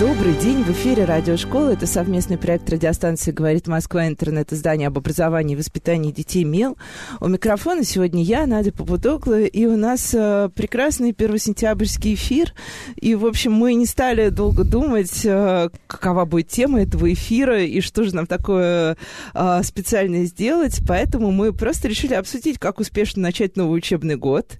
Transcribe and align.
Добрый 0.00 0.32
день, 0.32 0.62
в 0.62 0.70
эфире 0.70 1.04
радиошкола. 1.04 1.74
Это 1.74 1.86
совместный 1.86 2.38
проект 2.38 2.70
радиостанции 2.70 3.32
«Говорит 3.32 3.68
Москва», 3.68 4.08
интернет-издание 4.08 4.88
об 4.88 4.96
образовании 4.96 5.52
и 5.52 5.58
воспитании 5.58 6.10
детей 6.10 6.42
«МЕЛ». 6.44 6.78
У 7.20 7.28
микрофона 7.28 7.84
сегодня 7.84 8.22
я, 8.22 8.46
Надя 8.46 8.72
Попудогла, 8.72 9.40
и 9.40 9.66
у 9.66 9.76
нас 9.76 10.14
э, 10.14 10.48
прекрасный 10.54 11.12
первосентябрьский 11.12 12.14
эфир. 12.14 12.54
И, 12.96 13.14
в 13.14 13.26
общем, 13.26 13.52
мы 13.52 13.74
не 13.74 13.84
стали 13.84 14.30
долго 14.30 14.64
думать, 14.64 15.20
э, 15.22 15.68
какова 15.86 16.24
будет 16.24 16.48
тема 16.48 16.80
этого 16.80 17.12
эфира 17.12 17.62
и 17.62 17.82
что 17.82 18.04
же 18.04 18.14
нам 18.14 18.26
такое 18.26 18.96
э, 19.34 19.62
специальное 19.62 20.24
сделать. 20.24 20.80
Поэтому 20.88 21.30
мы 21.30 21.52
просто 21.52 21.88
решили 21.88 22.14
обсудить, 22.14 22.58
как 22.58 22.80
успешно 22.80 23.20
начать 23.20 23.54
новый 23.54 23.76
учебный 23.76 24.16
год 24.16 24.58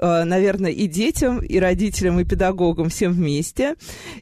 наверное, 0.00 0.70
и 0.70 0.86
детям, 0.86 1.40
и 1.40 1.58
родителям, 1.58 2.18
и 2.20 2.24
педагогам 2.24 2.88
всем 2.88 3.12
вместе. 3.12 3.74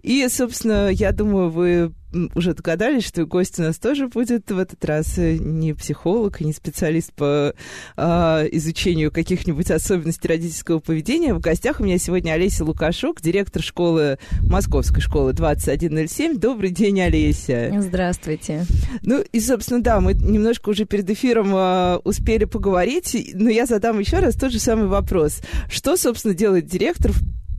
И, 0.02 0.26
собственно, 0.28 0.88
я 0.88 1.12
думаю, 1.12 1.50
вы 1.50 1.92
уже 2.34 2.54
догадались, 2.54 3.06
что 3.06 3.26
гость 3.26 3.58
у 3.58 3.62
нас 3.62 3.76
тоже 3.78 4.08
будет 4.08 4.50
в 4.50 4.58
этот 4.58 4.82
раз 4.84 5.18
э, 5.18 5.36
не 5.36 5.74
психолог, 5.74 6.40
не 6.40 6.52
специалист 6.52 7.12
по 7.12 7.54
а, 7.96 8.44
изучению 8.50 9.12
каких-нибудь 9.12 9.70
особенностей 9.70 10.28
родительского 10.28 10.78
поведения. 10.78 11.34
В 11.34 11.40
гостях 11.40 11.80
у 11.80 11.84
меня 11.84 11.98
сегодня 11.98 12.32
Олеся 12.32 12.64
Лукашук, 12.64 13.20
директор 13.20 13.62
школы, 13.62 14.18
Московской 14.42 15.02
школы 15.02 15.32
2107. 15.32 16.38
Добрый 16.38 16.70
день, 16.70 17.00
Олеся. 17.00 17.74
Здравствуйте. 17.78 18.64
Ну 19.02 19.22
и, 19.32 19.40
собственно, 19.40 19.82
да, 19.82 20.00
мы 20.00 20.14
немножко 20.14 20.70
уже 20.70 20.86
перед 20.86 21.08
эфиром 21.10 21.50
а, 21.52 22.00
успели 22.04 22.44
поговорить, 22.44 23.34
но 23.34 23.50
я 23.50 23.66
задам 23.66 23.98
еще 23.98 24.18
раз 24.18 24.34
тот 24.34 24.52
же 24.52 24.58
самый 24.58 24.86
вопрос. 24.86 25.40
Что, 25.70 25.96
собственно, 25.96 26.34
делает 26.34 26.66
директор 26.66 27.12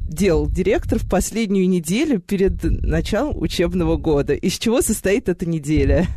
делал 0.10 0.48
директор 0.48 1.00
в 1.00 1.08
последнюю 1.08 1.70
неделю 1.70 2.20
перед 2.20 2.64
началом 2.64 3.38
учебного 3.38 3.98
года? 3.98 4.34
Из 4.34 4.58
чего 4.58 4.82
состоит 4.82 5.30
эта 5.30 5.46
неделя? 5.48 6.08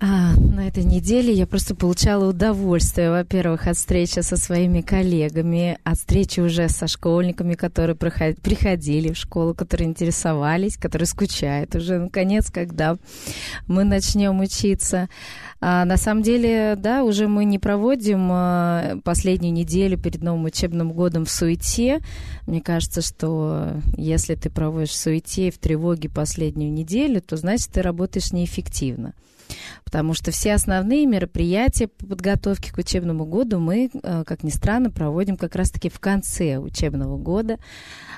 А, 0.00 0.36
на 0.36 0.68
этой 0.68 0.84
неделе 0.84 1.32
я 1.32 1.44
просто 1.44 1.74
получала 1.74 2.28
удовольствие, 2.28 3.10
во-первых, 3.10 3.66
от 3.66 3.76
встречи 3.76 4.20
со 4.20 4.36
своими 4.36 4.80
коллегами, 4.80 5.76
от 5.82 5.98
встречи 5.98 6.38
уже 6.38 6.68
со 6.68 6.86
школьниками, 6.86 7.54
которые 7.54 7.96
приходили 7.96 9.12
в 9.12 9.16
школу, 9.16 9.54
которые 9.54 9.88
интересовались, 9.88 10.76
которые 10.76 11.06
скучают 11.06 11.74
уже, 11.74 11.98
наконец, 11.98 12.48
когда 12.48 12.96
мы 13.66 13.82
начнем 13.82 14.38
учиться. 14.38 15.08
А 15.60 15.84
на 15.84 15.96
самом 15.96 16.22
деле, 16.22 16.76
да, 16.78 17.02
уже 17.02 17.26
мы 17.26 17.44
не 17.44 17.58
проводим 17.58 18.28
а, 18.30 18.98
последнюю 19.02 19.52
неделю 19.52 19.98
перед 19.98 20.22
новым 20.22 20.44
учебным 20.44 20.92
годом 20.92 21.24
в 21.24 21.30
суете. 21.30 21.98
Мне 22.46 22.60
кажется, 22.60 23.02
что 23.02 23.72
если 23.96 24.36
ты 24.36 24.48
проводишь 24.48 24.90
в 24.90 24.96
суете 24.96 25.48
и 25.48 25.50
в 25.50 25.58
тревоге 25.58 26.08
последнюю 26.08 26.72
неделю, 26.72 27.20
то 27.20 27.36
значит 27.36 27.70
ты 27.72 27.82
работаешь 27.82 28.30
неэффективно 28.30 29.14
потому 29.84 30.14
что 30.14 30.30
все 30.30 30.54
основные 30.54 31.06
мероприятия 31.06 31.88
по 31.88 32.06
подготовке 32.06 32.72
к 32.72 32.78
учебному 32.78 33.24
году 33.24 33.58
мы, 33.58 33.90
э, 33.92 34.24
как 34.24 34.42
ни 34.42 34.50
странно, 34.50 34.90
проводим 34.90 35.36
как 35.36 35.54
раз-таки 35.54 35.88
в 35.88 36.00
конце 36.00 36.58
учебного 36.58 37.16
года. 37.16 37.58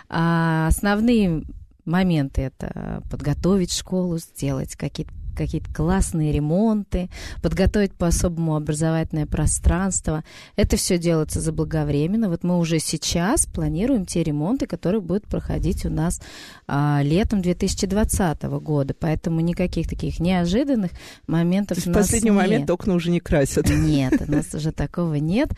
А 0.09 0.67
основные 0.69 1.45
моменты 1.85 2.43
это 2.43 3.03
подготовить 3.11 3.73
школу, 3.73 4.19
сделать 4.19 4.77
какие-то 4.77 5.13
какие-то 5.41 5.73
классные 5.73 6.33
ремонты, 6.33 7.09
подготовить 7.41 7.95
по-особому 7.95 8.57
образовательное 8.57 9.25
пространство. 9.25 10.23
Это 10.57 10.77
все 10.77 10.99
делается 10.99 11.41
заблаговременно. 11.41 12.29
Вот 12.29 12.45
мы 12.45 12.59
уже 12.59 12.79
сейчас 12.79 13.47
планируем 13.47 14.05
те 14.05 14.23
ремонты, 14.23 14.67
которые 14.67 15.01
будут 15.01 15.27
проходить 15.27 15.87
у 15.87 15.91
нас 15.91 16.21
а, 16.67 17.01
летом 17.03 17.41
2020 17.41 18.43
года. 18.43 18.95
Поэтому 18.99 19.41
никаких 19.41 19.89
таких 19.89 20.21
неожиданных 20.21 20.91
моментов 21.27 21.77
То 21.77 21.81
есть 21.81 21.87
у 21.89 21.91
в 21.91 21.95
нас 21.95 22.07
последний 22.07 22.31
нет. 22.31 22.39
момент 22.39 22.71
окна 22.71 22.95
уже 22.95 23.11
не 23.11 23.21
красят? 23.21 23.71
Нет, 23.71 24.13
у 24.29 24.31
нас 24.31 24.55
уже 24.55 24.73
такого 24.73 25.15
нет. 25.15 25.49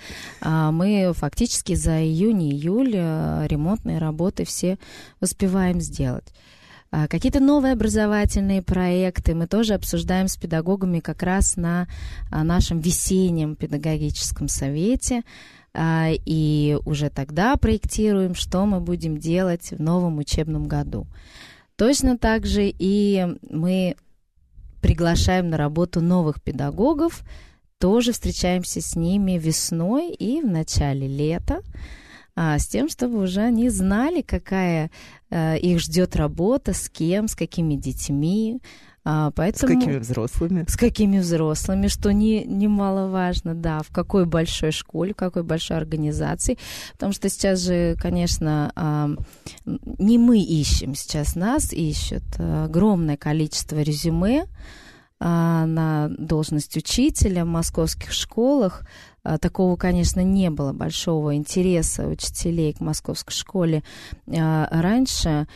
А, 0.41 0.71
мы 0.71 1.13
фактически 1.15 1.75
за 1.75 2.01
июнь-июль 2.03 2.95
а, 2.97 3.47
ремонтные 3.49 3.99
работы 3.99 4.45
все 4.45 4.79
успеваем 5.21 5.81
сделать. 5.81 6.33
А, 6.95 7.09
какие-то 7.09 7.41
новые 7.41 7.73
образовательные 7.73 8.61
проекты 8.61 9.35
мы 9.35 9.47
тоже 9.47 9.73
обсуждаем 9.73 10.29
с 10.29 10.37
педагогами 10.37 11.01
как 11.01 11.23
раз 11.23 11.57
на 11.57 11.89
а, 12.31 12.45
нашем 12.45 12.81
весеннем 12.81 13.57
педагогическом 13.57 14.47
совете. 14.47 15.23
А, 15.73 16.11
и 16.11 16.79
уже 16.85 17.09
тогда 17.09 17.57
проектируем, 17.57 18.35
что 18.35 18.67
мы 18.67 18.81
будем 18.81 19.17
делать 19.17 19.71
в 19.71 19.81
новом 19.81 20.19
учебном 20.19 20.69
году. 20.69 21.07
Точно 21.77 22.19
так 22.19 22.45
же 22.45 22.71
и 22.79 23.27
мы 23.49 23.97
приглашаем 24.83 25.49
на 25.49 25.57
работу 25.57 26.03
новых 26.03 26.43
педагогов, 26.43 27.23
тоже 27.79 28.13
встречаемся 28.13 28.83
с 28.83 28.97
ними 28.97 29.39
весной 29.39 30.13
и 30.13 30.43
в 30.43 30.47
начале 30.47 31.09
лета 31.09 31.63
с 32.37 32.67
тем, 32.67 32.89
чтобы 32.89 33.23
уже 33.23 33.41
они 33.41 33.69
знали, 33.69 34.23
какая 34.23 34.91
их 35.33 35.81
ждет 35.81 36.15
работа, 36.17 36.75
с 36.75 36.91
кем, 36.91 37.27
с 37.27 37.35
какими 37.35 37.75
детьми. 37.75 38.61
А, 39.05 39.33
поэтому, 39.33 39.73
с 39.73 39.75
какими 39.75 39.99
взрослыми? 39.99 40.65
С 40.69 40.77
какими 40.77 41.19
взрослыми, 41.19 41.89
что 41.89 42.13
не, 42.13 42.45
немаловажно, 42.45 43.55
да, 43.55 43.83
в 43.83 43.91
какой 43.91 44.27
большой 44.27 44.71
школе, 44.71 45.13
в 45.13 45.17
какой 45.17 45.43
большой 45.43 45.77
организации. 45.77 46.57
Потому 46.93 47.13
что 47.13 47.29
сейчас 47.29 47.61
же, 47.61 47.97
конечно, 48.01 48.73
а, 48.77 49.11
не 49.65 50.19
мы 50.19 50.41
ищем, 50.41 50.95
сейчас 50.95 51.35
нас 51.35 51.73
ищут 51.73 52.23
огромное 52.39 53.17
количество 53.17 53.81
резюме 53.81 54.47
а, 55.19 55.67
на 55.67 56.09
должность 56.17 56.77
учителя 56.77 57.45
в 57.45 57.49
московских 57.49 58.13
школах. 58.13 58.83
А, 59.25 59.39
такого, 59.39 59.77
конечно, 59.77 60.21
не 60.21 60.51
было 60.51 60.73
большого 60.73 61.37
интереса 61.37 62.07
учителей 62.07 62.73
к 62.73 62.81
московской 62.81 63.35
школе 63.35 63.83
а, 64.27 64.69
раньше. 64.71 65.47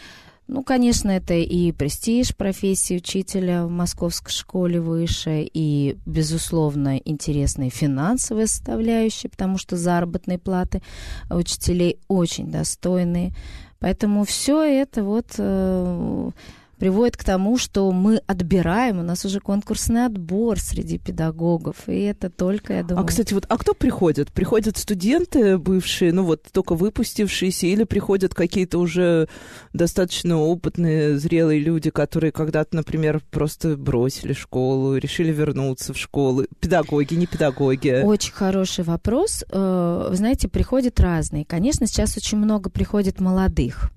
Ну, 0.49 0.62
конечно, 0.62 1.10
это 1.10 1.34
и 1.34 1.72
престиж 1.72 2.37
профессии 2.37 2.99
учителя 2.99 3.66
в 3.66 3.71
московской 3.71 4.31
школе 4.31 4.81
выше, 4.81 5.49
и, 5.53 5.97
безусловно, 6.06 6.99
интересные 6.99 7.71
финансовые 7.71 8.47
составляющие, 8.47 9.28
потому 9.28 9.59
что 9.59 9.77
заработные 9.77 10.38
платы 10.38 10.83
учителей 11.28 11.98
очень 12.06 12.53
достойные. 12.53 13.34
Поэтому 13.81 14.25
все 14.25 14.62
это 14.62 15.03
вот 15.03 15.34
э, 15.37 16.31
приводит 16.78 17.16
к 17.16 17.25
тому, 17.25 17.59
что 17.59 17.91
мы 17.92 18.20
отбираем, 18.26 18.98
у 18.98 19.03
нас 19.03 19.25
уже 19.25 19.41
конкурсный 19.41 20.06
отбор 20.06 20.59
среди 20.59 20.98
педагогов, 20.98 21.76
и 21.88 22.00
это 22.00 22.31
только, 22.31 22.75
я 22.75 22.82
думаю... 22.82 23.04
А, 23.04 23.06
кстати, 23.06 23.34
вот, 23.34 23.47
а 23.48 23.56
кто 23.56 23.75
приходит? 23.75 24.32
Приходят 24.32 24.76
студенты 24.76 25.59
бывшие, 25.59 26.12
ну 26.12 26.25
вот, 26.25 26.42
только 26.53 26.75
выпустившиеся, 26.75 27.66
или 27.66 27.84
приходят 27.84 28.34
какие-то 28.34 28.78
уже 28.78 29.28
достаточно 29.72 30.38
опытные, 30.38 31.19
зрелые 31.19 31.60
люди, 31.60 31.91
которые 31.91 32.32
когда-то, 32.32 32.76
например, 32.76 33.22
просто 33.31 33.76
бросили 33.76 34.32
школу, 34.32 34.97
решили 34.97 35.32
вернуться 35.32 35.92
в 35.92 35.98
школу? 35.98 36.44
Педагоги, 36.60 37.15
не 37.15 37.26
педагоги? 37.26 38.03
Очень 38.04 38.32
хороший 38.32 38.84
вопрос. 38.84 39.44
Э, 39.50 40.06
вы 40.10 40.16
знаете, 40.16 40.48
приходят 40.48 41.00
разные. 41.00 41.44
Конечно, 41.44 41.86
сейчас 41.86 42.16
очень 42.16 42.38
много 42.38 42.70
приходит 42.70 43.21
молодых 43.21 43.91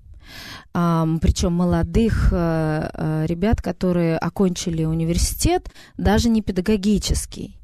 причем 0.72 1.52
молодых 1.52 2.28
э, 2.32 2.90
э, 2.92 3.26
ребят, 3.26 3.60
которые 3.60 4.16
окончили 4.16 4.84
университет, 4.84 5.68
даже 5.98 6.28
не 6.28 6.42
педагогический. 6.42 7.56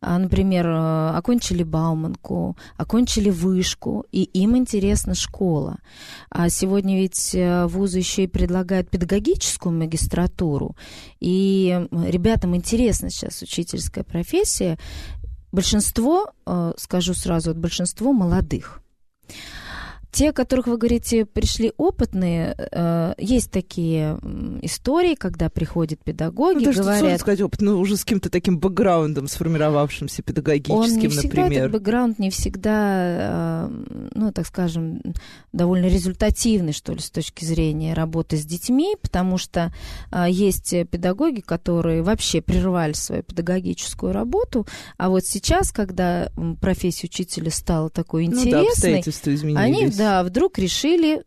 А, 0.00 0.18
например, 0.18 0.66
э, 0.66 1.10
окончили 1.10 1.62
Бауманку, 1.62 2.56
окончили 2.76 3.30
вышку, 3.30 4.06
и 4.10 4.22
им 4.22 4.56
интересна 4.56 5.14
школа. 5.14 5.78
А 6.30 6.48
сегодня 6.48 6.96
ведь 6.96 7.36
вузы 7.70 7.98
еще 7.98 8.24
и 8.24 8.28
предлагают 8.28 8.90
педагогическую 8.90 9.74
магистратуру, 9.74 10.76
и 11.20 11.86
ребятам 11.90 12.56
интересна 12.56 13.10
сейчас 13.10 13.42
учительская 13.42 14.04
профессия. 14.04 14.78
Большинство, 15.52 16.30
скажу 16.76 17.14
сразу, 17.14 17.54
большинство 17.54 18.12
молодых. 18.12 18.80
Те, 20.10 20.30
о 20.30 20.32
которых 20.32 20.66
вы 20.66 20.78
говорите, 20.78 21.24
пришли 21.24 21.72
опытные, 21.76 22.54
э, 22.56 23.14
есть 23.18 23.50
такие 23.50 24.18
истории, 24.62 25.14
когда 25.14 25.50
приходят 25.50 26.02
педагоги, 26.02 26.58
ну, 26.58 26.64
даже 26.64 26.82
говорят... 26.82 27.20
сказать 27.20 27.40
опыт, 27.40 27.60
ну, 27.60 27.78
уже 27.78 27.96
с 27.96 28.04
каким-то 28.04 28.30
таким 28.30 28.58
бэкграундом, 28.58 29.28
сформировавшимся 29.28 30.22
педагогическим, 30.22 30.76
он 30.76 30.98
не 30.98 31.08
всегда, 31.08 31.42
например. 31.42 31.66
Этот 31.66 31.72
бэкграунд 31.72 32.18
не 32.18 32.30
всегда, 32.30 33.68
э, 33.68 34.08
ну, 34.14 34.32
так 34.32 34.46
скажем, 34.46 35.02
довольно 35.52 35.86
результативный, 35.86 36.72
что 36.72 36.92
ли, 36.92 37.00
с 37.00 37.10
точки 37.10 37.44
зрения 37.44 37.94
работы 37.94 38.36
с 38.36 38.44
детьми, 38.44 38.96
потому 39.00 39.38
что 39.38 39.72
э, 40.10 40.26
есть 40.28 40.74
педагоги, 40.90 41.40
которые 41.40 42.02
вообще 42.02 42.40
прервали 42.40 42.92
свою 42.92 43.22
педагогическую 43.22 44.12
работу, 44.12 44.66
а 44.96 45.08
вот 45.08 45.24
сейчас, 45.24 45.72
когда 45.72 46.30
профессия 46.60 47.06
учителя 47.06 47.50
стала 47.50 47.90
такой 47.90 48.24
интересной, 48.24 48.52
ну, 48.52 48.64
да, 48.64 48.70
обстоятельства 48.70 49.34
изменились. 49.34 49.60
они, 49.60 49.86
да, 49.96 50.22
вдруг 50.22 50.58
решили 50.58 51.24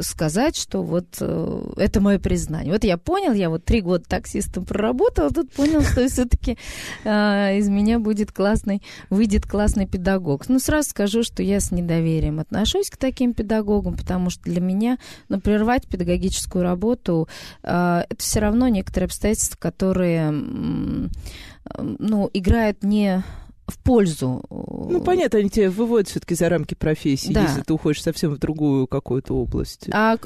сказать, 0.00 0.56
что 0.56 0.82
вот 0.82 1.16
э, 1.20 1.72
это 1.76 2.00
мое 2.00 2.18
признание. 2.18 2.72
Вот 2.72 2.84
я 2.84 2.96
понял, 2.96 3.32
я 3.32 3.50
вот 3.50 3.64
три 3.64 3.80
года 3.80 4.04
таксистом 4.08 4.64
проработал, 4.64 5.30
тут 5.30 5.52
понял, 5.52 5.82
что 5.82 6.06
все-таки 6.08 6.56
э, 7.04 7.58
из 7.58 7.68
меня 7.68 7.98
будет 7.98 8.32
классный, 8.32 8.82
выйдет 9.10 9.46
классный 9.46 9.86
педагог. 9.86 10.48
Ну, 10.48 10.58
сразу 10.58 10.90
скажу, 10.90 11.22
что 11.22 11.42
я 11.42 11.60
с 11.60 11.72
недоверием 11.72 12.38
отношусь 12.38 12.90
к 12.90 12.96
таким 12.96 13.34
педагогам, 13.34 13.96
потому 13.96 14.30
что 14.30 14.44
для 14.44 14.60
меня, 14.60 14.98
ну, 15.28 15.40
прервать 15.40 15.86
педагогическую 15.88 16.62
работу, 16.62 17.28
э, 17.62 18.04
это 18.08 18.22
все 18.22 18.40
равно 18.40 18.68
некоторые 18.68 19.06
обстоятельства, 19.06 19.56
которые, 19.58 20.30
э, 20.30 21.82
ну, 21.98 22.30
играют 22.32 22.84
не 22.84 23.24
в 23.66 23.78
пользу. 23.78 24.42
Ну, 24.48 25.00
понятно, 25.00 25.40
они 25.40 25.50
тебя 25.50 25.70
выводят 25.70 26.08
все-таки 26.08 26.34
за 26.34 26.48
рамки 26.48 26.74
профессии, 26.74 27.32
да. 27.32 27.42
если 27.42 27.62
ты 27.62 27.72
уходишь 27.72 28.02
совсем 28.02 28.32
в 28.32 28.38
другую 28.38 28.86
какую-то 28.86 29.34
область. 29.34 29.88
А 29.92 30.16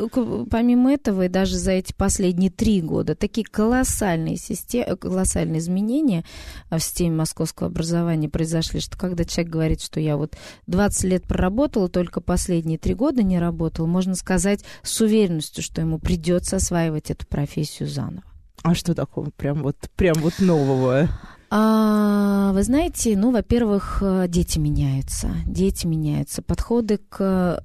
помимо 0.50 0.92
этого, 0.92 1.24
и 1.24 1.28
даже 1.28 1.56
за 1.56 1.72
эти 1.72 1.92
последние 1.92 2.50
три 2.50 2.82
года, 2.82 3.14
такие 3.14 3.46
колоссальные, 3.46 4.36
системы, 4.36 4.96
колоссальные 4.96 5.60
изменения 5.60 6.24
в 6.70 6.80
системе 6.80 7.16
московского 7.16 7.68
образования 7.68 8.28
произошли, 8.28 8.80
что 8.80 8.98
когда 8.98 9.24
человек 9.24 9.52
говорит, 9.52 9.80
что 9.80 10.00
я 10.00 10.16
вот 10.16 10.36
20 10.66 11.04
лет 11.04 11.22
проработал, 11.24 11.88
только 11.88 12.20
последние 12.20 12.78
три 12.78 12.94
года 12.94 13.22
не 13.22 13.38
работал, 13.38 13.86
можно 13.86 14.14
сказать 14.14 14.64
с 14.82 15.00
уверенностью, 15.00 15.62
что 15.62 15.80
ему 15.80 15.98
придется 15.98 16.56
осваивать 16.56 17.10
эту 17.10 17.26
профессию 17.26 17.88
заново. 17.88 18.24
А 18.62 18.74
что 18.74 18.94
такого 18.94 19.30
прям 19.30 19.62
вот, 19.62 19.76
прям 19.96 20.16
вот 20.20 20.38
нового? 20.38 21.08
А, 21.52 22.52
вы 22.52 22.62
знаете, 22.62 23.16
ну, 23.16 23.32
во-первых, 23.32 23.98
э, 24.02 24.26
дети 24.28 24.58
меняются. 24.60 25.30
Дети 25.46 25.86
меняются. 25.86 26.42
Подходы 26.42 26.98
к 27.08 27.62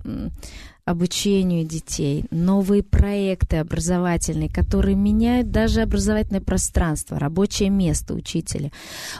обучению 0.85 1.65
детей, 1.65 2.25
новые 2.29 2.83
проекты 2.83 3.57
образовательные, 3.57 4.49
которые 4.49 4.95
меняют 4.95 5.49
даже 5.49 5.81
образовательное 5.81 6.41
пространство, 6.41 7.17
рабочее 7.17 7.71
место 7.71 8.13
учителя. 8.13 8.71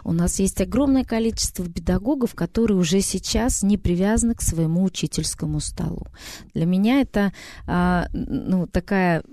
У 0.04 0.12
нас 0.12 0.40
есть 0.40 0.62
огромное 0.62 1.04
количество 1.04 1.66
педагогов, 1.66 2.36
которые 2.36 2.78
уже 2.78 3.02
сейчас 3.02 3.64
не 3.64 3.80
привязаны 3.80 4.36
к 4.36 4.44
своему 4.44 4.84
учительскому 4.84 5.60
столу. 5.60 6.06
Для 6.54 6.68
меня 6.68 7.02
это 7.02 7.34
а, 7.66 8.08
ну, 8.14 8.68
такая... 8.68 9.24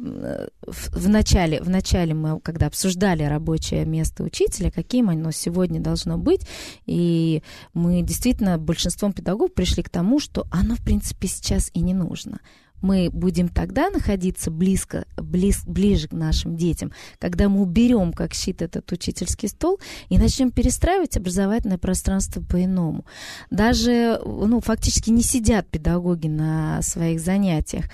В 0.67 1.09
начале, 1.09 1.61
в 1.61 1.69
начале 1.69 2.15
мы, 2.15 2.41
когда 2.41 2.67
обсуждали 2.67 3.25
рабочее 3.25 3.85
место 3.85 4.23
учителя, 4.23 4.71
каким 4.71 5.11
оно 5.11 5.33
сегодня 5.33 5.81
должно 5.81 6.17
быть, 6.17 6.47
и 6.87 7.43
мы 7.75 8.01
действительно 8.01 8.57
большинством 8.57 9.13
педагогов 9.13 9.53
пришли 9.53 9.83
к 9.83 9.91
тому, 9.91 10.19
что 10.19 10.47
оно, 10.51 10.77
в 10.77 10.81
принципе, 10.81 11.29
сейчас 11.29 11.71
и 11.75 11.81
не 11.81 11.93
нужно 11.93 12.22
важно. 12.23 12.41
Мы 12.81 13.11
будем 13.13 13.49
тогда 13.49 13.91
находиться 13.91 14.51
близко, 14.51 15.05
близ, 15.17 15.63
ближе 15.65 16.09
к 16.09 16.13
нашим 16.13 16.57
детям, 16.57 16.91
когда 17.21 17.49
мы 17.49 17.63
уберем 17.63 18.13
как 18.13 18.35
щит 18.35 18.61
этот 18.61 18.91
учительский 18.91 19.49
стол 19.49 19.79
и 20.09 20.19
начнем 20.19 20.51
перестраивать 20.51 21.17
образовательное 21.17 21.79
пространство 21.79 22.43
по-иному. 22.43 23.05
Даже, 23.51 24.21
ну, 24.25 24.61
фактически 24.61 25.11
не 25.11 25.23
сидят 25.23 25.69
педагоги 25.69 26.27
на 26.27 26.83
своих 26.83 27.21
занятиях. 27.21 27.85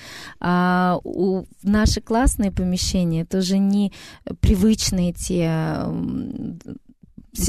А 0.40 0.98
у, 1.04 1.44
наши 1.62 2.00
классные 2.00 2.50
помещения 2.50 3.22
это 3.22 3.38
уже 3.38 3.58
не 3.58 3.92
привычные 4.40 5.12
те 5.12 5.84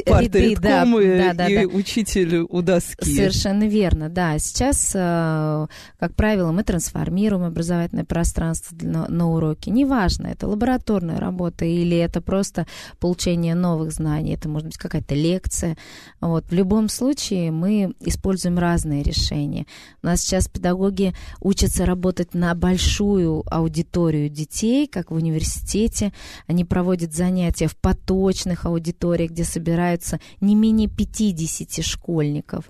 парты 0.05 0.51
ряды, 0.51 0.61
да, 0.61 0.83
и, 0.83 1.17
да, 1.17 1.33
да, 1.33 1.49
и 1.49 1.67
да. 1.67 1.73
учитель 1.73 2.45
у 2.49 2.61
доски. 2.61 3.15
Совершенно 3.15 3.67
верно, 3.67 4.09
да. 4.09 4.37
Сейчас, 4.39 4.91
э, 4.93 5.67
как 5.99 6.15
правило, 6.15 6.51
мы 6.51 6.63
трансформируем 6.63 7.43
образовательное 7.43 8.05
пространство 8.05 8.75
на, 8.81 9.07
на 9.07 9.29
уроке. 9.29 9.71
Неважно, 9.71 10.27
это 10.27 10.47
лабораторная 10.47 11.17
работа 11.17 11.65
или 11.65 11.97
это 11.97 12.21
просто 12.21 12.67
получение 12.99 13.55
новых 13.55 13.91
знаний, 13.91 14.33
это 14.33 14.49
может 14.49 14.67
быть 14.67 14.77
какая-то 14.77 15.15
лекция. 15.15 15.77
Вот. 16.21 16.45
В 16.49 16.53
любом 16.53 16.89
случае 16.89 17.51
мы 17.51 17.93
используем 17.99 18.57
разные 18.59 19.03
решения. 19.03 19.65
У 20.03 20.07
нас 20.07 20.21
сейчас 20.21 20.47
педагоги 20.47 21.13
учатся 21.41 21.85
работать 21.85 22.33
на 22.33 22.53
большую 22.55 23.43
аудиторию 23.51 24.29
детей, 24.29 24.87
как 24.87 25.11
в 25.11 25.15
университете. 25.15 26.13
Они 26.47 26.65
проводят 26.65 27.13
занятия 27.13 27.67
в 27.67 27.75
поточных 27.75 28.65
аудиториях, 28.65 29.31
где 29.31 29.43
собираются 29.43 29.78
собираются 29.79 30.19
не 30.41 30.55
менее 30.55 30.89
50 30.89 31.83
школьников. 31.83 32.69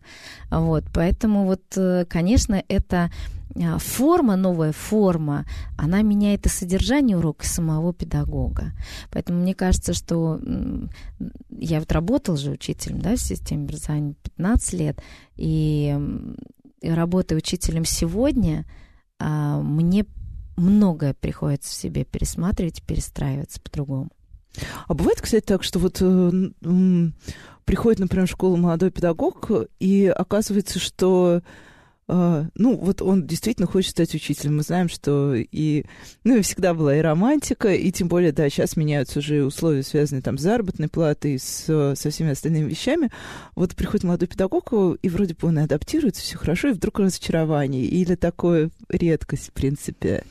Вот, 0.51 0.83
поэтому 0.93 1.45
вот, 1.45 1.61
э, 1.75 2.05
конечно, 2.07 2.63
это 2.67 3.11
а, 3.55 3.77
форма, 3.79 4.35
новая 4.35 4.71
форма, 4.71 5.45
она 5.77 6.01
меняет 6.03 6.45
и 6.45 6.49
содержание 6.49 7.17
урока 7.17 7.45
самого 7.45 7.93
педагога. 7.93 8.73
Поэтому 9.11 9.41
мне 9.41 9.55
кажется, 9.55 9.93
что 9.93 10.39
я 11.49 11.79
вот 11.79 11.91
работал 11.91 12.37
же 12.37 12.51
учителем 12.51 13.01
да, 13.01 13.15
в 13.15 13.19
системе 13.19 13.63
образования 13.63 14.15
15 14.23 14.73
лет, 14.73 15.01
и, 15.35 15.97
и 16.81 16.89
работая 16.89 17.37
учителем 17.37 17.85
сегодня, 17.85 18.65
а, 19.19 19.61
мне 19.61 20.05
многое 20.57 21.13
приходится 21.13 21.71
в 21.71 21.73
себе 21.73 22.03
пересматривать 22.03 22.83
перестраиваться 22.83 23.59
по-другому. 23.61 24.09
А 24.87 24.93
бывает, 24.93 25.21
кстати, 25.21 25.43
так, 25.45 25.63
что 25.63 25.79
вот 25.79 25.97
э, 26.01 26.31
э, 26.63 27.05
приходит, 27.65 27.99
например, 27.99 28.27
в 28.27 28.31
школу 28.31 28.57
молодой 28.57 28.91
педагог, 28.91 29.49
и 29.79 30.07
оказывается, 30.07 30.79
что 30.79 31.41
Uh, 32.09 32.47
ну, 32.55 32.75
вот 32.75 33.03
он 33.03 33.27
действительно 33.27 33.67
хочет 33.67 33.91
стать 33.91 34.15
учителем. 34.15 34.57
Мы 34.57 34.63
знаем, 34.63 34.89
что 34.89 35.35
и, 35.35 35.85
ну, 36.23 36.37
и 36.37 36.41
всегда 36.41 36.73
была 36.73 36.95
и 36.97 37.01
романтика, 37.01 37.71
и 37.71 37.91
тем 37.91 38.07
более, 38.07 38.31
да, 38.31 38.49
сейчас 38.49 38.75
меняются 38.75 39.19
уже 39.19 39.45
условия, 39.45 39.83
связанные 39.83 40.23
там 40.23 40.39
с 40.39 40.41
заработной 40.41 40.87
платой, 40.87 41.37
с, 41.37 41.65
со 41.95 42.09
всеми 42.09 42.31
остальными 42.31 42.67
вещами. 42.67 43.11
Вот 43.53 43.75
приходит 43.75 44.05
молодой 44.05 44.27
педагог, 44.27 44.73
и 44.99 45.07
вроде 45.07 45.35
бы 45.35 45.49
он 45.49 45.59
адаптируется, 45.59 46.23
все 46.23 46.39
хорошо, 46.39 46.69
и 46.69 46.73
вдруг 46.73 46.97
разочарование. 46.97 47.85
Или 47.85 48.15
такое 48.15 48.71
редкость, 48.89 49.49
в 49.49 49.51
принципе. 49.51 50.23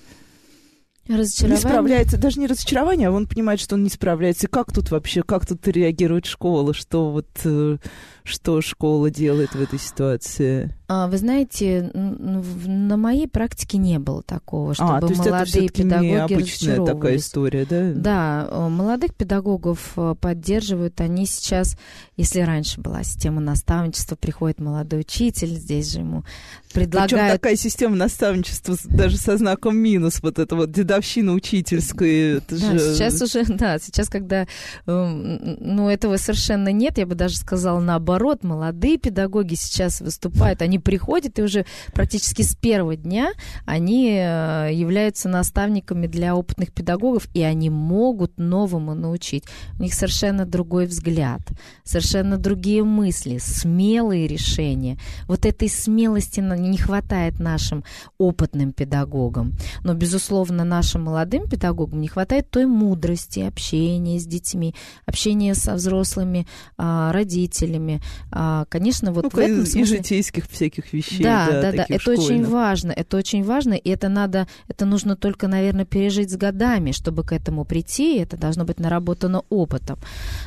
Разочарование? 1.09 1.57
Не 1.57 1.69
справляется, 1.69 2.19
даже 2.19 2.39
не 2.39 2.47
разочарование, 2.47 3.09
а 3.09 3.13
он 3.13 3.27
понимает, 3.27 3.61
что 3.61 3.77
он 3.77 3.83
не 3.83 3.91
справляется. 3.91 4.47
И 4.47 4.51
как 4.51 4.73
тут 4.73 4.91
вообще, 4.91 5.23
как 5.23 5.47
тут 5.47 5.67
реагирует 5.67 6.27
школа, 6.27 6.75
что 6.75 7.11
вот, 7.11 7.29
э, 7.45 7.79
что 8.25 8.61
школа 8.61 9.11
делает 9.11 9.55
в 9.55 9.61
этой 9.61 9.79
ситуации? 9.79 10.78
А, 10.91 11.07
вы 11.07 11.19
знаете, 11.19 11.91
на 11.93 12.97
моей 12.97 13.29
практике 13.29 13.77
не 13.77 13.99
было 13.99 14.23
такого, 14.23 14.73
чтобы 14.73 14.97
а, 14.97 15.01
то 15.01 15.09
есть 15.09 15.19
молодые 15.19 15.67
это 15.67 15.83
педагоги 15.83 16.07
необычная 16.07 16.83
такая 16.83 17.17
история, 17.17 17.67
да? 17.69 17.93
Да, 17.93 18.49
э, 18.51 18.69
молодых 18.69 19.15
педагогов 19.15 19.93
э, 19.97 20.15
поддерживают. 20.19 20.99
Они 21.03 21.27
сейчас, 21.27 21.77
если 22.17 22.41
раньше 22.41 22.81
была 22.81 23.03
система 23.03 23.43
наставничества, 23.43 24.17
приходит 24.17 24.61
молодой 24.61 25.01
учитель, 25.01 25.49
здесь 25.49 25.93
же 25.93 25.99
ему 25.99 26.25
предлагают... 26.73 27.13
Причем 27.13 27.29
такая 27.33 27.57
система 27.57 27.95
наставничества 27.95 28.77
даже 28.85 29.19
со 29.19 29.37
знаком 29.37 29.77
минус, 29.77 30.23
вот 30.23 30.39
это 30.39 30.57
вот 30.57 30.73
дедовщина 30.73 31.35
учительская. 31.35 32.39
Это 32.39 32.59
да, 32.59 32.79
же... 32.79 32.95
сейчас 32.95 33.21
уже, 33.21 33.45
да, 33.49 33.79
сейчас, 33.79 34.09
когда, 34.09 34.47
эм, 34.87 35.59
ну, 35.61 35.91
этого 35.91 36.17
совершенно 36.17 36.73
нет, 36.73 36.97
я 36.97 37.05
бы 37.05 37.15
даже 37.15 37.37
сказала 37.37 37.79
наоборот, 37.79 38.43
молодые 38.43 38.97
педагоги 38.97 39.55
сейчас 39.55 40.01
выступают, 40.01 40.63
они 40.63 40.78
приходят, 40.81 41.39
и 41.39 41.43
уже 41.43 41.65
практически 41.93 42.43
с 42.43 42.55
первого 42.55 42.97
дня 42.97 43.33
они 43.65 44.11
э, 44.11 44.71
являются 44.73 45.29
наставниками 45.29 46.07
для 46.07 46.35
опытных 46.35 46.73
педагогов, 46.73 47.29
и 47.35 47.43
они 47.43 47.71
могут 47.71 48.39
новому 48.39 48.95
научить. 48.95 49.45
У 49.79 49.83
них 49.83 49.95
совершенно 49.95 50.47
другой 50.47 50.87
взгляд, 50.87 51.41
совершенно 51.85 52.39
другие 52.39 52.85
мысли, 52.85 53.39
смелые 53.39 54.27
решения. 54.27 54.99
Вот 55.27 55.47
этой 55.47 55.69
смелости 55.69 56.41
не 56.41 56.77
хватает 56.77 57.39
нашим 57.39 57.85
опытным 58.19 58.73
педагогам. 58.73 59.53
Но, 59.85 59.95
безусловно, 59.95 60.65
нашим 60.65 61.03
молодым 61.05 61.49
педагогам 61.49 62.01
не 62.01 62.09
хватает 62.09 62.51
той 62.51 62.67
мудрости 62.67 63.41
общения 63.41 64.19
с 64.19 64.27
детьми, 64.27 64.75
общения 65.07 65.55
со 65.55 65.75
взрослыми 65.75 66.47
а, 66.77 67.13
родителями. 67.13 68.01
А, 68.31 68.65
конечно, 68.69 69.13
вот 69.13 69.25
ну, 69.25 69.31
в 69.31 69.39
этом 69.39 69.67
смысле... 69.67 69.83
И 69.83 69.85
житейских 69.85 70.49
всяких 70.49 70.68
всяких 70.69 70.93
вещей. 70.93 71.23
Да, 71.23 71.47
да, 71.47 71.63
да, 71.63 71.73
да. 71.73 71.87
это 71.89 72.01
школьных. 72.01 72.25
очень 72.25 72.45
важно, 72.45 72.93
это 72.93 73.17
очень 73.17 73.45
важно, 73.45 73.75
и 73.75 73.91
это 73.91 74.09
надо, 74.09 74.47
это 74.69 74.87
нужно 74.87 75.17
только, 75.17 75.49
наверное, 75.49 75.85
пережить 75.85 76.31
с 76.31 76.37
годами, 76.37 76.93
чтобы 76.93 77.25
к 77.25 77.33
этому 77.33 77.65
прийти, 77.65 78.19
это 78.19 78.37
должно 78.37 78.65
быть 78.65 78.81
наработано 78.81 79.43
опытом. 79.49 79.99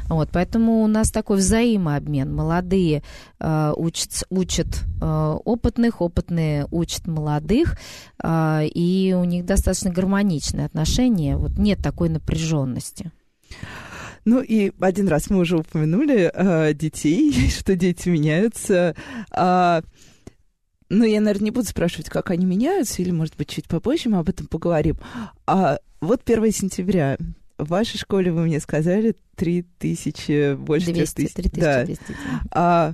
Вот, 0.08 0.30
поэтому 0.32 0.84
у 0.84 0.88
нас 0.88 1.12
такой 1.12 1.38
взаимообмен. 1.38 2.34
Молодые 2.34 3.04
э, 3.40 3.74
учат, 3.76 4.24
учат 4.30 4.68
э, 5.02 5.38
опытных, 5.46 6.02
опытные 6.02 6.68
учат 6.72 7.08
молодых, 7.08 7.78
э, 8.24 8.68
и 8.68 9.16
у 9.18 9.24
них 9.24 9.46
достаточно 9.46 9.92
гармоничные 9.92 10.66
отношения, 10.66 11.38
вот 11.38 11.58
нет 11.58 11.80
такой 11.80 12.10
напряженности. 12.10 13.12
Ну 14.26 14.42
и 14.42 14.72
один 14.80 15.08
раз 15.08 15.30
мы 15.30 15.40
уже 15.40 15.58
упомянули 15.58 16.32
э, 16.34 16.74
детей, 16.74 17.50
что 17.50 17.76
дети 17.76 18.10
меняются. 18.10 18.96
А, 19.32 19.82
ну, 20.92 21.06
я, 21.06 21.22
наверное, 21.22 21.46
не 21.46 21.52
буду 21.52 21.68
спрашивать, 21.68 22.10
как 22.10 22.32
они 22.32 22.46
меняются, 22.46 23.02
или, 23.02 23.12
может 23.12 23.38
быть, 23.38 23.48
чуть 23.48 23.68
попозже 23.68 24.10
мы 24.10 24.18
об 24.18 24.28
этом 24.28 24.48
поговорим. 24.48 24.98
А 25.48 25.80
вот 26.02 26.22
1 26.26 26.52
сентября. 26.52 27.18
В 27.58 27.70
вашей 27.70 27.98
школе 27.98 28.32
вы 28.32 28.42
мне 28.42 28.60
сказали 28.60 29.16
3000, 29.36 30.56
больше 30.56 30.92
200, 30.92 31.28
3000. 31.28 31.52
3200. 31.52 32.02
Да. 32.10 32.42
А 32.52 32.94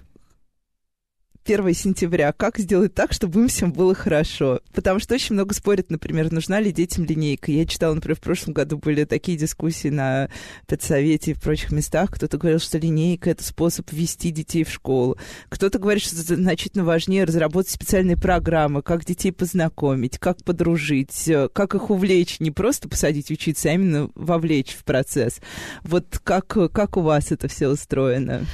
1 1.47 1.73
сентября, 1.73 2.33
как 2.33 2.57
сделать 2.57 2.93
так, 2.93 3.13
чтобы 3.13 3.39
им 3.39 3.47
всем 3.47 3.71
было 3.71 3.95
хорошо? 3.95 4.59
Потому 4.73 4.99
что 4.99 5.15
очень 5.15 5.33
много 5.33 5.53
спорят, 5.53 5.89
например, 5.89 6.29
нужна 6.29 6.59
ли 6.59 6.73
детям 6.73 7.05
линейка. 7.05 7.53
Я 7.53 7.65
читала, 7.65 7.93
например, 7.93 8.17
в 8.17 8.19
прошлом 8.19 8.53
году 8.53 8.77
были 8.77 9.05
такие 9.05 9.37
дискуссии 9.37 9.87
на 9.87 10.29
педсовете 10.67 11.31
и 11.31 11.33
в 11.33 11.39
прочих 11.39 11.71
местах. 11.71 12.11
Кто-то 12.11 12.37
говорил, 12.37 12.59
что 12.59 12.77
линейка— 12.77 13.29
это 13.31 13.45
способ 13.45 13.89
ввести 13.93 14.31
детей 14.31 14.65
в 14.65 14.69
школу. 14.69 15.17
Кто-то 15.47 15.79
говорит, 15.79 16.03
что 16.03 16.17
значительно 16.17 16.83
важнее 16.83 17.23
разработать 17.23 17.71
специальные 17.71 18.17
программы, 18.17 18.81
как 18.81 19.05
детей 19.05 19.31
познакомить, 19.31 20.17
как 20.17 20.43
подружить, 20.43 21.29
э, 21.29 21.47
как 21.53 21.75
их 21.75 21.89
увлечь, 21.89 22.41
не 22.41 22.51
просто 22.51 22.89
посадить 22.89 23.31
учиться, 23.31 23.69
а 23.69 23.73
именно 23.73 24.09
вовлечь 24.15 24.75
в 24.77 24.83
процесс. 24.83 25.39
Вот 25.83 26.19
как, 26.21 26.47
как 26.73 26.97
у 26.97 27.01
вас 27.01 27.31
это 27.31 27.47
все 27.47 27.69
устроено? 27.69 28.45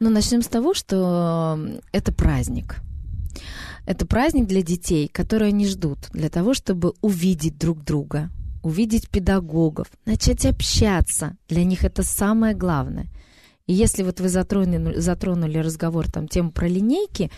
Ну, 0.00 0.10
начнем 0.10 0.42
с 0.42 0.46
того, 0.46 0.74
что 0.74 1.58
это 1.92 2.12
праздник. 2.12 2.76
Это 3.86 4.06
праздник 4.06 4.46
для 4.46 4.62
детей, 4.62 5.08
которые 5.08 5.48
они 5.48 5.66
ждут, 5.66 5.98
для 6.12 6.28
того, 6.28 6.54
чтобы 6.54 6.92
увидеть 7.00 7.58
друг 7.58 7.82
друга, 7.82 8.30
увидеть 8.62 9.08
педагогов, 9.08 9.88
начать 10.04 10.44
общаться. 10.44 11.36
Для 11.48 11.64
них 11.64 11.84
это 11.84 12.02
самое 12.02 12.54
главное. 12.54 13.08
И 13.66 13.72
если 13.72 14.02
вот 14.02 14.20
вы 14.20 14.28
затронули, 14.28 14.98
затронули 14.98 15.58
разговор, 15.58 16.10
там, 16.10 16.28
тему 16.28 16.52
про 16.52 16.68
линейки, 16.68 17.30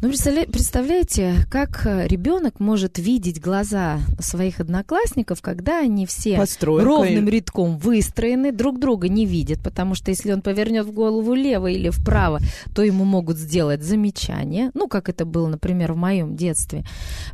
ну, 0.00 0.10
представляете, 0.10 1.34
как 1.50 1.84
э, 1.84 2.06
ребенок 2.06 2.60
может 2.60 2.98
видеть 2.98 3.40
глаза 3.40 3.98
своих 4.20 4.60
одноклассников, 4.60 5.42
когда 5.42 5.80
они 5.80 6.06
все 6.06 6.36
Постройкой. 6.36 6.86
ровным 6.86 7.28
рядком 7.28 7.78
выстроены, 7.78 8.52
друг 8.52 8.78
друга 8.78 9.08
не 9.08 9.26
видят, 9.26 9.60
потому 9.60 9.96
что 9.96 10.12
если 10.12 10.32
он 10.32 10.40
повернет 10.40 10.86
в 10.86 10.92
голову 10.92 11.34
лево 11.34 11.66
или 11.66 11.90
вправо, 11.90 12.38
то 12.76 12.82
ему 12.82 13.04
могут 13.04 13.38
сделать 13.38 13.82
замечание, 13.82 14.70
ну, 14.74 14.86
как 14.86 15.08
это 15.08 15.24
было, 15.24 15.48
например, 15.48 15.94
в 15.94 15.96
моем 15.96 16.36
детстве. 16.36 16.84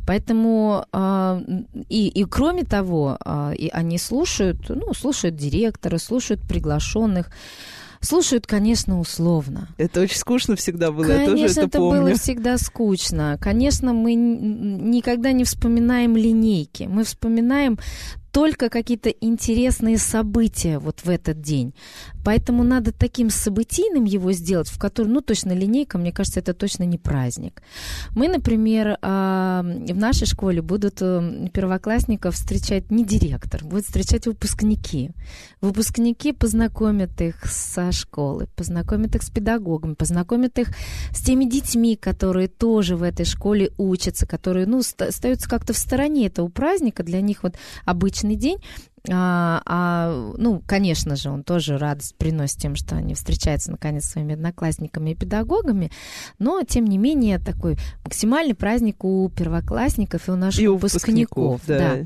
Поэтому 0.07 0.85
э, 0.91 1.41
и, 1.87 2.07
и 2.07 2.23
кроме 2.23 2.63
того, 2.63 3.19
э, 3.23 3.53
и 3.57 3.69
они 3.69 3.99
слушают, 3.99 4.69
ну, 4.69 4.91
слушают 4.95 5.35
директора, 5.35 5.99
слушают 5.99 6.41
приглашенных. 6.41 7.29
Слушают, 8.05 8.47
конечно, 8.47 8.99
условно. 8.99 9.69
Это 9.77 10.01
очень 10.01 10.17
скучно 10.17 10.55
всегда 10.55 10.91
было, 10.91 11.05
конечно, 11.05 11.21
я 11.21 11.29
тоже 11.29 11.45
это, 11.45 11.61
это 11.61 11.77
помню. 11.79 12.01
было 12.01 12.13
всегда 12.15 12.57
скучно. 12.57 13.37
Конечно, 13.41 13.93
мы 13.93 14.13
никогда 14.13 15.31
не 15.31 15.43
вспоминаем 15.43 16.15
линейки. 16.15 16.83
Мы 16.83 17.03
вспоминаем 17.03 17.79
только 18.35 18.67
какие-то 18.67 19.09
интересные 19.11 19.97
события 19.97 20.77
вот 20.77 21.05
в 21.05 21.09
этот 21.09 21.39
день. 21.39 21.73
Поэтому 22.25 22.63
надо 22.63 22.91
таким 22.91 23.29
событийным 23.29 24.03
его 24.03 24.33
сделать, 24.33 24.67
в 24.67 24.77
котором, 24.77 25.13
ну, 25.13 25.21
точно 25.21 25.53
линейка, 25.53 25.97
мне 25.97 26.11
кажется, 26.11 26.41
это 26.41 26.53
точно 26.53 26.83
не 26.83 26.97
праздник. 26.97 27.61
Мы, 28.13 28.27
например, 28.27 28.97
а, 29.01 29.61
в 29.63 29.95
нашей 29.95 30.27
школе 30.27 30.61
будут 30.61 30.97
э, 31.01 31.47
первоклассников 31.53 32.35
встречать 32.35 32.91
не 32.91 33.05
директор, 33.05 33.63
будут 33.63 33.85
встречать 33.85 34.25
выпускники. 34.25 35.11
Выпускники 35.61 36.33
познакомят 36.33 37.21
их 37.21 37.45
со 37.45 37.93
школы, 37.93 38.47
познакомят 38.57 39.15
их 39.15 39.23
с 39.23 39.29
педагогами, 39.29 39.93
познакомят 39.93 40.59
их 40.59 40.71
с 41.11 41.21
теми 41.21 41.45
детьми, 41.45 41.95
которые 41.95 42.49
тоже 42.49 42.97
в 42.97 43.03
этой 43.03 43.25
школе 43.25 43.71
учатся, 43.77 44.25
которые, 44.25 44.65
ну, 44.65 44.79
остаются 44.79 45.47
как-то 45.47 45.71
в 45.71 45.77
стороне 45.77 46.27
этого 46.27 46.49
праздника. 46.49 47.01
Для 47.01 47.21
них 47.21 47.43
вот 47.43 47.55
обычный 48.25 48.35
день, 48.35 48.59
а, 49.11 49.61
а, 49.65 50.33
ну, 50.37 50.63
конечно 50.65 51.15
же, 51.15 51.29
он 51.29 51.43
тоже 51.43 51.77
радость 51.77 52.15
приносит 52.15 52.57
тем, 52.57 52.75
что 52.75 52.95
они 52.95 53.13
встречаются 53.13 53.69
наконец 53.69 54.05
с 54.05 54.11
своими 54.11 54.33
одноклассниками 54.33 55.11
и 55.11 55.15
педагогами, 55.15 55.91
но, 56.39 56.63
тем 56.63 56.85
не 56.85 56.97
менее, 56.97 57.37
такой 57.37 57.77
максимальный 58.03 58.55
праздник 58.55 59.03
у 59.03 59.29
первоклассников 59.29 60.27
и 60.27 60.31
у 60.31 60.35
наших 60.35 60.61
и 60.61 60.67
у 60.67 60.77
выпускников. 60.77 61.61
да. 61.67 61.97
да. 61.97 62.05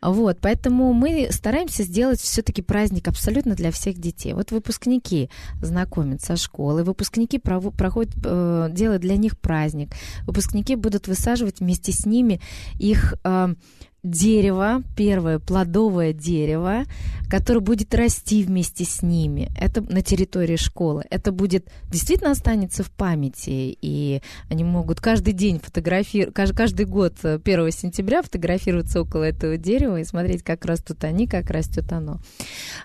Вот, 0.00 0.38
поэтому 0.40 0.94
мы 0.94 1.28
стараемся 1.30 1.82
сделать 1.82 2.20
все-таки 2.20 2.62
праздник 2.62 3.08
абсолютно 3.08 3.54
для 3.54 3.70
всех 3.70 3.98
детей. 3.98 4.32
Вот 4.32 4.52
выпускники 4.52 5.28
знакомятся 5.60 6.28
со 6.28 6.36
школы, 6.36 6.82
выпускники 6.82 7.38
проходят, 7.38 8.14
э, 8.24 8.68
делают 8.72 9.02
для 9.02 9.16
них 9.16 9.38
праздник, 9.38 9.90
выпускники 10.24 10.76
будут 10.76 11.08
высаживать 11.08 11.60
вместе 11.60 11.92
с 11.92 12.06
ними 12.06 12.40
их 12.78 13.14
э, 13.22 13.54
дерево, 14.02 14.82
первое 14.96 15.38
плодовое 15.38 16.12
дерево, 16.12 16.84
которое 17.30 17.60
будет 17.60 17.94
расти 17.94 18.42
вместе 18.42 18.84
с 18.84 19.00
ними. 19.00 19.50
Это 19.58 19.80
на 19.80 20.02
территории 20.02 20.56
школы. 20.56 21.04
Это 21.08 21.30
будет 21.30 21.68
действительно 21.88 22.32
останется 22.32 22.82
в 22.82 22.90
памяти, 22.90 23.76
и 23.80 24.20
они 24.50 24.64
могут 24.64 25.00
каждый 25.00 25.32
день 25.32 25.60
фотографировать, 25.60 26.34
каждый 26.34 26.86
год 26.86 27.14
1 27.22 27.40
э, 27.44 27.70
сентября 27.70 28.22
фотографироваться 28.22 29.00
около 29.00 29.22
этого 29.22 29.56
дерева 29.56 30.00
и 30.00 30.04
смотреть, 30.04 30.42
как 30.42 30.64
растут 30.64 31.04
они, 31.04 31.26
как 31.26 31.50
растет 31.50 31.90
оно. 31.92 32.18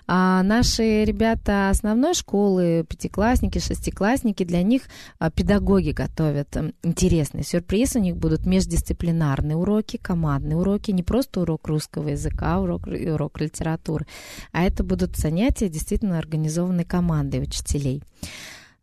А 0.06 0.42
наши 0.44 1.04
ребята 1.04 1.68
основной 1.68 2.14
школы, 2.14 2.86
пятиклассники, 2.88 3.58
шестиклассники, 3.58 4.44
для 4.44 4.62
них 4.62 4.82
а, 5.18 5.30
педагоги 5.30 5.90
готовят 5.90 6.56
интересный 6.82 7.42
сюрприз. 7.42 7.96
У 7.96 7.98
них 7.98 8.16
будут 8.16 8.46
междисциплинарные 8.46 9.56
уроки, 9.56 9.96
командные 9.96 10.56
уроки, 10.56 10.92
не 10.92 11.02
просто 11.08 11.40
урок 11.40 11.66
русского 11.68 12.08
языка, 12.08 12.60
урок, 12.60 12.86
урок 12.86 13.40
литературы, 13.40 14.06
а 14.52 14.64
это 14.64 14.84
будут 14.84 15.16
занятия 15.16 15.70
действительно 15.70 16.18
организованной 16.18 16.84
командой 16.84 17.42
учителей. 17.42 18.02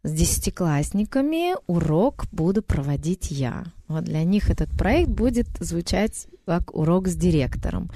С 0.01 0.11
десятиклассниками 0.11 1.55
урок 1.67 2.25
буду 2.31 2.63
проводить 2.63 3.29
я. 3.29 3.65
Вот 3.87 4.05
для 4.05 4.23
них 4.23 4.49
этот 4.49 4.69
проект 4.71 5.09
будет 5.09 5.47
звучать 5.59 6.27
как 6.45 6.75
урок 6.75 7.07
с 7.07 7.15
директором. 7.15 7.91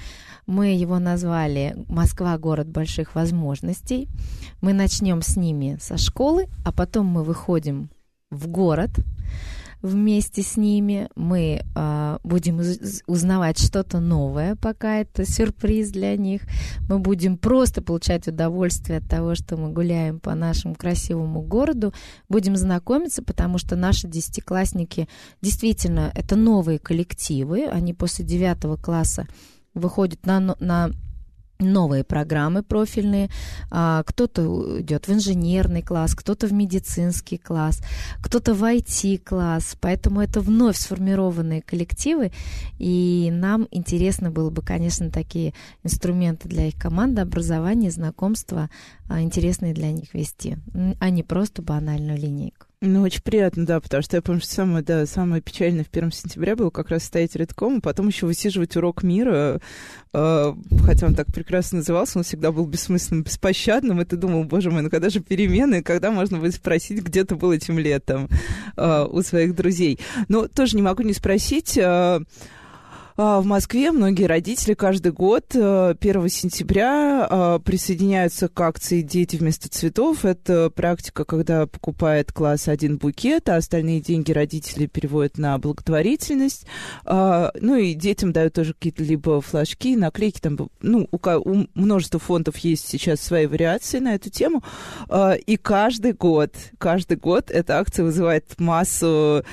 Мы 0.46 0.74
его 0.74 1.00
назвали 1.00 1.76
«Москва– 1.88 2.38
город 2.38 2.68
больших 2.68 3.16
возможностей». 3.16 4.08
Мы 4.60 4.72
начнем 4.72 5.22
с 5.22 5.36
ними 5.36 5.76
со 5.80 5.96
школы, 5.96 6.46
а 6.64 6.72
потом 6.72 7.06
мы 7.06 7.24
выходим 7.24 7.90
в 8.30 8.46
город, 8.46 8.90
вместе 9.82 10.42
с 10.42 10.56
ними. 10.56 11.08
Мы 11.14 11.62
э, 11.74 12.18
будем 12.22 12.60
узнавать 13.06 13.58
что-то 13.58 14.00
новое, 14.00 14.56
пока 14.56 14.98
это 14.98 15.24
сюрприз 15.24 15.90
для 15.90 16.16
них. 16.16 16.42
Мы 16.88 16.98
будем 16.98 17.38
просто 17.38 17.82
получать 17.82 18.28
удовольствие 18.28 18.98
от 18.98 19.08
того, 19.08 19.34
что 19.34 19.56
мы 19.56 19.70
гуляем 19.70 20.20
по 20.20 20.34
нашему 20.34 20.74
красивому 20.74 21.42
городу. 21.42 21.92
Будем 22.28 22.56
знакомиться, 22.56 23.22
потому 23.22 23.58
что 23.58 23.76
наши 23.76 24.06
десятиклассники 24.08 25.08
действительно 25.40 26.12
это 26.14 26.36
новые 26.36 26.78
коллективы. 26.78 27.66
Они 27.66 27.94
после 27.94 28.24
девятого 28.24 28.76
класса 28.76 29.26
выходят 29.74 30.26
на, 30.26 30.40
на 30.58 30.90
новые 31.60 32.04
программы 32.04 32.62
профильные. 32.62 33.28
А, 33.70 34.02
кто-то 34.04 34.80
идет 34.80 35.08
в 35.08 35.12
инженерный 35.12 35.82
класс, 35.82 36.14
кто-то 36.14 36.46
в 36.46 36.52
медицинский 36.52 37.38
класс, 37.38 37.82
кто-то 38.22 38.54
в 38.54 38.62
IT-класс. 38.64 39.76
Поэтому 39.80 40.20
это 40.20 40.40
вновь 40.40 40.76
сформированные 40.76 41.62
коллективы. 41.62 42.32
И 42.78 43.30
нам 43.32 43.68
интересно 43.70 44.30
было 44.30 44.50
бы, 44.50 44.62
конечно, 44.62 45.10
такие 45.10 45.54
инструменты 45.82 46.48
для 46.48 46.66
их 46.66 46.76
команды, 46.76 47.20
образования, 47.20 47.90
знакомства, 47.90 48.70
а, 49.08 49.20
интересные 49.20 49.74
для 49.74 49.92
них 49.92 50.14
вести, 50.14 50.56
а 51.00 51.10
не 51.10 51.22
просто 51.22 51.62
банальную 51.62 52.18
линейку. 52.18 52.69
Ну, 52.82 53.02
очень 53.02 53.20
приятно, 53.20 53.66
да, 53.66 53.78
потому 53.78 54.02
что 54.02 54.16
я 54.16 54.22
помню, 54.22 54.40
что 54.40 54.54
самое, 54.54 54.82
да, 54.82 55.04
самое 55.04 55.42
печальное 55.42 55.84
в 55.84 55.90
первом 55.90 56.12
сентября 56.12 56.56
было 56.56 56.70
как 56.70 56.88
раз 56.88 57.04
стоять 57.04 57.36
редком, 57.36 57.76
а 57.76 57.80
потом 57.82 58.08
еще 58.08 58.24
высиживать 58.24 58.74
урок 58.74 59.02
мира, 59.02 59.60
э, 60.14 60.54
хотя 60.86 61.06
он 61.06 61.14
так 61.14 61.26
прекрасно 61.26 61.78
назывался, 61.78 62.16
он 62.16 62.24
всегда 62.24 62.52
был 62.52 62.64
бессмысленным, 62.64 63.24
беспощадным, 63.24 64.00
и 64.00 64.06
ты 64.06 64.16
думал, 64.16 64.44
боже 64.44 64.70
мой, 64.70 64.80
ну 64.80 64.88
когда 64.88 65.10
же 65.10 65.20
перемены, 65.20 65.82
когда 65.82 66.10
можно 66.10 66.38
будет 66.38 66.54
спросить, 66.54 67.02
где 67.02 67.22
ты 67.24 67.34
был 67.34 67.52
этим 67.52 67.78
летом 67.78 68.30
э, 68.78 69.06
у 69.10 69.20
своих 69.20 69.54
друзей. 69.54 70.00
Но 70.28 70.48
тоже 70.48 70.74
не 70.76 70.82
могу 70.82 71.02
не 71.02 71.12
спросить... 71.12 71.76
Э, 71.76 72.20
в 73.20 73.44
Москве 73.44 73.92
многие 73.92 74.24
родители 74.24 74.72
каждый 74.72 75.12
год 75.12 75.44
1 75.54 75.60
э, 75.60 76.28
сентября 76.30 77.26
а, 77.28 77.58
присоединяются 77.58 78.48
к 78.48 78.58
акции 78.58 79.02
«Дети 79.02 79.36
вместо 79.36 79.68
цветов». 79.68 80.24
Это 80.24 80.70
практика, 80.70 81.26
когда 81.26 81.66
покупает 81.66 82.32
класс 82.32 82.66
один 82.66 82.96
букет, 82.96 83.50
а 83.50 83.56
остальные 83.56 84.00
деньги 84.00 84.32
родители 84.32 84.86
переводят 84.86 85.36
на 85.36 85.58
благотворительность. 85.58 86.64
А, 87.04 87.50
ну 87.60 87.76
и 87.76 87.92
детям 87.92 88.32
дают 88.32 88.54
тоже 88.54 88.72
какие-то 88.72 89.02
либо 89.02 89.42
флажки, 89.42 89.96
наклейки. 89.96 90.40
Там, 90.40 90.56
ну, 90.80 91.06
у 91.10 91.64
множества 91.74 92.18
фондов 92.18 92.56
есть 92.56 92.88
сейчас 92.88 93.20
свои 93.20 93.44
вариации 93.44 93.98
на 93.98 94.14
эту 94.14 94.30
тему. 94.30 94.62
И 95.46 95.58
каждый 95.60 96.14
год, 96.14 96.54
каждый 96.78 97.18
год 97.18 97.50
эта 97.50 97.80
акция 97.80 98.06
вызывает 98.06 98.58
массу 98.58 99.44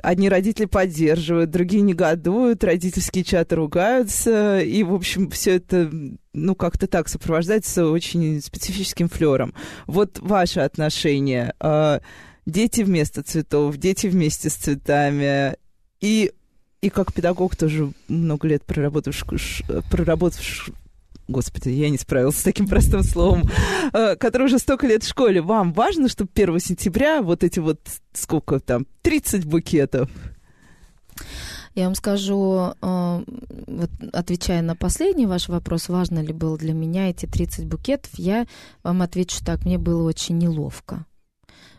Одни 0.00 0.28
родители 0.28 0.66
поддерживают, 0.66 1.50
другие 1.50 1.82
негодуют, 1.82 2.62
родительские 2.62 3.24
чаты 3.24 3.56
ругаются, 3.56 4.60
и, 4.60 4.84
в 4.84 4.94
общем, 4.94 5.28
все 5.28 5.56
это, 5.56 5.90
ну, 6.32 6.54
как-то 6.54 6.86
так 6.86 7.08
сопровождается 7.08 7.86
очень 7.86 8.40
специфическим 8.40 9.08
флером. 9.08 9.54
Вот 9.88 10.20
ваше 10.20 10.60
отношение. 10.60 11.52
А, 11.58 12.00
дети 12.46 12.82
вместо 12.82 13.24
цветов, 13.24 13.76
дети 13.76 14.06
вместе 14.06 14.50
с 14.50 14.54
цветами. 14.54 15.56
И, 16.00 16.32
и 16.80 16.90
как 16.90 17.12
педагог 17.12 17.56
тоже 17.56 17.92
много 18.06 18.46
лет 18.46 18.64
проработав, 18.64 19.20
проработав 19.90 20.70
господи, 21.28 21.68
я 21.68 21.90
не 21.90 21.98
справилась 21.98 22.38
с 22.38 22.42
таким 22.42 22.66
простым 22.66 23.02
словом, 23.02 23.44
э, 23.92 24.16
который 24.16 24.44
уже 24.44 24.58
столько 24.58 24.86
лет 24.86 25.04
в 25.04 25.08
школе. 25.08 25.40
Вам 25.40 25.72
важно, 25.72 26.08
чтобы 26.08 26.30
1 26.34 26.58
сентября 26.58 27.22
вот 27.22 27.44
эти 27.44 27.60
вот, 27.60 27.80
сколько 28.12 28.58
там, 28.58 28.86
30 29.02 29.44
букетов? 29.44 30.10
Я 31.74 31.84
вам 31.84 31.94
скажу, 31.94 32.72
э, 32.80 33.24
вот 33.66 33.90
отвечая 34.12 34.62
на 34.62 34.74
последний 34.74 35.26
ваш 35.26 35.48
вопрос, 35.48 35.88
важно 35.88 36.20
ли 36.20 36.32
было 36.32 36.58
для 36.58 36.72
меня 36.72 37.10
эти 37.10 37.26
30 37.26 37.66
букетов, 37.66 38.10
я 38.14 38.46
вам 38.82 39.02
отвечу 39.02 39.44
так, 39.44 39.64
мне 39.64 39.78
было 39.78 40.02
очень 40.08 40.38
неловко 40.38 41.04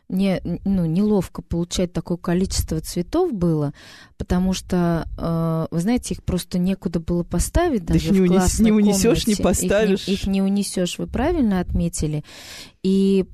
мне 0.10 0.42
ну, 0.66 0.86
неловко 0.86 1.42
получать 1.42 1.94
такое 1.94 2.18
количество 2.18 2.80
цветов 2.82 3.32
было, 3.32 3.74
потому 4.20 4.52
что, 4.52 5.08
э, 5.18 5.68
вы 5.72 5.80
знаете, 5.80 6.14
их 6.14 6.24
просто 6.24 6.60
некуда 6.60 7.00
было 7.00 7.24
поставить 7.24 7.86
даже 7.86 8.10
Ты 8.10 8.10
в 8.10 8.12
не, 8.12 8.22
унес, 8.22 8.60
не 8.60 8.72
унесешь, 8.72 9.26
не 9.26 9.36
поставишь. 9.36 10.02
Их 10.02 10.08
не, 10.08 10.14
их 10.14 10.28
не 10.28 10.42
унесешь, 10.42 11.00
вы 11.00 11.08
правильно 11.08 11.62
отметили. 11.62 12.26
И 12.84 13.26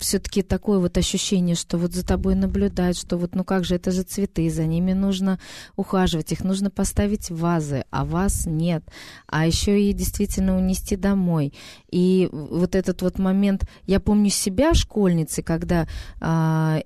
все-таки 0.00 0.42
такое 0.42 0.78
вот 0.78 0.96
ощущение, 0.96 1.56
что 1.56 1.76
вот 1.76 1.92
за 1.92 2.06
тобой 2.06 2.34
наблюдают, 2.36 2.96
что 2.96 3.16
вот 3.16 3.34
ну 3.34 3.42
как 3.42 3.64
же, 3.64 3.74
это 3.74 3.90
же 3.90 4.02
цветы, 4.02 4.48
за 4.48 4.64
ними 4.64 4.92
нужно 4.92 5.40
ухаживать, 5.74 6.30
их 6.30 6.44
нужно 6.44 6.70
поставить 6.70 7.30
в 7.30 7.36
вазы, 7.38 7.84
а 7.90 8.04
вас 8.04 8.46
нет. 8.46 8.84
А 9.26 9.46
еще 9.46 9.80
и 9.80 9.92
действительно 9.92 10.56
унести 10.56 10.94
домой. 10.96 11.52
И 11.90 12.28
вот 12.32 12.74
этот 12.74 13.02
вот 13.02 13.18
момент, 13.18 13.64
я 13.86 13.98
помню 14.00 14.30
себя 14.30 14.74
школьницей, 14.74 15.42
когда 15.42 15.88
а, 16.20 16.80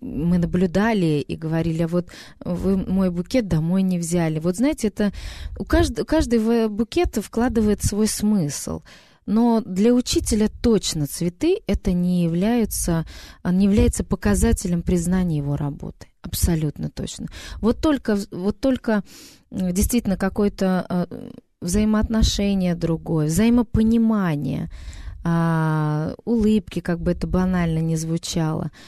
мы 0.00 0.38
наблюдали 0.38 1.24
и 1.26 1.36
говорили, 1.36 1.82
а 1.82 1.88
вот 1.88 2.08
вы 2.54 2.76
мой 2.76 3.10
букет 3.10 3.48
домой 3.48 3.82
не 3.82 3.98
взяли. 3.98 4.38
Вот 4.38 4.56
знаете, 4.56 4.88
это 4.88 5.12
у 5.58 5.64
каждого, 5.64 6.04
каждый 6.04 6.68
букет 6.68 7.16
вкладывает 7.16 7.82
свой 7.82 8.06
смысл. 8.06 8.82
Но 9.24 9.62
для 9.64 9.94
учителя 9.94 10.48
точно 10.62 11.06
цветы 11.06 11.60
это 11.66 11.92
не 11.92 12.24
являются, 12.24 13.06
не 13.44 13.66
является 13.66 14.02
показателем 14.02 14.82
признания 14.82 15.38
его 15.38 15.56
работы. 15.56 16.08
Абсолютно 16.22 16.90
точно. 16.90 17.28
Вот 17.60 17.80
только, 17.80 18.18
вот 18.32 18.58
только 18.58 19.04
действительно 19.50 20.16
какое-то 20.16 20.84
а, 20.88 21.06
взаимоотношение 21.60 22.74
другое, 22.74 23.26
взаимопонимание, 23.26 24.70
а, 25.24 26.14
улыбки, 26.24 26.80
как 26.80 27.00
бы 27.00 27.12
это 27.12 27.26
банально 27.26 27.78
не 27.78 27.96
звучало– 27.96 28.70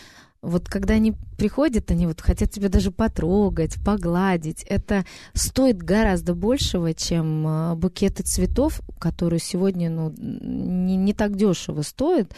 вот 0.44 0.68
когда 0.68 0.94
они 0.94 1.14
приходят, 1.38 1.90
они 1.90 2.06
вот 2.06 2.20
хотят 2.20 2.50
тебя 2.50 2.68
даже 2.68 2.90
потрогать, 2.90 3.82
погладить. 3.82 4.62
Это 4.68 5.04
стоит 5.32 5.78
гораздо 5.78 6.34
большего, 6.34 6.92
чем 6.92 7.46
а, 7.46 7.74
букеты 7.74 8.22
цветов, 8.22 8.80
которые 8.98 9.40
сегодня 9.40 9.90
ну, 9.90 10.14
не, 10.18 10.96
не 10.96 11.14
так 11.14 11.36
дешево 11.36 11.82
стоят. 11.82 12.34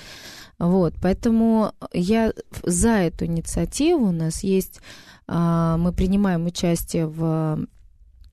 Вот, 0.58 0.94
поэтому 1.02 1.72
я 1.92 2.32
за 2.62 2.90
эту 2.90 3.26
инициативу. 3.26 4.08
У 4.08 4.12
нас 4.12 4.42
есть, 4.42 4.80
а, 5.26 5.76
мы 5.76 5.92
принимаем 5.92 6.46
участие 6.46 7.06
в 7.06 7.66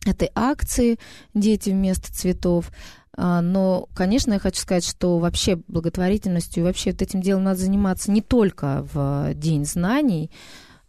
этой 0.05 0.29
акции 0.35 0.99
«Дети 1.33 1.71
вместо 1.71 2.13
цветов». 2.13 2.71
А, 3.15 3.41
но, 3.41 3.87
конечно, 3.93 4.33
я 4.33 4.39
хочу 4.39 4.59
сказать, 4.61 4.85
что 4.85 5.19
вообще 5.19 5.57
благотворительностью 5.67 6.63
вообще 6.63 6.91
вот 6.91 7.01
этим 7.01 7.21
делом 7.21 7.43
надо 7.43 7.59
заниматься 7.59 8.11
не 8.11 8.21
только 8.21 8.87
в 8.93 9.33
День 9.35 9.65
знаний, 9.65 10.31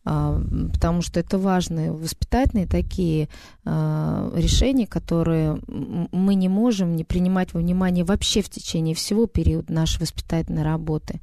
а, 0.07 0.41
потому 0.73 1.03
что 1.03 1.21
это 1.21 1.39
важные 1.39 1.93
воспитательные 1.93 2.67
такие 2.67 3.29
а, 3.65 4.33
решения, 4.35 4.87
которые 4.87 5.61
мы 5.67 6.35
не 6.35 6.49
можем 6.49 6.97
не 6.97 7.05
принимать 7.05 7.53
во 7.53 7.61
внимание 7.61 8.05
вообще 8.05 8.43
в 8.43 8.49
течение 8.49 8.95
всего 8.95 9.27
периода 9.27 9.73
нашей 9.73 10.01
воспитательной 10.01 10.63
работы. 10.63 11.21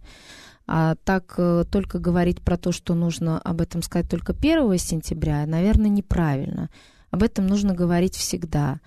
А 0.73 0.95
так 1.03 1.33
э, 1.37 1.65
только 1.69 1.99
говорить 1.99 2.39
про 2.41 2.55
то, 2.55 2.71
что 2.71 2.93
нужно 2.93 3.39
об 3.39 3.59
этом 3.59 3.81
сказать 3.81 4.09
только 4.09 4.31
1 4.31 4.77
сентября, 4.77 5.45
наверное, 5.45 5.89
неправильно. 5.89 6.69
Об 7.09 7.23
этом 7.23 7.45
нужно 7.47 7.73
говорить 7.73 8.15
всегда. 8.15 8.79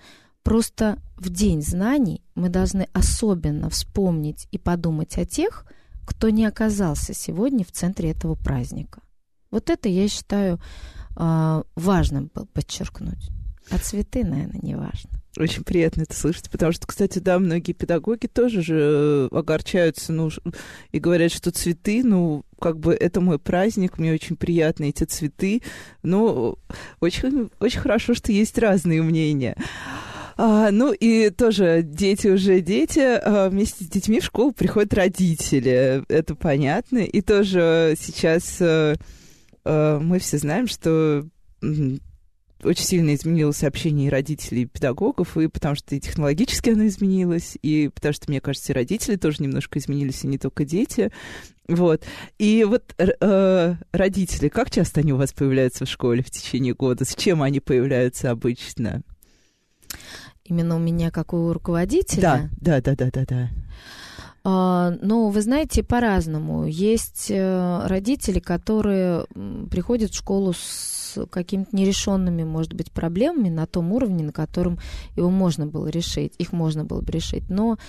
Просто 0.45 0.99
в 1.17 1.29
День 1.29 1.63
знаний 1.63 2.21
мы 2.35 2.49
должны 2.49 2.87
особенно 2.93 3.71
вспомнить 3.71 4.47
и 4.51 4.59
подумать 4.59 5.17
о 5.17 5.25
тех, 5.25 5.65
кто 6.05 6.29
не 6.29 6.45
оказался 6.45 7.15
сегодня 7.15 7.65
в 7.65 7.71
центре 7.71 8.11
этого 8.11 8.35
праздника. 8.35 9.01
Вот 9.49 9.71
это 9.71 9.89
я 9.89 10.07
считаю 10.07 10.59
а, 11.15 11.63
важным 11.75 12.29
подчеркнуть. 12.29 13.31
А 13.71 13.79
цветы, 13.79 14.23
наверное, 14.23 14.59
не 14.61 14.75
важно. 14.75 15.09
Очень 15.35 15.63
приятно 15.63 16.03
это 16.03 16.13
слышать, 16.13 16.51
потому 16.51 16.71
что, 16.73 16.85
кстати, 16.85 17.17
да, 17.17 17.39
многие 17.39 17.73
педагоги 17.73 18.27
тоже 18.27 18.61
же 18.61 19.29
э, 19.31 19.35
огорчаются, 19.35 20.13
ну, 20.13 20.29
и 20.91 20.99
говорят, 20.99 21.31
что 21.31 21.49
цветы, 21.49 22.03
ну, 22.03 22.45
как 22.61 22.79
бы 22.79 22.93
это 22.93 23.19
мой 23.19 23.39
праздник, 23.39 23.97
мне 23.97 24.13
очень 24.13 24.35
приятны 24.35 24.89
эти 24.89 25.05
цветы, 25.05 25.63
но 26.03 26.59
очень, 26.99 27.49
очень 27.59 27.79
хорошо, 27.79 28.13
что 28.13 28.31
есть 28.31 28.59
разные 28.59 29.01
мнения. 29.01 29.57
А, 30.37 30.69
ну 30.71 30.91
и 30.91 31.29
тоже 31.29 31.81
дети 31.83 32.27
уже 32.27 32.59
дети, 32.61 32.99
а, 32.99 33.49
вместе 33.49 33.85
с 33.85 33.87
детьми 33.87 34.19
в 34.19 34.25
школу 34.25 34.51
приходят 34.51 34.93
родители, 34.93 36.03
это 36.09 36.35
понятно. 36.35 36.99
И 36.99 37.21
тоже 37.21 37.95
сейчас 37.97 38.57
а, 38.59 38.95
а, 39.63 39.99
мы 39.99 40.19
все 40.19 40.37
знаем, 40.37 40.67
что 40.67 41.25
очень 42.63 42.83
сильно 42.83 43.13
изменилось 43.13 43.63
общение 43.63 44.09
родителей, 44.09 44.63
и 44.63 44.65
педагогов, 44.65 45.37
и 45.37 45.47
потому 45.47 45.75
что 45.75 45.95
и 45.95 45.99
технологически 45.99 46.71
оно 46.71 46.87
изменилось, 46.87 47.57
и 47.61 47.89
потому 47.93 48.13
что, 48.13 48.25
мне 48.29 48.41
кажется, 48.41 48.71
и 48.71 48.75
родители 48.75 49.17
тоже 49.17 49.37
немножко 49.43 49.79
изменились, 49.79 50.23
и 50.23 50.27
не 50.27 50.37
только 50.37 50.65
дети. 50.65 51.11
Вот. 51.67 52.03
И 52.39 52.63
вот 52.63 52.93
э, 52.97 53.75
родители, 53.91 54.49
как 54.49 54.71
часто 54.71 55.01
они 55.01 55.13
у 55.13 55.17
вас 55.17 55.33
появляются 55.33 55.85
в 55.85 55.89
школе 55.89 56.23
в 56.23 56.29
течение 56.29 56.73
года? 56.73 57.05
С 57.05 57.15
чем 57.15 57.41
они 57.41 57.59
появляются 57.59 58.31
обычно? 58.31 59.03
Именно 60.43 60.75
у 60.75 60.79
меня 60.79 61.11
как 61.11 61.33
у 61.33 61.51
руководителя? 61.53 62.49
Да, 62.61 62.79
да, 62.81 62.81
да, 62.81 62.95
да, 62.95 63.11
да, 63.11 63.25
да. 63.27 63.49
А, 64.47 64.93
ну, 65.01 65.29
вы 65.29 65.41
знаете, 65.41 65.81
по-разному. 65.81 66.65
Есть 66.65 67.31
э, 67.31 67.87
родители, 67.87 68.39
которые 68.39 69.25
приходят 69.71 70.11
в 70.11 70.15
школу 70.15 70.53
с 70.53 71.17
какими-то 71.31 71.75
нерешенными, 71.75 72.43
может 72.43 72.75
быть, 72.75 72.91
проблемами 72.91 73.49
на 73.49 73.65
том 73.65 73.91
уровне, 73.91 74.23
на 74.23 74.31
котором 74.31 74.77
его 75.15 75.31
можно 75.31 75.65
было 75.65 75.87
решить, 75.87 76.33
их 76.37 76.51
можно 76.51 76.83
было 76.83 77.01
бы 77.01 77.11
решить. 77.11 77.49
Но 77.49 77.79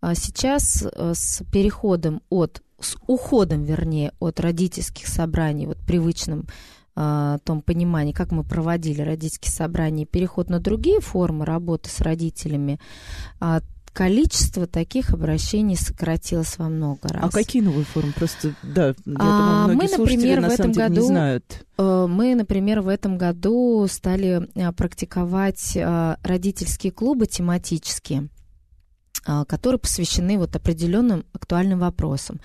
а, 0.00 0.14
сейчас 0.14 0.84
э, 0.84 1.12
с 1.16 1.42
переходом 1.50 2.22
от, 2.28 2.62
с 2.78 2.96
уходом, 3.08 3.64
вернее, 3.64 4.12
от 4.20 4.38
родительских 4.38 5.08
собраний, 5.08 5.66
вот 5.66 5.78
привычным 5.78 6.46
а, 6.96 7.38
том 7.44 7.60
понимании, 7.62 8.12
как 8.12 8.30
мы 8.30 8.44
проводили 8.44 9.02
родительские 9.02 9.52
собрания, 9.52 10.06
переход 10.06 10.48
на 10.48 10.60
другие 10.60 11.00
формы 11.00 11.44
работы 11.44 11.90
с 11.90 12.00
родителями, 12.00 12.78
а, 13.40 13.60
количество 13.94 14.66
таких 14.66 15.10
обращений 15.10 15.76
сократилось 15.76 16.58
во 16.58 16.68
много 16.68 17.08
раз. 17.08 17.24
А 17.24 17.30
какие 17.30 17.62
новые 17.62 17.84
формы? 17.84 18.12
Просто, 18.12 18.54
да, 18.62 18.88
я 18.88 18.94
а, 19.16 19.68
думаю, 19.68 19.76
мы, 19.78 19.88
например, 19.88 20.40
в 20.40 20.44
этом 20.44 20.72
году, 20.72 20.94
не 20.94 21.06
знают. 21.06 21.64
Э, 21.78 22.06
мы, 22.08 22.34
например, 22.34 22.80
в 22.80 22.88
этом 22.88 23.16
году 23.16 23.86
стали 23.88 24.48
э, 24.54 24.72
практиковать 24.72 25.76
э, 25.76 26.16
родительские 26.22 26.92
клубы 26.92 27.26
тематические, 27.26 28.28
которые 29.46 29.78
посвящены 29.78 30.38
вот 30.38 30.54
определенным 30.54 31.24
актуальным 31.32 31.78
вопросам. 31.78 32.40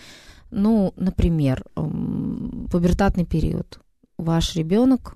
Ну, 0.52 0.94
например, 0.96 1.66
пубертатный 1.76 3.26
период. 3.26 3.80
Ваш 4.20 4.56
ребенок 4.56 5.16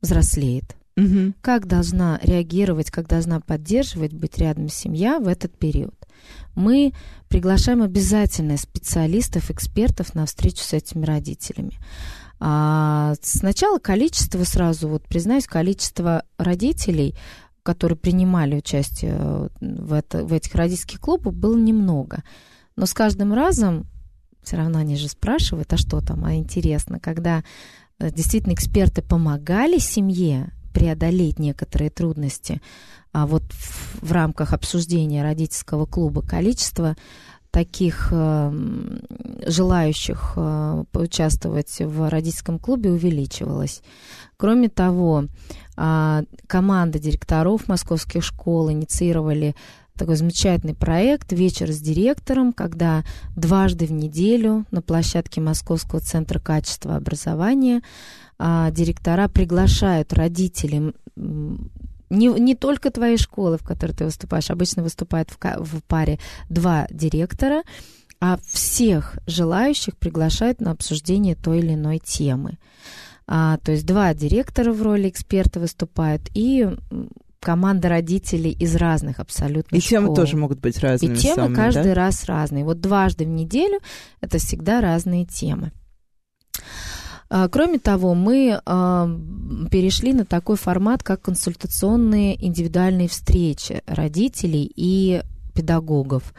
взрослеет. 0.00 0.76
Угу. 0.96 1.34
Как 1.40 1.66
должна 1.66 2.18
реагировать, 2.22 2.90
как 2.90 3.08
должна 3.08 3.40
поддерживать, 3.40 4.12
быть 4.12 4.38
рядом 4.38 4.68
семья 4.68 5.18
в 5.18 5.28
этот 5.28 5.58
период? 5.58 5.94
Мы 6.54 6.94
приглашаем 7.28 7.82
обязательно 7.82 8.56
специалистов, 8.56 9.50
экспертов 9.50 10.14
на 10.14 10.26
встречу 10.26 10.62
с 10.62 10.72
этими 10.72 11.04
родителями. 11.04 11.78
А 12.38 13.14
сначала 13.20 13.78
количество, 13.78 14.44
сразу 14.44 14.88
вот 14.88 15.02
признаюсь, 15.02 15.46
количество 15.46 16.22
родителей, 16.38 17.16
которые 17.64 17.98
принимали 17.98 18.54
участие 18.54 19.50
в, 19.60 19.92
это, 19.92 20.24
в 20.24 20.32
этих 20.32 20.54
родительских 20.54 21.00
клубах, 21.00 21.34
было 21.34 21.56
немного. 21.56 22.22
Но 22.76 22.86
с 22.86 22.94
каждым 22.94 23.34
разом 23.34 23.86
все 24.46 24.56
равно 24.56 24.78
они 24.78 24.96
же 24.96 25.08
спрашивают, 25.08 25.72
а 25.72 25.76
что 25.76 26.00
там, 26.00 26.24
а 26.24 26.34
интересно, 26.36 27.00
когда 27.00 27.38
э, 27.38 27.42
действительно 27.98 28.54
эксперты 28.54 29.02
помогали 29.02 29.78
семье 29.78 30.52
преодолеть 30.72 31.38
некоторые 31.38 31.90
трудности, 31.90 32.60
а 33.12 33.26
вот 33.26 33.44
в, 33.50 34.08
в 34.08 34.12
рамках 34.12 34.52
обсуждения 34.52 35.22
родительского 35.22 35.86
клуба 35.86 36.20
количество 36.20 36.96
таких 37.50 38.08
э, 38.10 38.52
желающих 39.46 40.34
э, 40.36 40.84
поучаствовать 40.92 41.78
в 41.80 42.10
родительском 42.10 42.58
клубе 42.58 42.90
увеличивалось. 42.90 43.80
Кроме 44.36 44.68
того, 44.68 45.24
э, 45.78 46.22
команда 46.46 46.98
директоров 46.98 47.66
московских 47.66 48.22
школ 48.22 48.70
инициировали 48.70 49.54
такой 49.96 50.16
замечательный 50.16 50.74
проект 50.74 51.32
«Вечер 51.32 51.72
с 51.72 51.78
директором», 51.78 52.52
когда 52.52 53.04
дважды 53.34 53.86
в 53.86 53.92
неделю 53.92 54.66
на 54.70 54.82
площадке 54.82 55.40
Московского 55.40 56.00
центра 56.00 56.38
качества 56.38 56.96
образования 56.96 57.82
а, 58.38 58.70
директора 58.70 59.28
приглашают 59.28 60.12
родителей 60.12 60.94
не, 62.08 62.28
не 62.28 62.54
только 62.54 62.90
твоей 62.90 63.16
школы, 63.16 63.58
в 63.58 63.64
которой 63.64 63.92
ты 63.92 64.04
выступаешь, 64.04 64.50
обычно 64.50 64.82
выступает 64.82 65.30
в, 65.30 65.38
в 65.40 65.82
паре 65.84 66.18
два 66.48 66.86
директора, 66.90 67.62
а 68.20 68.38
всех 68.46 69.18
желающих 69.26 69.96
приглашают 69.96 70.60
на 70.60 70.70
обсуждение 70.70 71.34
той 71.34 71.58
или 71.58 71.74
иной 71.74 71.98
темы. 71.98 72.58
А, 73.26 73.58
то 73.58 73.72
есть 73.72 73.84
два 73.86 74.14
директора 74.14 74.72
в 74.72 74.82
роли 74.82 75.08
эксперта 75.08 75.58
выступают 75.58 76.22
и 76.34 76.68
команда 77.40 77.88
родителей 77.88 78.50
из 78.50 78.76
разных 78.76 79.20
абсолютно 79.20 79.76
И 79.76 79.80
школ. 79.80 79.88
темы 79.88 80.14
тоже 80.14 80.36
могут 80.36 80.60
быть 80.60 80.78
разными. 80.78 81.14
И 81.14 81.16
темы 81.16 81.34
самыми, 81.34 81.54
каждый 81.54 81.94
да? 81.94 81.94
раз 81.94 82.24
разные. 82.24 82.64
Вот 82.64 82.80
дважды 82.80 83.24
в 83.24 83.28
неделю 83.28 83.78
это 84.20 84.38
всегда 84.38 84.80
разные 84.80 85.24
темы. 85.24 85.72
А, 87.28 87.48
кроме 87.48 87.78
того, 87.78 88.14
мы 88.14 88.60
а, 88.64 89.08
перешли 89.70 90.12
на 90.12 90.24
такой 90.24 90.56
формат, 90.56 91.02
как 91.02 91.22
консультационные 91.22 92.44
индивидуальные 92.44 93.08
встречи 93.08 93.82
родителей 93.86 94.70
и 94.74 95.22
педагогов. 95.54 96.34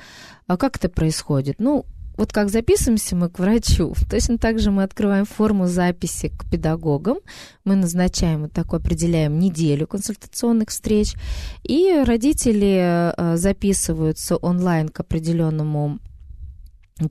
А 0.48 0.58
как 0.58 0.78
это 0.78 0.88
происходит? 0.88 1.56
Ну, 1.60 1.86
вот 2.18 2.34
как 2.34 2.50
записываемся 2.50 3.16
мы 3.16 3.30
к 3.30 3.40
врачу, 3.40 3.94
точно 4.10 4.38
так 4.38 4.60
же 4.60 4.72
мы 4.72 4.84
открываем 4.84 5.26
форму 5.26 5.68
записи 5.68 6.30
к 6.30 6.50
педагогам, 6.50 7.20
мы 7.64 7.76
назначаем 7.76 8.42
вот 8.42 8.52
такой, 8.52 8.80
определяем 8.80 9.40
неделю 9.40 9.88
консультационных 9.88 10.70
встреч, 10.70 11.14
и 11.64 12.04
родители 12.06 13.14
э, 13.16 13.38
записываются 13.38 14.36
онлайн 14.36 14.90
к 14.90 15.00
определенному 15.00 16.00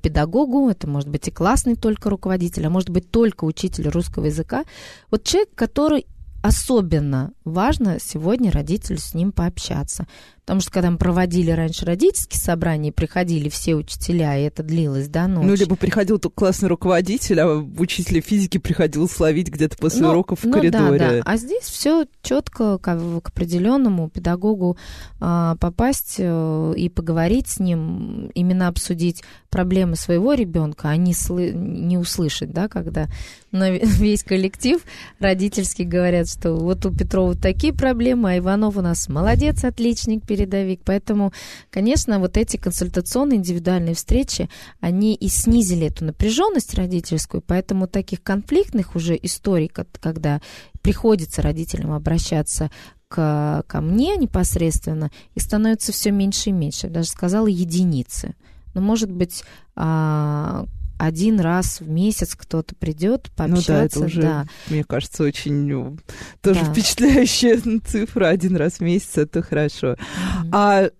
педагогу, 0.03 0.69
это 0.69 0.88
может 0.88 1.09
быть 1.09 1.29
и 1.29 1.31
классный 1.31 1.77
только 1.77 2.11
руководитель, 2.11 2.66
а 2.66 2.71
может 2.71 2.90
быть 2.90 3.11
только 3.11 3.45
учитель 3.45 3.88
русского 3.88 4.27
языка. 4.27 4.64
Вот 5.11 5.23
человек, 5.23 5.51
который 5.55 6.07
особенно 6.42 7.33
важно 7.47 7.99
сегодня 8.01 8.51
родителю 8.51 8.99
с 8.99 9.15
ним 9.15 9.33
пообщаться. 9.33 10.07
Потому 10.47 10.61
что 10.61 10.71
когда 10.71 10.93
мы 10.93 10.97
проводили 10.97 11.51
раньше 11.51 11.85
родительские 11.85 12.41
собрания, 12.41 12.93
приходили 12.93 13.49
все 13.49 13.75
учителя, 13.75 14.39
и 14.39 14.45
это 14.45 14.63
длилось 14.63 15.09
до 15.09 15.27
ночи. 15.27 15.45
Ну, 15.45 15.55
либо 15.57 15.75
приходил 15.75 16.21
только 16.21 16.37
классный 16.37 16.69
руководитель, 16.69 17.41
а 17.41 17.57
учитель 17.57 18.21
физики 18.21 18.59
приходил 18.59 19.09
словить 19.09 19.49
где-то 19.49 19.77
после 19.77 20.03
ну, 20.03 20.11
уроков 20.11 20.41
в 20.43 20.45
ну, 20.45 20.53
коридоре. 20.53 20.99
Да, 21.01 21.11
да. 21.11 21.23
А 21.25 21.37
здесь 21.37 21.65
все 21.65 22.07
четко 22.23 22.79
к, 22.79 22.85
к 22.85 23.29
определенному 23.29 24.09
педагогу 24.09 24.77
а, 25.19 25.57
попасть 25.57 26.19
а, 26.21 26.73
и 26.75 26.89
поговорить 26.91 27.49
с 27.49 27.59
ним, 27.59 28.31
именно 28.35 28.69
обсудить 28.69 29.25
проблемы 29.51 29.97
своего 29.97 30.35
ребенка, 30.35 30.91
а 30.91 30.97
не, 30.97 31.13
сли, 31.13 31.53
не 31.55 31.99
услышать, 31.99 32.53
да, 32.53 32.69
когда 32.69 33.09
на 33.51 33.71
весь 33.71 34.23
коллектив 34.23 34.81
родительский 35.19 35.85
говорят, 35.85 36.29
что 36.31 36.55
вот 36.55 36.85
у 36.87 36.95
Петрова 36.95 37.35
такие 37.40 37.72
проблемы, 37.72 38.31
а 38.33 38.38
Иванов 38.38 38.77
у 38.77 38.81
нас 38.81 39.09
молодец, 39.09 39.64
отличник, 39.64 40.27
передовик. 40.27 40.81
Поэтому, 40.85 41.33
конечно, 41.70 42.18
вот 42.18 42.37
эти 42.37 42.57
консультационные 42.57 43.38
индивидуальные 43.38 43.94
встречи, 43.94 44.49
они 44.81 45.14
и 45.14 45.29
снизили 45.29 45.87
эту 45.87 46.05
напряженность 46.05 46.75
родительскую, 46.75 47.42
поэтому 47.46 47.87
таких 47.87 48.22
конфликтных 48.22 48.96
уже 48.96 49.18
историй, 49.20 49.70
когда 50.01 50.40
приходится 50.83 51.42
родителям 51.42 51.92
обращаться 51.92 52.70
к, 53.09 53.64
ко 53.66 53.81
мне 53.81 54.16
непосредственно, 54.16 55.11
и 55.35 55.40
становится 55.40 55.92
все 55.92 56.11
меньше 56.11 56.51
и 56.51 56.53
меньше. 56.53 56.87
Я 56.87 56.92
даже 56.92 57.09
сказала 57.09 57.46
единицы. 57.46 58.35
Но, 58.75 58.81
может 58.81 59.11
быть, 59.11 59.42
а, 59.75 60.66
один 60.99 61.41
раз 61.41 61.81
в 61.81 61.89
месяц 61.89 62.35
кто-то 62.35 62.75
придет 62.75 63.31
пообщаться. 63.37 63.73
Ну 63.73 63.79
да, 63.79 63.85
это 63.85 64.01
уже, 64.01 64.23
да. 64.23 64.47
мне 64.69 64.85
кажется, 64.85 65.25
очень 65.25 65.55
ну, 65.67 65.99
тоже 66.41 66.61
да. 66.65 66.73
впечатляющая 66.73 67.61
цифра. 67.87 68.29
Один 68.29 68.57
раз 68.57 68.75
в 68.75 68.81
месяц 68.81 69.19
это 69.19 69.43
хорошо. 69.43 69.93
Mm-hmm. 69.93 70.49
А 70.53 70.91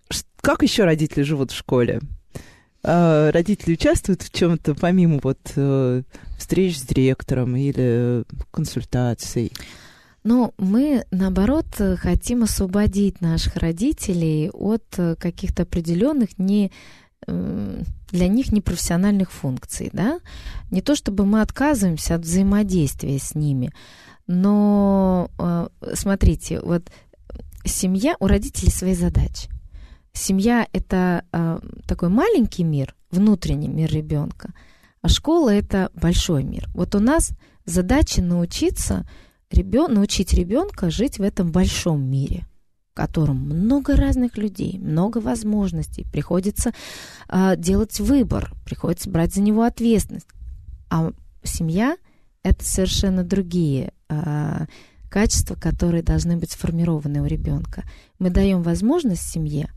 как 0.41 0.63
еще 0.63 0.85
родители 0.85 1.23
живут 1.23 1.51
в 1.51 1.57
школе? 1.57 2.01
А, 2.83 3.33
родители 3.33 3.73
участвуют 3.73 4.23
в 4.23 4.33
чем-то 4.33 4.75
помимо 4.75 5.19
вот 5.23 5.41
э, 5.57 6.03
встреч 6.39 6.79
с 6.79 6.83
директором 6.83 7.57
или 7.57 8.25
консультаций? 8.53 9.53
Ну, 10.23 10.55
мы, 10.59 11.05
наоборот, 11.11 11.67
хотим 11.99 12.43
освободить 12.43 13.21
наших 13.21 13.57
родителей 13.57 14.51
от 14.53 14.85
э, 14.99 15.15
каких-то 15.17 15.63
определенных 15.63 16.39
не 16.39 16.71
для 17.27 18.29
них 18.29 18.53
непрофессиональных 18.53 19.33
функций, 19.33 19.91
да. 19.93 20.21
Не 20.71 20.81
то 20.81 20.95
чтобы 20.95 21.27
мы 21.27 21.41
отказываемся 21.41 22.15
от 22.15 22.23
взаимодействия 22.23 23.19
с 23.19 23.35
ними, 23.35 23.73
но 24.27 25.31
э, 25.39 25.69
смотрите, 25.95 26.61
вот 26.61 26.91
семья, 27.65 28.17
у 28.21 28.27
родителей 28.27 28.71
свои 28.71 28.95
задачи. 28.95 29.51
Семья 30.13 30.67
это 30.73 31.25
э, 31.33 31.59
такой 31.87 32.09
маленький 32.09 32.65
мир, 32.65 32.95
внутренний 33.11 33.69
мир 33.69 33.93
ребенка, 33.93 34.53
а 35.03 35.09
школа 35.09 35.51
это 35.51 35.91
большой 35.95 36.43
мир. 36.43 36.69
Вот 36.75 36.95
у 36.95 37.01
нас 37.01 37.33
задача 37.65 38.23
научиться 38.23 39.09
ребен, 39.51 39.93
научить 39.95 40.33
ребенка 40.33 40.91
жить 40.91 41.19
в 41.19 41.23
этом 41.23 41.53
большом 41.53 42.03
мире 42.03 42.47
котором 42.97 43.37
много 43.37 43.95
разных 43.95 44.39
людей, 44.39 44.79
много 44.79 45.19
возможностей, 45.19 46.07
приходится 46.11 46.73
э, 47.29 47.55
делать 47.59 48.01
выбор, 48.01 48.53
приходится 48.65 49.11
брать 49.11 49.35
за 49.35 49.43
него 49.43 49.63
ответственность. 49.65 50.27
А 50.89 51.13
семья 51.45 51.97
это 52.43 52.65
совершенно 52.65 53.23
другие 53.23 53.93
э, 54.09 54.67
качества, 55.11 55.57
которые 55.57 56.03
должны 56.03 56.39
быть 56.39 56.53
сформированы 56.53 57.21
у 57.21 57.27
ребенка. 57.27 57.85
Мы 58.19 58.31
даем 58.31 58.63
возможность 58.63 59.29
семье 59.29 59.71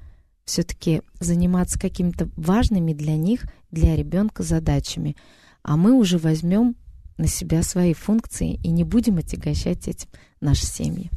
все-таки 0.45 1.01
заниматься 1.19 1.77
какими-то 1.77 2.29
важными 2.37 2.93
для 2.93 3.17
них, 3.17 3.43
для 3.69 3.97
ребенка 3.97 4.43
задачами, 4.43 5.17
а 5.61 5.75
мы 5.75 5.93
уже 5.93 6.17
возьмем 6.17 6.75
на 7.17 7.27
себя 7.27 7.63
свои 7.63 7.93
функции 7.93 8.59
и 8.63 8.69
не 8.69 8.85
будем 8.85 9.17
отягощать 9.17 9.89
этим 9.89 10.07
наши 10.41 10.65
семьи. 10.65 11.09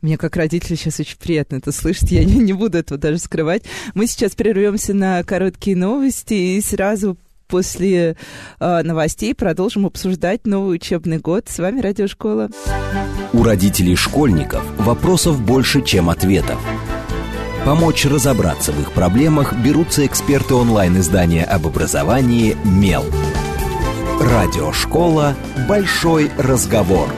Мне 0.00 0.16
как 0.16 0.36
родители 0.36 0.74
сейчас 0.74 1.00
очень 1.00 1.18
приятно 1.18 1.56
это 1.56 1.72
слышать, 1.72 2.10
я 2.10 2.24
не, 2.24 2.36
не 2.38 2.52
буду 2.52 2.78
этого 2.78 2.98
даже 2.98 3.18
скрывать. 3.18 3.64
Мы 3.94 4.06
сейчас 4.06 4.32
прервемся 4.32 4.94
на 4.94 5.22
короткие 5.24 5.76
новости 5.76 6.34
и 6.34 6.60
сразу 6.60 7.16
после 7.50 8.16
э, 8.60 8.82
новостей 8.82 9.34
продолжим 9.34 9.84
обсуждать 9.84 10.46
новый 10.46 10.76
учебный 10.76 11.18
год. 11.18 11.46
С 11.48 11.58
вами 11.58 11.80
Радиошкола. 11.80 12.48
У 13.32 13.42
родителей 13.42 13.96
школьников 13.96 14.64
вопросов 14.78 15.40
больше, 15.40 15.82
чем 15.82 16.08
ответов. 16.08 16.58
Помочь 17.64 18.06
разобраться 18.06 18.72
в 18.72 18.80
их 18.80 18.92
проблемах 18.92 19.54
берутся 19.54 20.06
эксперты 20.06 20.54
онлайн-издания 20.54 21.44
об 21.44 21.66
образовании 21.66 22.56
«Мел». 22.64 23.04
Радиошкола 24.20 25.36
«Большой 25.68 26.30
разговор». 26.38 27.10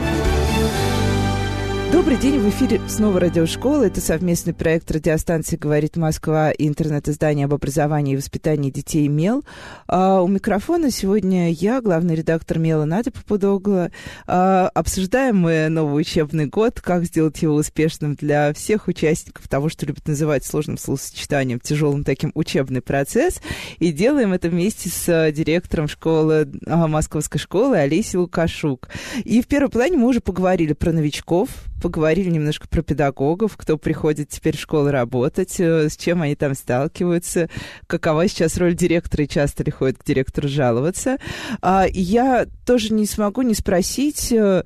Добрый 1.93 2.17
день, 2.17 2.39
в 2.39 2.49
эфире 2.49 2.81
снова 2.87 3.19
радиошкола. 3.19 3.83
Это 3.83 4.01
совместный 4.01 4.55
проект 4.55 4.89
радиостанции 4.89 5.57
«Говорит 5.57 5.95
Москва» 5.95 6.49
и 6.49 6.67
интернет-издание 6.67 7.45
об 7.45 7.53
образовании 7.53 8.13
и 8.13 8.17
воспитании 8.17 8.71
детей 8.71 9.07
«Мел». 9.07 9.43
А, 9.87 10.23
у 10.23 10.27
микрофона 10.27 10.89
сегодня 10.89 11.51
я, 11.51 11.81
главный 11.81 12.15
редактор 12.15 12.57
«Мела» 12.57 12.85
Надя 12.85 13.11
Попудогла. 13.11 13.91
А, 14.25 14.71
обсуждаем 14.73 15.37
мы 15.37 15.67
новый 15.69 16.01
учебный 16.01 16.47
год, 16.47 16.81
как 16.81 17.05
сделать 17.05 17.39
его 17.43 17.53
успешным 17.53 18.15
для 18.15 18.55
всех 18.55 18.87
участников 18.87 19.47
того, 19.47 19.69
что 19.69 19.85
любят 19.85 20.07
называть 20.07 20.43
сложным 20.43 20.79
словосочетанием, 20.79 21.59
тяжелым 21.59 22.03
таким 22.03 22.31
учебный 22.33 22.81
процесс. 22.81 23.39
И 23.77 23.91
делаем 23.91 24.33
это 24.33 24.49
вместе 24.49 24.89
с 24.89 25.07
а, 25.07 25.31
директором 25.31 25.87
школы, 25.87 26.51
а, 26.65 26.87
Московской 26.87 27.39
школы 27.39 27.77
Олесей 27.77 28.17
Лукашук. 28.17 28.89
И 29.23 29.43
в 29.43 29.47
первом 29.47 29.69
плане 29.69 29.97
мы 29.97 30.07
уже 30.07 30.21
поговорили 30.21 30.73
про 30.73 30.91
новичков, 30.91 31.49
поговорили 31.83 32.29
немножко 32.29 32.65
про 32.69 32.81
педагогов, 32.81 33.57
кто 33.57 33.77
приходит 33.77 34.29
теперь 34.29 34.55
в 34.55 34.61
школу 34.61 34.89
работать, 34.89 35.59
э, 35.59 35.89
с 35.89 35.97
чем 35.97 36.21
они 36.21 36.33
там 36.33 36.55
сталкиваются, 36.55 37.49
какова 37.87 38.25
сейчас 38.29 38.55
роль 38.57 38.73
директора 38.73 39.25
и 39.25 39.27
часто 39.27 39.65
ли 39.65 39.71
ходят 39.71 39.97
к 39.97 40.05
директору 40.05 40.47
жаловаться. 40.47 41.17
А, 41.61 41.85
я 41.91 42.47
тоже 42.65 42.93
не 42.93 43.05
смогу 43.05 43.41
не 43.41 43.53
спросить 43.53 44.31
э, 44.31 44.63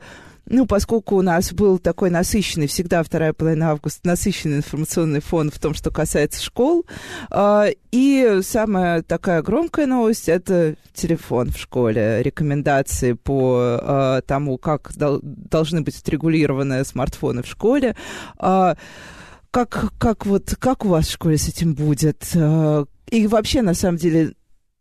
ну, 0.50 0.66
поскольку 0.66 1.18
у 1.18 1.22
нас 1.22 1.52
был 1.52 1.78
такой 1.78 2.10
насыщенный, 2.10 2.68
всегда 2.68 3.04
вторая 3.04 3.34
половина 3.34 3.72
августа, 3.72 4.08
насыщенный 4.08 4.58
информационный 4.58 5.20
фон 5.20 5.52
в 5.52 5.60
том, 5.60 5.74
что 5.74 5.92
касается 5.92 6.44
школ. 6.44 6.86
Э, 7.30 7.68
и 7.92 8.40
самая 8.44 9.02
такая 9.04 9.42
громкая 9.42 9.86
новость– 9.86 10.30
это 10.30 10.76
телефон 10.94 11.52
в 11.52 11.58
школе, 11.58 12.24
рекомендации 12.24 13.14
по 13.14 13.80
э, 13.82 14.22
тому, 14.26 14.58
как 14.58 14.96
дол- 14.96 15.20
должны 15.22 15.82
быть 15.82 16.00
отрегулированы 16.00 16.86
смартфоны 16.86 17.44
в 17.44 17.48
школе. 17.48 17.96
Э, 18.40 18.76
как, 19.52 19.94
как, 19.98 20.26
вот, 20.26 20.56
как 20.60 20.86
у 20.86 20.90
вас 20.90 21.08
в 21.08 21.12
школе 21.12 21.38
с 21.38 21.48
этим 21.48 21.74
будет? 21.74 22.36
И 23.10 23.28
вообще, 23.28 23.62
на 23.62 23.74
самом 23.74 23.98
деле, 23.98 24.34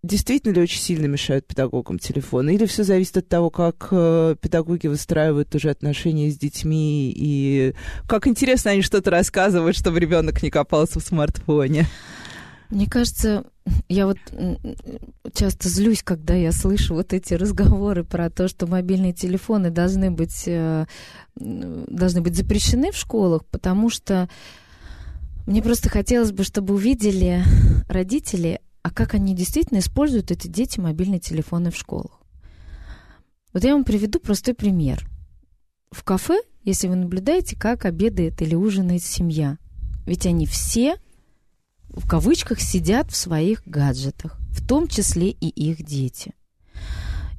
действительно 0.07 0.53
ли 0.53 0.63
очень 0.63 0.81
сильно 0.81 1.07
мешают 1.07 1.47
педагогам 1.47 1.99
телефоны? 1.99 2.55
Или 2.55 2.67
все 2.67 2.85
зависит 2.85 3.17
от 3.19 3.29
того, 3.29 3.51
как 3.51 3.89
э, 3.91 4.37
педагоги 4.41 4.87
выстраивают 4.87 5.55
уже 5.55 5.71
отношения 5.71 6.31
с 6.31 6.39
детьми 6.39 7.13
и 7.15 7.75
как 8.07 8.27
интересно 8.27 8.71
они 8.71 8.83
что-то 8.83 9.11
рассказывают, 9.11 9.77
чтобы 9.77 10.01
ребенок 10.01 10.43
не 10.43 10.51
копался 10.51 11.01
в 11.01 11.03
смартфоне? 11.03 11.87
Мне 12.71 12.89
кажется, 12.89 13.45
я 13.89 14.07
вот 14.07 14.19
часто 15.35 15.69
злюсь, 15.69 16.03
когда 16.03 16.35
я 16.35 16.51
слышу 16.51 16.95
вот 16.95 17.13
эти 17.13 17.35
разговоры 17.35 18.03
про 18.03 18.29
то, 18.29 18.49
что 18.49 18.67
мобильные 18.67 19.13
телефоны 19.13 19.71
должны 19.71 20.11
быть, 20.11 20.45
э, 20.47 20.87
должны 21.37 22.23
быть 22.23 22.37
запрещены 22.37 22.91
в 22.91 22.97
школах, 22.97 23.45
потому 23.47 23.89
что 23.89 24.29
мне 25.47 25.63
просто 25.63 25.89
хотелось 25.89 26.33
бы, 26.33 26.43
чтобы 26.43 26.75
увидели 26.75 27.45
родители 27.89 28.61
а 28.87 28.91
как 28.91 29.15
они 29.15 29.35
действительно 29.35 29.81
используют 29.81 30.31
эти 30.31 30.47
дети 30.47 30.79
мобильные 30.79 31.19
телефоны 31.19 31.73
в 31.73 31.77
школах. 31.77 32.21
Вот 33.53 33.65
я 33.65 33.73
вам 33.73 33.83
приведу 33.83 34.21
простой 34.21 34.55
пример. 34.55 35.05
В 35.91 36.05
кафе, 36.05 36.41
если 36.63 36.87
вы 36.87 36.95
наблюдаете, 36.95 37.57
как 37.57 37.85
обедает 37.85 38.41
или 38.43 38.55
ужинает 38.55 39.03
семья, 39.03 39.59
ведь 40.07 40.25
они 40.25 40.47
все 40.47 40.99
в 41.89 42.09
кавычках 42.09 42.61
сидят 42.61 43.11
в 43.11 43.17
своих 43.17 43.67
гаджетах, 43.67 44.39
в 44.51 44.65
том 44.65 44.87
числе 44.87 45.31
и 45.31 45.49
их 45.49 45.83
дети. 45.85 46.33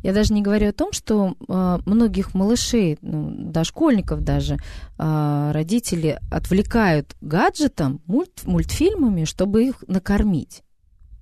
Я 0.03 0.13
даже 0.13 0.33
не 0.33 0.41
говорю 0.41 0.67
о 0.67 0.73
том, 0.73 0.91
что 0.91 1.37
э, 1.47 1.77
многих 1.85 2.33
малышей, 2.33 2.97
ну, 3.01 3.51
дошкольников 3.51 4.21
даже, 4.21 4.57
э, 4.99 5.51
родители 5.53 6.19
отвлекают 6.29 7.15
гаджетом, 7.21 8.01
мульт, 8.05 8.43
мультфильмами, 8.43 9.23
чтобы 9.23 9.63
их 9.63 9.85
накормить 9.87 10.63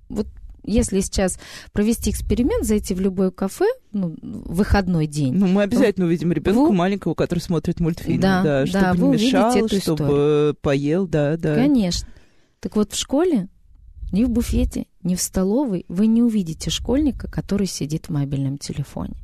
вот 0.08 0.26
если 0.66 1.00
сейчас 1.00 1.38
провести 1.72 2.10
эксперимент, 2.10 2.64
зайти 2.64 2.92
в 2.94 3.00
любое 3.00 3.30
кафе, 3.30 3.66
ну, 3.92 4.16
выходной 4.20 5.06
день. 5.06 5.34
Ну, 5.34 5.46
мы 5.46 5.62
обязательно 5.62 6.06
увидим 6.06 6.32
ребенка 6.32 6.58
вы... 6.58 6.72
маленького, 6.72 7.14
который 7.14 7.38
смотрит 7.38 7.80
мультфильм, 7.80 8.20
да, 8.20 8.42
да, 8.42 8.66
чтобы 8.66 8.82
да, 8.82 8.94
не 8.94 9.12
мешал, 9.12 9.50
чтобы 9.52 9.76
историю. 9.76 10.54
поел, 10.60 11.06
да, 11.06 11.36
да. 11.36 11.54
Конечно. 11.54 12.08
Так 12.60 12.76
вот, 12.76 12.92
в 12.92 12.98
школе, 12.98 13.48
ни 14.12 14.24
в 14.24 14.30
буфете, 14.30 14.86
ни 15.02 15.14
в 15.14 15.20
столовой 15.20 15.84
вы 15.88 16.06
не 16.06 16.22
увидите 16.22 16.70
школьника, 16.70 17.30
который 17.30 17.66
сидит 17.66 18.06
в 18.06 18.12
мобильном 18.12 18.58
телефоне. 18.58 19.14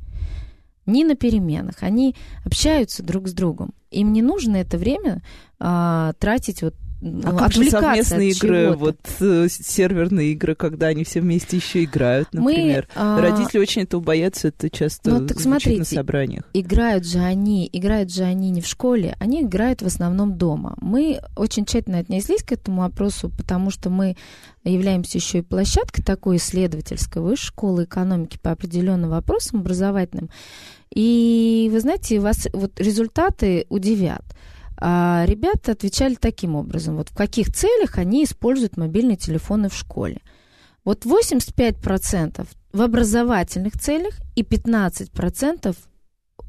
Ни 0.86 1.04
на 1.04 1.14
переменах. 1.14 1.76
Они 1.80 2.16
общаются 2.44 3.02
друг 3.02 3.28
с 3.28 3.32
другом. 3.32 3.72
Им 3.90 4.12
не 4.12 4.20
нужно 4.20 4.56
это 4.56 4.78
время 4.78 5.22
а, 5.60 6.12
тратить 6.18 6.62
вот 6.62 6.74
а 7.24 7.32
как 7.36 7.52
же 7.52 7.68
совместные 7.68 8.30
игры, 8.30 8.72
вот 8.72 8.96
э, 9.20 9.48
серверные 9.48 10.32
игры, 10.32 10.54
когда 10.54 10.86
они 10.86 11.02
все 11.04 11.20
вместе 11.20 11.56
еще 11.56 11.82
играют, 11.84 12.28
например. 12.32 12.88
Мы, 12.94 13.00
а... 13.02 13.20
Родители 13.20 13.58
очень 13.58 13.82
этого 13.82 14.00
боятся, 14.00 14.48
это 14.48 14.70
часто 14.70 15.10
ну, 15.10 15.26
так 15.26 15.40
смотрите, 15.40 15.80
на 15.80 15.84
собраниях. 15.84 16.44
Играют 16.52 17.04
же 17.04 17.18
они, 17.18 17.68
играют 17.72 18.12
же 18.12 18.22
они 18.22 18.50
не 18.50 18.60
в 18.60 18.66
школе, 18.66 19.16
они 19.18 19.42
играют 19.42 19.82
в 19.82 19.86
основном 19.86 20.38
дома. 20.38 20.74
Мы 20.80 21.20
очень 21.36 21.64
тщательно 21.64 21.98
отнеслись 21.98 22.44
к 22.44 22.52
этому 22.52 22.82
вопросу, 22.82 23.30
потому 23.36 23.70
что 23.70 23.90
мы 23.90 24.16
являемся 24.62 25.18
еще 25.18 25.38
и 25.38 25.42
площадкой 25.42 26.02
такой 26.02 26.36
исследовательской 26.36 27.20
высшей 27.20 27.48
школы 27.48 27.84
экономики 27.84 28.38
по 28.40 28.52
определенным 28.52 29.10
вопросам 29.10 29.60
образовательным. 29.60 30.30
И 30.94 31.68
вы 31.72 31.80
знаете, 31.80 32.20
вас 32.20 32.46
вот 32.52 32.78
результаты 32.78 33.66
удивят. 33.70 34.22
А 34.84 35.24
ребята 35.26 35.72
отвечали 35.72 36.16
таким 36.16 36.56
образом. 36.56 36.96
Вот 36.96 37.10
в 37.10 37.14
каких 37.14 37.52
целях 37.52 37.98
они 37.98 38.24
используют 38.24 38.76
мобильные 38.76 39.16
телефоны 39.16 39.68
в 39.68 39.76
школе. 39.76 40.22
Вот 40.84 41.06
85% 41.06 42.48
в 42.72 42.82
образовательных 42.82 43.74
целях 43.74 44.14
и 44.34 44.42
15% 44.42 45.76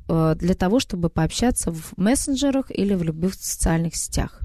э, 0.10 0.36
для 0.36 0.56
того, 0.56 0.80
чтобы 0.80 1.10
пообщаться 1.10 1.72
в 1.72 1.94
мессенджерах 1.96 2.72
или 2.72 2.96
в 2.96 3.04
любых 3.04 3.36
социальных 3.36 3.96
сетях. 3.96 4.42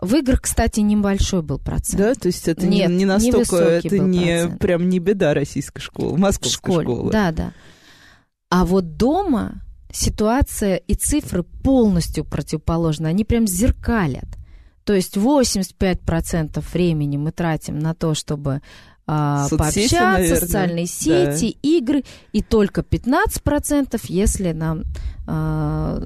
В 0.00 0.14
играх, 0.14 0.42
кстати, 0.42 0.78
небольшой 0.78 1.42
был 1.42 1.58
процент. 1.58 2.00
Да, 2.00 2.14
то 2.14 2.28
есть 2.28 2.46
это 2.46 2.64
Нет, 2.64 2.90
не, 2.90 2.98
не 2.98 3.04
настолько, 3.06 3.56
это 3.56 3.98
не 3.98 4.42
процент. 4.42 4.60
прям 4.60 4.88
не 4.88 5.00
беда 5.00 5.34
российской 5.34 5.80
школы, 5.80 6.16
московской 6.16 6.74
Школе, 6.74 6.84
школы. 6.86 7.10
Да, 7.10 7.32
да. 7.32 7.52
А 8.50 8.64
вот 8.64 8.96
дома 8.96 9.65
ситуация 9.92 10.76
и 10.76 10.94
цифры 10.94 11.42
полностью 11.42 12.24
противоположны. 12.24 13.06
Они 13.06 13.24
прям 13.24 13.46
зеркалят. 13.46 14.28
То 14.84 14.92
есть 14.92 15.16
85% 15.16 16.64
времени 16.72 17.16
мы 17.16 17.32
тратим 17.32 17.78
на 17.78 17.94
то, 17.94 18.14
чтобы 18.14 18.62
а, 19.08 19.48
пообщаться, 19.48 20.00
наверное. 20.00 20.40
социальные 20.40 20.86
сети, 20.86 21.58
да. 21.62 21.68
игры, 21.68 22.04
и 22.32 22.42
только 22.42 22.80
15%, 22.80 24.00
если 24.08 24.52
нам 24.52 24.82
а, 25.26 26.00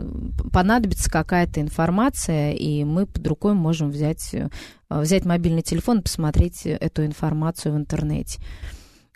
понадобится 0.52 1.10
какая-то 1.10 1.60
информация, 1.60 2.52
и 2.52 2.84
мы 2.84 3.06
под 3.06 3.26
рукой 3.26 3.54
можем 3.54 3.90
взять, 3.90 4.34
а, 4.88 5.00
взять 5.00 5.24
мобильный 5.24 5.62
телефон 5.62 6.00
и 6.00 6.02
посмотреть 6.02 6.66
эту 6.66 7.06
информацию 7.06 7.74
в 7.74 7.78
интернете. 7.78 8.38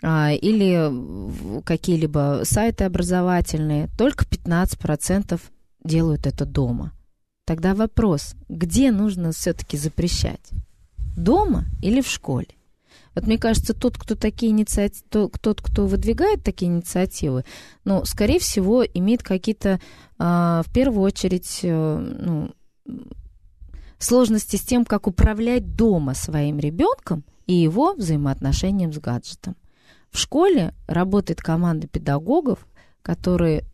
А, 0.07 0.33
или 0.33 1.61
какие-либо 1.63 2.41
сайты 2.43 2.83
образовательные, 2.83 3.89
только 3.97 4.23
15% 4.25 5.41
делают 5.83 6.27
это 6.27 6.45
дома. 6.45 6.93
Тогда 7.43 7.73
вопрос, 7.73 8.35
где 8.47 8.91
нужно 8.91 9.31
все-таки 9.31 9.77
запрещать? 9.77 10.51
Дома 11.17 11.65
или 11.81 12.01
в 12.01 12.07
школе? 12.07 12.49
Вот 13.15 13.25
мне 13.25 13.39
кажется, 13.39 13.73
тот, 13.73 13.97
кто 13.97 14.13
такие 14.13 14.51
инициативы, 14.51 15.31
тот, 15.41 15.61
кто 15.63 15.87
выдвигает 15.87 16.43
такие 16.43 16.69
инициативы, 16.69 17.43
ну, 17.83 18.05
скорее 18.05 18.37
всего, 18.37 18.85
имеет 18.85 19.23
какие-то, 19.23 19.79
э, 19.79 19.79
в 20.19 20.71
первую 20.71 21.01
очередь, 21.01 21.61
э, 21.63 21.97
ну, 21.97 22.51
сложности 23.97 24.57
с 24.57 24.61
тем, 24.61 24.85
как 24.85 25.07
управлять 25.07 25.75
дома 25.75 26.13
своим 26.13 26.59
ребенком 26.59 27.23
и 27.47 27.53
его 27.55 27.93
взаимоотношением 27.93 28.93
с 28.93 28.99
гаджетом. 28.99 29.55
В 30.15 30.17
школе 30.17 30.73
работает 30.87 31.41
команда 31.41 31.87
педагогов, 31.87 32.65
которые 33.01 33.65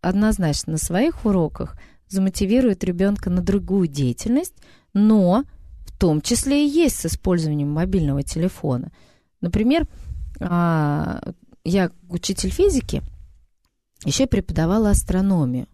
однозначно 0.00 0.74
на 0.74 0.78
своих 0.78 1.24
уроках 1.24 1.76
замотивируют 2.06 2.84
ребенка 2.84 3.28
на 3.28 3.42
другую 3.42 3.88
деятельность, 3.88 4.54
но 4.92 5.42
в 5.84 5.98
том 5.98 6.20
числе 6.20 6.64
и 6.64 6.70
есть 6.70 7.00
с 7.00 7.06
использованием 7.06 7.72
мобильного 7.72 8.22
телефона. 8.22 8.92
Например, 9.40 9.88
а, 10.38 11.32
я 11.64 11.90
учитель 12.08 12.50
физики, 12.50 13.02
еще 14.04 14.28
преподавала 14.28 14.90
астрономию. 14.90 15.66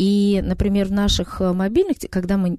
И, 0.00 0.40
например, 0.42 0.86
в 0.86 0.92
наших 0.92 1.42
э, 1.42 1.52
мобильных, 1.52 1.98
когда 2.08 2.38
мы 2.38 2.56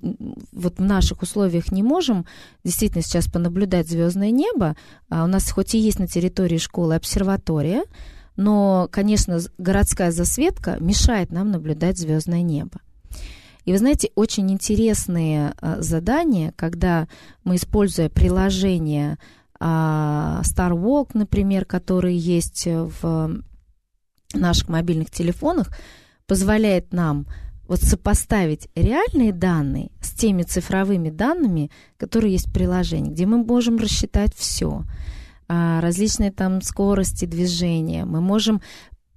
вот 0.51 0.77
в 0.77 0.83
наших 0.83 1.23
условиях 1.23 1.71
не 1.71 1.81
можем 1.81 2.27
действительно 2.63 3.01
сейчас 3.01 3.25
понаблюдать 3.25 3.89
звездное 3.89 4.29
небо, 4.29 4.75
а 5.09 5.23
у 5.23 5.27
нас 5.27 5.49
хоть 5.49 5.73
и 5.73 5.79
есть 5.79 5.97
на 5.97 6.05
территории 6.05 6.59
школы 6.59 6.93
обсерватория, 6.93 7.85
но, 8.35 8.87
конечно, 8.91 9.39
городская 9.57 10.11
засветка 10.11 10.77
мешает 10.79 11.31
нам 11.31 11.49
наблюдать 11.49 11.97
звездное 11.97 12.43
небо. 12.43 12.79
И 13.65 13.71
вы 13.71 13.79
знаете, 13.79 14.11
очень 14.13 14.51
интересные 14.51 15.55
э, 15.59 15.81
задания, 15.81 16.53
когда 16.55 17.07
мы, 17.43 17.55
используя 17.55 18.09
приложение 18.09 19.17
а, 19.59 20.41
Star 20.43 20.73
Walk, 20.73 21.09
например, 21.15 21.65
которые 21.65 22.19
есть 22.19 22.67
в 22.67 23.41
наших 24.31 24.69
мобильных 24.69 25.09
телефонах, 25.09 25.71
позволяет 26.31 26.93
нам 26.93 27.25
вот 27.67 27.81
сопоставить 27.81 28.69
реальные 28.73 29.33
данные 29.33 29.91
с 29.99 30.11
теми 30.11 30.43
цифровыми 30.43 31.09
данными, 31.09 31.69
которые 31.97 32.31
есть 32.31 32.47
в 32.47 32.53
приложении, 32.53 33.11
где 33.11 33.25
мы 33.25 33.43
можем 33.43 33.75
рассчитать 33.75 34.33
все, 34.33 34.83
а, 35.49 35.81
различные 35.81 36.31
там 36.31 36.61
скорости 36.61 37.25
движения, 37.25 38.05
мы 38.05 38.21
можем 38.21 38.61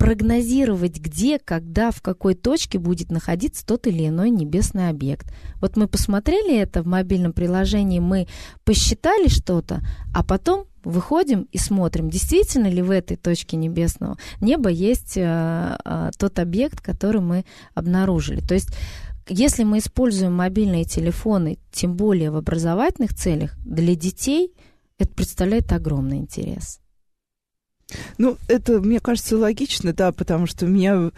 прогнозировать, 0.05 1.01
где, 1.01 1.39
когда, 1.39 1.91
в 1.91 2.03
какой 2.03 2.35
точке 2.35 2.79
будет 2.79 3.11
находиться 3.11 3.65
тот 3.65 3.87
или 3.87 4.07
иной 4.07 4.29
небесный 4.29 4.91
объект. 4.91 5.33
Вот 5.63 5.79
мы 5.79 5.89
посмотрели 5.89 6.59
это 6.59 6.83
в 6.83 6.87
мобильном 6.87 7.33
приложении, 7.33 8.01
мы 8.01 8.29
посчитали 8.65 9.29
что-то, 9.29 9.81
а 10.15 10.23
потом 10.23 10.67
выходим 10.85 11.49
и 11.53 11.57
смотрим, 11.57 12.11
действительно 12.11 12.67
ли 12.67 12.83
в 12.83 12.91
этой 12.91 13.17
точке 13.17 13.57
небесного 13.57 14.19
неба 14.43 14.69
есть 14.69 15.17
э, 15.17 15.79
э, 15.83 16.11
тот 16.19 16.39
объект, 16.39 16.83
который 16.83 17.23
мы 17.23 17.47
обнаружили. 17.73 18.43
То 18.43 18.53
есть 18.53 18.77
если 19.27 19.65
мы 19.65 19.79
используем 19.79 20.35
мобильные 20.35 20.85
телефоны, 20.85 21.57
тем 21.73 21.97
более 21.97 22.31
в 22.31 22.37
образовательных 22.37 23.15
целях, 23.15 23.57
для 23.65 23.95
детей 23.95 24.53
это 24.99 25.15
представляет 25.15 25.73
огромный 25.73 26.19
интерес. 26.19 26.84
Ну, 28.19 28.39
это, 28.49 28.81
мне 28.81 29.01
кажется, 29.01 29.37
логично, 29.37 29.93
да, 29.93 30.13
потому 30.13 30.47
что 30.47 30.67
меня, 30.67 31.11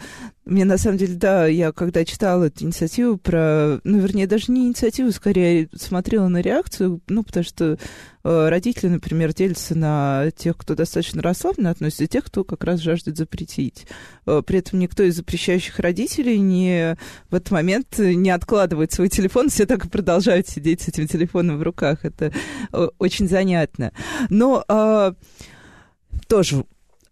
мне 0.45 0.65
на 0.65 0.77
самом 0.77 0.97
деле, 0.97 1.15
да, 1.15 1.47
я 1.47 1.71
когда 1.71 2.03
читала 2.03 2.45
эту 2.45 2.65
инициативу 2.65 3.17
про, 3.17 3.79
ну, 3.83 3.99
вернее, 3.99 4.27
даже 4.27 4.51
не 4.51 4.67
инициативу, 4.67 5.11
скорее 5.11 5.69
смотрела 5.75 6.27
на 6.27 6.41
реакцию, 6.41 7.01
ну, 7.07 7.23
потому 7.23 7.43
что 7.43 7.77
э, 8.23 8.49
родители, 8.49 8.89
например, 8.89 9.33
делятся 9.33 9.75
на 9.75 10.31
тех, 10.35 10.57
кто 10.57 10.75
достаточно 10.75 11.21
расслабленно 11.21 11.69
относится, 11.69 12.03
и 12.03 12.07
тех, 12.07 12.25
кто 12.25 12.43
как 12.43 12.63
раз 12.63 12.81
жаждет 12.81 13.17
запретить. 13.17 13.87
Э, 14.25 14.41
при 14.45 14.59
этом 14.59 14.79
никто 14.79 15.03
из 15.03 15.15
запрещающих 15.15 15.79
родителей 15.79 16.39
не, 16.39 16.97
в 17.29 17.35
этот 17.35 17.51
момент 17.51 17.97
не 17.97 18.29
откладывает 18.29 18.91
свой 18.91 19.09
телефон, 19.09 19.49
все 19.49 19.65
так 19.65 19.85
и 19.85 19.89
продолжают 19.89 20.47
сидеть 20.47 20.81
с 20.81 20.89
этим 20.89 21.07
телефоном 21.07 21.57
в 21.57 21.63
руках. 21.63 22.03
Это 22.03 22.33
э, 22.73 22.87
очень 22.97 23.27
занятно. 23.27 23.93
Но... 24.29 24.65
Э, 24.67 25.13
тоже 26.27 26.63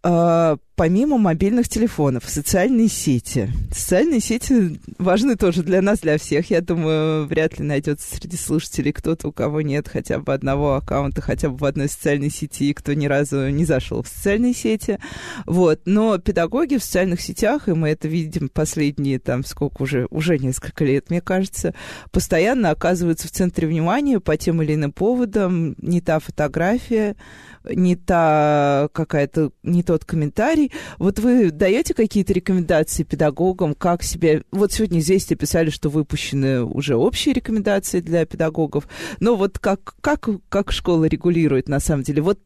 а, 0.02 0.56
помимо 0.76 1.16
мобильных 1.16 1.68
телефонов, 1.68 2.24
социальные 2.26 2.88
сети. 2.88 3.50
Социальные 3.72 4.20
сети 4.20 4.78
важны 4.98 5.36
тоже 5.36 5.62
для 5.62 5.80
нас, 5.80 6.00
для 6.00 6.18
всех. 6.18 6.50
Я 6.50 6.60
думаю, 6.60 7.26
вряд 7.26 7.58
ли 7.58 7.64
найдется 7.64 8.14
среди 8.14 8.36
слушателей 8.36 8.92
кто-то, 8.92 9.28
у 9.28 9.32
кого 9.32 9.62
нет 9.62 9.88
хотя 9.88 10.18
бы 10.18 10.34
одного 10.34 10.74
аккаунта, 10.74 11.22
хотя 11.22 11.48
бы 11.48 11.56
в 11.56 11.64
одной 11.64 11.88
социальной 11.88 12.30
сети, 12.30 12.74
кто 12.74 12.92
ни 12.92 13.06
разу 13.06 13.48
не 13.48 13.64
зашел 13.64 14.02
в 14.02 14.08
социальные 14.08 14.52
сети. 14.52 14.98
Вот. 15.46 15.80
Но 15.86 16.18
педагоги 16.18 16.76
в 16.76 16.84
социальных 16.84 17.22
сетях, 17.22 17.68
и 17.68 17.72
мы 17.72 17.88
это 17.88 18.06
видим 18.06 18.50
последние, 18.50 19.18
там, 19.18 19.44
сколько 19.44 19.82
уже, 19.82 20.06
уже 20.10 20.38
несколько 20.38 20.84
лет, 20.84 21.08
мне 21.08 21.22
кажется, 21.22 21.74
постоянно 22.12 22.70
оказываются 22.70 23.28
в 23.28 23.30
центре 23.30 23.66
внимания 23.66 24.20
по 24.20 24.36
тем 24.36 24.60
или 24.62 24.74
иным 24.74 24.92
поводам. 24.92 25.74
Не 25.78 26.02
та 26.02 26.18
фотография, 26.18 27.16
не 27.64 27.96
та 27.96 28.88
какая-то, 28.92 29.52
не 29.62 29.82
тот 29.82 30.04
комментарий. 30.04 30.65
Вот 30.98 31.18
вы 31.18 31.50
даете 31.50 31.94
какие-то 31.94 32.32
рекомендации 32.32 33.02
педагогам, 33.02 33.74
как 33.74 34.02
себя... 34.02 34.42
Вот 34.50 34.72
сегодня 34.72 35.00
здесь 35.00 35.24
писали, 35.26 35.70
что 35.70 35.88
выпущены 35.88 36.62
уже 36.62 36.96
общие 36.96 37.34
рекомендации 37.34 38.00
для 38.00 38.24
педагогов. 38.24 38.88
Но 39.20 39.36
вот 39.36 39.58
как, 39.58 39.94
как, 40.00 40.28
как 40.48 40.72
школа 40.72 41.04
регулирует 41.04 41.68
на 41.68 41.80
самом 41.80 42.02
деле? 42.02 42.22
Вот 42.22 42.38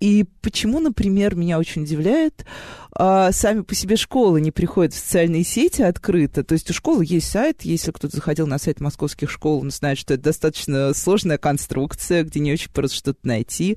и 0.00 0.24
почему, 0.40 0.78
например, 0.78 1.34
меня 1.34 1.58
очень 1.58 1.82
удивляет, 1.82 2.44
а, 2.92 3.32
сами 3.32 3.62
по 3.62 3.74
себе 3.74 3.96
школы 3.96 4.40
не 4.40 4.52
приходят 4.52 4.92
в 4.94 4.98
социальные 4.98 5.42
сети 5.42 5.82
открыто. 5.82 6.44
То 6.44 6.52
есть 6.52 6.70
у 6.70 6.72
школы 6.72 7.04
есть 7.04 7.28
сайт, 7.28 7.62
если 7.62 7.90
кто-то 7.90 8.14
заходил 8.14 8.46
на 8.46 8.58
сайт 8.58 8.80
московских 8.80 9.30
школ, 9.30 9.60
он 9.60 9.70
знает, 9.70 9.98
что 9.98 10.14
это 10.14 10.24
достаточно 10.24 10.94
сложная 10.94 11.38
конструкция, 11.38 12.22
где 12.22 12.38
не 12.38 12.52
очень 12.52 12.70
просто 12.70 12.96
что-то 12.96 13.26
найти. 13.26 13.76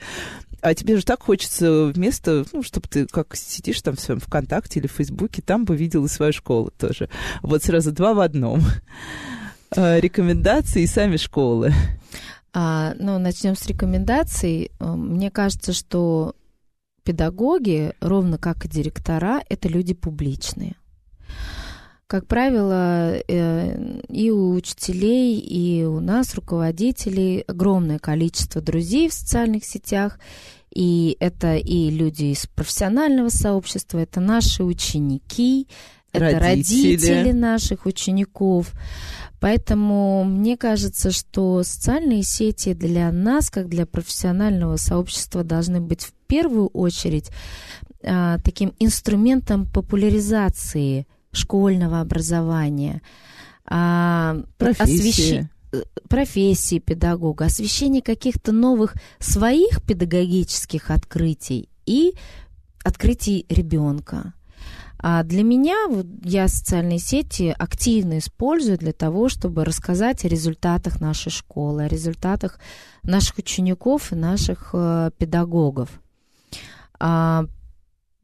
А 0.62 0.74
тебе 0.74 0.98
же 0.98 1.04
так 1.04 1.22
хочется 1.24 1.86
вместо, 1.86 2.46
ну, 2.52 2.64
чтобы 2.64 2.88
ты 2.88 3.06
как 3.06 3.36
сидишь 3.36 3.82
там 3.82 3.96
в 3.96 4.00
своем 4.00 4.20
ВКонтакте 4.20 4.80
или 4.80 4.88
в 4.88 4.92
Фейсбуке, 4.92 5.42
там 5.42 5.66
бы 5.66 5.76
видел 5.76 6.06
и 6.06 6.10
свою 6.10 6.34
школу 6.34 6.72
тоже. 6.78 7.10
Вот 7.42 7.64
сразу 7.64 7.92
два 7.92 8.14
в 8.14 8.20
одном. 8.20 8.62
А, 9.76 10.00
рекомендации 10.00 10.84
и 10.84 10.88
сами 10.88 11.18
школы. 11.18 11.74
А, 12.54 12.94
ну, 12.98 13.20
начнем 13.20 13.56
с 13.56 13.68
рекомендаций. 13.68 14.72
Э, 14.80 14.96
мне 14.96 15.30
кажется, 15.30 15.74
что 15.74 16.36
педагоги, 17.04 17.94
ровно 18.00 18.38
как 18.38 18.66
и 18.66 18.70
директора, 18.70 19.42
это 19.50 19.68
люди 19.68 19.94
публичные. 19.94 20.76
Как 22.08 22.26
правило, 22.26 23.18
э, 23.28 24.00
и 24.08 24.32
у 24.32 24.54
учителей, 24.54 25.40
и 25.40 25.84
у 25.84 26.00
нас, 26.00 26.36
руководителей, 26.36 27.44
огромное 27.46 28.00
количество 28.00 28.62
друзей 28.62 29.10
в 29.10 29.14
социальных 29.14 29.66
сетях. 29.66 30.18
И 30.74 31.18
это 31.20 31.58
и 31.58 31.90
люди 31.90 32.26
из 32.26 32.48
профессионального 32.48 33.28
сообщества, 33.28 34.00
это 34.00 34.22
наши 34.22 34.64
ученики, 34.64 35.68
это 36.14 36.40
родители, 36.40 36.92
родители 36.94 37.32
наших 37.34 37.86
учеников. 37.86 38.72
Поэтому 39.42 40.24
мне 40.24 40.56
кажется, 40.56 41.12
что 41.12 41.62
социальные 41.64 42.24
сети 42.24 42.74
для 42.74 43.12
нас, 43.12 43.50
как 43.50 43.68
для 43.68 43.86
профессионального 43.86 44.78
сообщества, 44.78 45.44
должны 45.44 45.82
быть 45.82 46.04
в 46.04 46.14
первую 46.28 46.68
очередь 46.68 47.32
а, 48.04 48.38
таким 48.40 48.74
инструментом 48.80 49.66
популяризации 49.66 51.06
школьного 51.38 52.02
образования, 52.02 53.02
а, 53.66 54.38
профессии. 54.58 55.50
Освещ... 55.72 55.88
профессии 56.10 56.80
педагога, 56.80 57.46
освещение 57.46 58.02
каких-то 58.02 58.52
новых 58.52 58.96
своих 59.20 59.82
педагогических 59.86 60.92
открытий 60.92 61.70
и 61.86 62.14
открытий 62.84 63.46
ребенка. 63.50 64.34
А 65.00 65.24
для 65.24 65.44
меня 65.44 65.88
вот, 65.88 66.08
я 66.24 66.48
социальные 66.48 67.00
сети 67.00 67.56
активно 67.58 68.18
использую 68.18 68.78
для 68.78 68.94
того, 68.94 69.30
чтобы 69.30 69.64
рассказать 69.64 70.26
о 70.26 70.28
результатах 70.28 71.00
нашей 71.00 71.32
школы, 71.32 71.84
о 71.84 71.88
результатах 71.88 72.60
наших 73.04 73.38
учеников 73.38 74.12
и 74.12 74.16
наших 74.16 74.72
э, 74.74 75.12
педагогов. 75.18 75.90
А, 77.00 77.46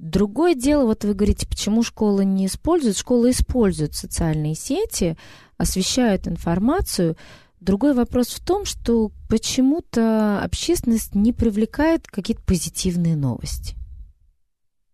Другое 0.04 0.54
дело, 0.54 0.86
вот 0.86 1.06
вы 1.06 1.14
говорите, 1.14 1.48
почему 1.48 1.82
школы 1.82 2.26
не 2.26 2.48
используют. 2.48 2.98
Школы 2.98 3.32
используют 3.32 3.96
социальные 3.96 4.54
сети, 4.54 5.18
освещают 5.58 6.28
информацию. 6.28 7.16
Другой 7.62 7.94
вопрос 7.94 8.28
в 8.28 8.44
том, 8.44 8.66
что 8.66 9.14
почему-то 9.30 10.42
общественность 10.44 11.16
не 11.16 11.32
привлекает 11.32 12.06
какие-то 12.08 12.44
позитивные 12.44 13.16
новости. 13.16 13.78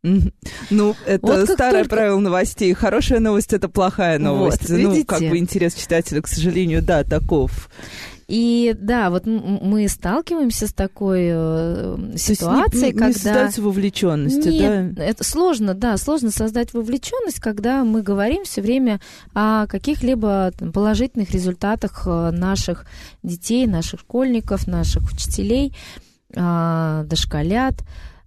Ну, 0.04 0.96
это 1.08 1.26
вот 1.26 1.50
старое 1.50 1.82
только... 1.82 1.96
правило 1.96 2.20
новостей. 2.20 2.72
Хорошая 2.74 3.20
новость 3.20 3.52
это 3.52 3.68
плохая 3.68 4.20
новость. 4.20 4.70
Вот, 4.70 4.78
ну, 4.78 5.06
как 5.06 5.22
бы 5.22 5.40
интерес 5.40 5.74
читателя, 5.74 6.22
к 6.22 6.28
сожалению, 6.28 6.84
да, 6.84 7.04
таков. 7.04 7.72
И 8.30 8.76
да, 8.80 9.10
вот 9.10 9.26
мы 9.26 9.88
сталкиваемся 9.88 10.68
с 10.68 10.72
такой 10.72 11.30
э, 11.32 12.14
ситуацией, 12.16 12.92
не, 12.92 12.92
не, 12.92 13.00
когда... 13.00 13.48
Не 13.48 13.62
вовлеченности, 13.64 14.50
Нет, 14.50 14.94
да? 14.94 15.04
это 15.04 15.24
сложно, 15.24 15.74
да, 15.74 15.98
сложно 15.98 16.30
создать 16.30 16.76
вовлеченность, 16.76 17.40
когда 17.40 17.84
мы 17.84 18.04
говорим 18.04 18.44
все 18.44 18.62
время 18.62 19.02
о 19.34 19.66
каких-либо 19.66 20.52
положительных 20.72 21.32
результатах 21.32 22.04
э, 22.06 22.30
наших 22.30 22.86
детей, 23.24 23.66
наших 23.66 24.02
школьников, 24.02 24.68
наших 24.68 25.12
учителей, 25.12 25.76
э, 26.36 27.06
дошколят, 27.08 27.78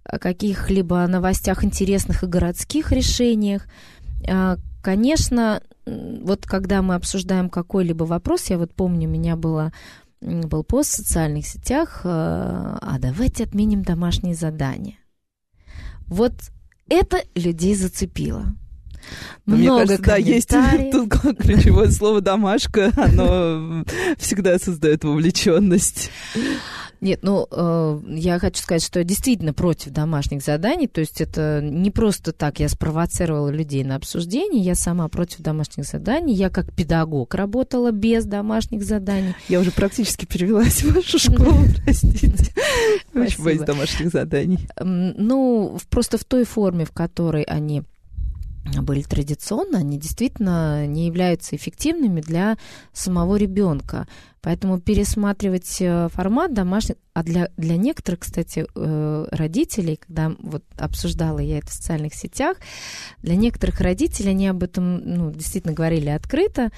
о 0.03 0.19
каких-либо 0.19 1.07
новостях 1.07 1.63
интересных 1.63 2.23
и 2.23 2.27
городских 2.27 2.91
решениях. 2.91 3.67
Конечно, 4.83 5.63
вот 5.85 6.45
когда 6.45 6.81
мы 6.81 6.95
обсуждаем 6.95 7.49
какой-либо 7.49 8.03
вопрос, 8.03 8.49
я 8.49 8.57
вот 8.57 8.73
помню, 8.73 9.07
у 9.07 9.11
меня 9.11 9.37
было, 9.37 9.71
был 10.19 10.65
пост 10.65 10.91
в 10.91 10.95
социальных 10.95 11.47
сетях, 11.47 12.01
э, 12.03 12.09
а 12.09 12.97
давайте 12.99 13.45
отменим 13.45 13.83
домашние 13.83 14.35
задания. 14.35 14.97
Вот 16.05 16.33
это 16.89 17.23
людей 17.33 17.75
зацепило. 17.75 18.47
Но 19.45 19.55
Много 19.55 19.79
мне 19.79 19.87
кажется, 19.87 20.03
да, 20.05 20.15
есть 20.15 20.49
тут 20.91 21.37
ключевое 21.37 21.91
слово 21.91 22.21
«домашка», 22.21 22.91
оно 22.95 23.83
всегда 24.17 24.57
создает 24.59 25.03
вовлеченность. 25.03 26.09
Нет, 27.03 27.19
ну, 27.21 27.45
э, 27.51 27.99
я 28.11 28.39
хочу 28.39 28.63
сказать, 28.63 28.81
что 28.81 28.99
я 28.99 29.03
действительно 29.03 29.53
против 29.53 29.91
домашних 29.91 30.41
заданий, 30.41 30.87
то 30.87 31.01
есть 31.01 31.19
это 31.19 31.59
не 31.61 31.91
просто 31.91 32.31
так 32.31 32.61
я 32.61 32.69
спровоцировала 32.69 33.49
людей 33.49 33.83
на 33.83 33.97
обсуждение, 33.97 34.63
я 34.63 34.73
сама 34.73 35.09
против 35.09 35.41
домашних 35.41 35.83
заданий, 35.83 36.33
я 36.33 36.49
как 36.49 36.73
педагог 36.73 37.35
работала 37.35 37.91
без 37.91 38.23
домашних 38.23 38.85
заданий. 38.85 39.35
Я 39.49 39.59
уже 39.59 39.71
практически 39.71 40.23
перевелась 40.25 40.81
в 40.81 40.95
вашу 40.95 41.19
школу, 41.19 41.65
простите. 41.83 42.53
Очень 43.13 43.43
боюсь 43.43 43.61
домашних 43.63 44.09
заданий. 44.09 44.59
Ну, 44.81 45.77
просто 45.89 46.17
в 46.17 46.23
той 46.23 46.45
форме, 46.45 46.85
в 46.85 46.91
которой 46.91 47.43
они 47.43 47.83
были 48.81 49.01
традиционно, 49.01 49.79
они 49.79 49.97
действительно 49.97 50.87
не 50.87 51.07
являются 51.07 51.55
эффективными 51.55 52.21
для 52.21 52.57
самого 52.93 53.35
ребенка. 53.35 54.07
Поэтому 54.41 54.79
пересматривать 54.79 55.77
э, 55.79 56.09
формат 56.11 56.53
домашних, 56.53 56.95
а 57.13 57.23
для, 57.23 57.49
для 57.55 57.77
некоторых, 57.77 58.21
кстати, 58.21 58.65
э, 58.75 59.27
родителей, 59.31 59.97
когда 59.97 60.35
вот 60.39 60.63
обсуждала 60.77 61.39
я 61.39 61.59
это 61.59 61.67
в 61.67 61.73
социальных 61.73 62.13
сетях, 62.13 62.57
для 63.21 63.35
некоторых 63.35 63.79
родителей, 63.79 64.31
они 64.31 64.47
об 64.47 64.63
этом 64.63 64.97
ну, 64.97 65.31
действительно 65.31 65.73
говорили 65.73 66.09
открыто, 66.09 66.71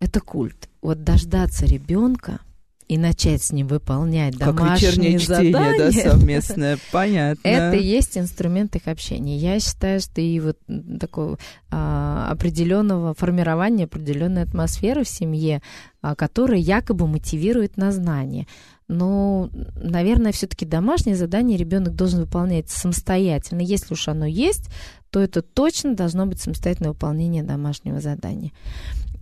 это 0.00 0.20
культ. 0.20 0.68
Вот 0.80 1.04
дождаться 1.04 1.66
ребенка– 1.66 2.40
и 2.88 2.98
начать 2.98 3.42
с 3.42 3.52
ним 3.52 3.66
выполнять 3.66 4.36
домашние 4.36 5.18
как 5.18 5.26
задания. 5.26 5.72
чтение, 5.74 5.78
да, 5.78 6.10
совместное, 6.10 6.78
понятно. 6.92 7.48
Это 7.48 7.76
и 7.76 7.84
есть 7.84 8.18
инструмент 8.18 8.76
их 8.76 8.86
общения. 8.86 9.36
Я 9.36 9.58
считаю, 9.60 10.00
что 10.00 10.20
и 10.20 10.40
вот 10.40 10.58
такого 11.00 11.38
а, 11.70 12.28
определенного 12.30 13.14
формирования 13.14 13.84
определенной 13.84 14.42
атмосферы 14.42 15.04
в 15.04 15.08
семье, 15.08 15.62
а, 16.00 16.14
которая 16.14 16.58
якобы 16.58 17.06
мотивирует 17.06 17.76
на 17.76 17.92
знание. 17.92 18.46
Но, 18.88 19.50
наверное, 19.76 20.32
все-таки 20.32 20.66
домашнее 20.66 21.16
задание 21.16 21.56
ребенок 21.56 21.94
должен 21.94 22.20
выполнять 22.20 22.68
самостоятельно. 22.68 23.60
Если 23.60 23.94
уж 23.94 24.08
оно 24.08 24.26
есть, 24.26 24.68
то 25.10 25.20
это 25.20 25.42
точно 25.42 25.94
должно 25.94 26.26
быть 26.26 26.40
самостоятельное 26.40 26.92
выполнение 26.92 27.42
домашнего 27.42 28.00
задания. 28.00 28.52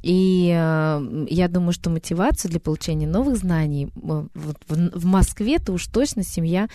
И 0.02 0.50
э, 0.50 1.26
я 1.28 1.48
думаю, 1.48 1.72
что 1.72 1.90
мотивация 1.90 2.48
для 2.48 2.58
получения 2.58 3.06
новых 3.06 3.36
знаний 3.36 3.88
э, 3.94 4.26
в, 4.34 4.54
в, 4.68 5.00
в 5.00 5.04
Москве-то 5.04 5.72
уж 5.72 5.86
точно 5.88 6.22
семья 6.22 6.68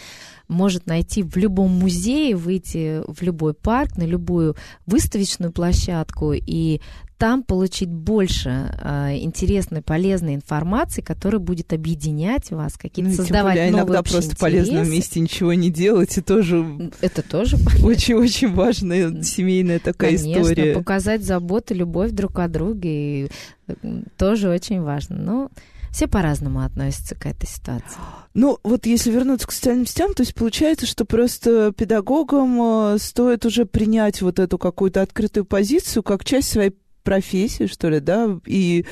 может 0.47 0.85
найти 0.85 1.23
в 1.23 1.35
любом 1.35 1.71
музее, 1.71 2.35
выйти 2.35 3.01
в 3.07 3.23
любой 3.23 3.55
парк, 3.55 3.97
на 3.97 4.03
любую 4.03 4.55
выставочную 4.85 5.51
площадку 5.51 6.33
и 6.33 6.81
там 7.17 7.43
получить 7.43 7.89
больше 7.89 8.77
э, 8.81 9.17
интересной, 9.19 9.81
полезной 9.81 10.35
информации, 10.35 11.01
которая 11.01 11.39
будет 11.39 11.71
объединять 11.73 12.51
вас, 12.51 12.73
какие-то 12.73 13.11
ну, 13.11 13.17
создавать 13.17 13.55
более, 13.55 13.71
новые 13.71 13.83
иногда 13.83 14.03
просто 14.03 14.31
интересы. 14.31 14.41
полезно 14.41 14.81
вместе 14.81 15.19
ничего 15.19 15.53
не 15.53 15.69
делать, 15.69 16.17
и 16.17 16.21
тоже... 16.21 16.91
Это 17.01 17.21
тоже 17.21 17.57
очень-очень 17.83 18.53
важная 18.53 19.21
семейная 19.23 19.79
такая 19.79 20.17
Конечно, 20.17 20.41
история. 20.41 20.73
показать 20.73 21.23
заботу, 21.23 21.73
любовь 21.73 22.11
друг 22.11 22.39
о 22.39 22.47
друге, 22.47 23.25
и 23.25 23.31
тоже 24.17 24.49
очень 24.49 24.81
важно. 24.81 25.17
Но 25.17 25.49
все 25.91 26.07
по-разному 26.07 26.61
относятся 26.61 27.15
к 27.15 27.25
этой 27.25 27.47
ситуации. 27.47 27.97
Ну, 28.33 28.59
вот 28.63 28.85
если 28.85 29.11
вернуться 29.11 29.47
к 29.47 29.53
социальным 29.53 29.85
сетям, 29.85 30.13
то 30.13 30.23
есть 30.23 30.35
получается, 30.35 30.85
что 30.85 31.05
просто 31.05 31.71
педагогам 31.71 32.59
э, 32.61 32.97
стоит 32.99 33.45
уже 33.45 33.65
принять 33.65 34.21
вот 34.21 34.39
эту 34.39 34.57
какую-то 34.57 35.01
открытую 35.01 35.45
позицию 35.45 36.03
как 36.03 36.25
часть 36.25 36.49
своей 36.49 36.75
профессии, 37.05 37.67
что 37.67 37.89
ли, 37.89 38.01
да, 38.01 38.37
и 38.45 38.85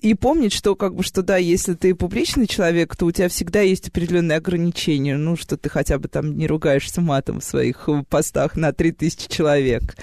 и 0.00 0.14
помнить, 0.14 0.52
что 0.52 0.74
как 0.76 0.94
бы, 0.94 1.02
что 1.02 1.22
да, 1.22 1.36
если 1.36 1.74
ты 1.74 1.94
публичный 1.94 2.46
человек, 2.46 2.96
то 2.96 3.06
у 3.06 3.10
тебя 3.10 3.28
всегда 3.28 3.60
есть 3.60 3.88
определенные 3.88 4.38
ограничения, 4.38 5.16
ну, 5.16 5.36
что 5.36 5.56
ты 5.56 5.68
хотя 5.68 5.98
бы 5.98 6.08
там 6.08 6.36
не 6.36 6.46
ругаешься 6.46 7.00
матом 7.00 7.40
в 7.40 7.44
своих 7.44 7.88
э, 7.88 8.02
постах 8.08 8.56
на 8.56 8.72
3000 8.72 9.28
человек. 9.28 9.96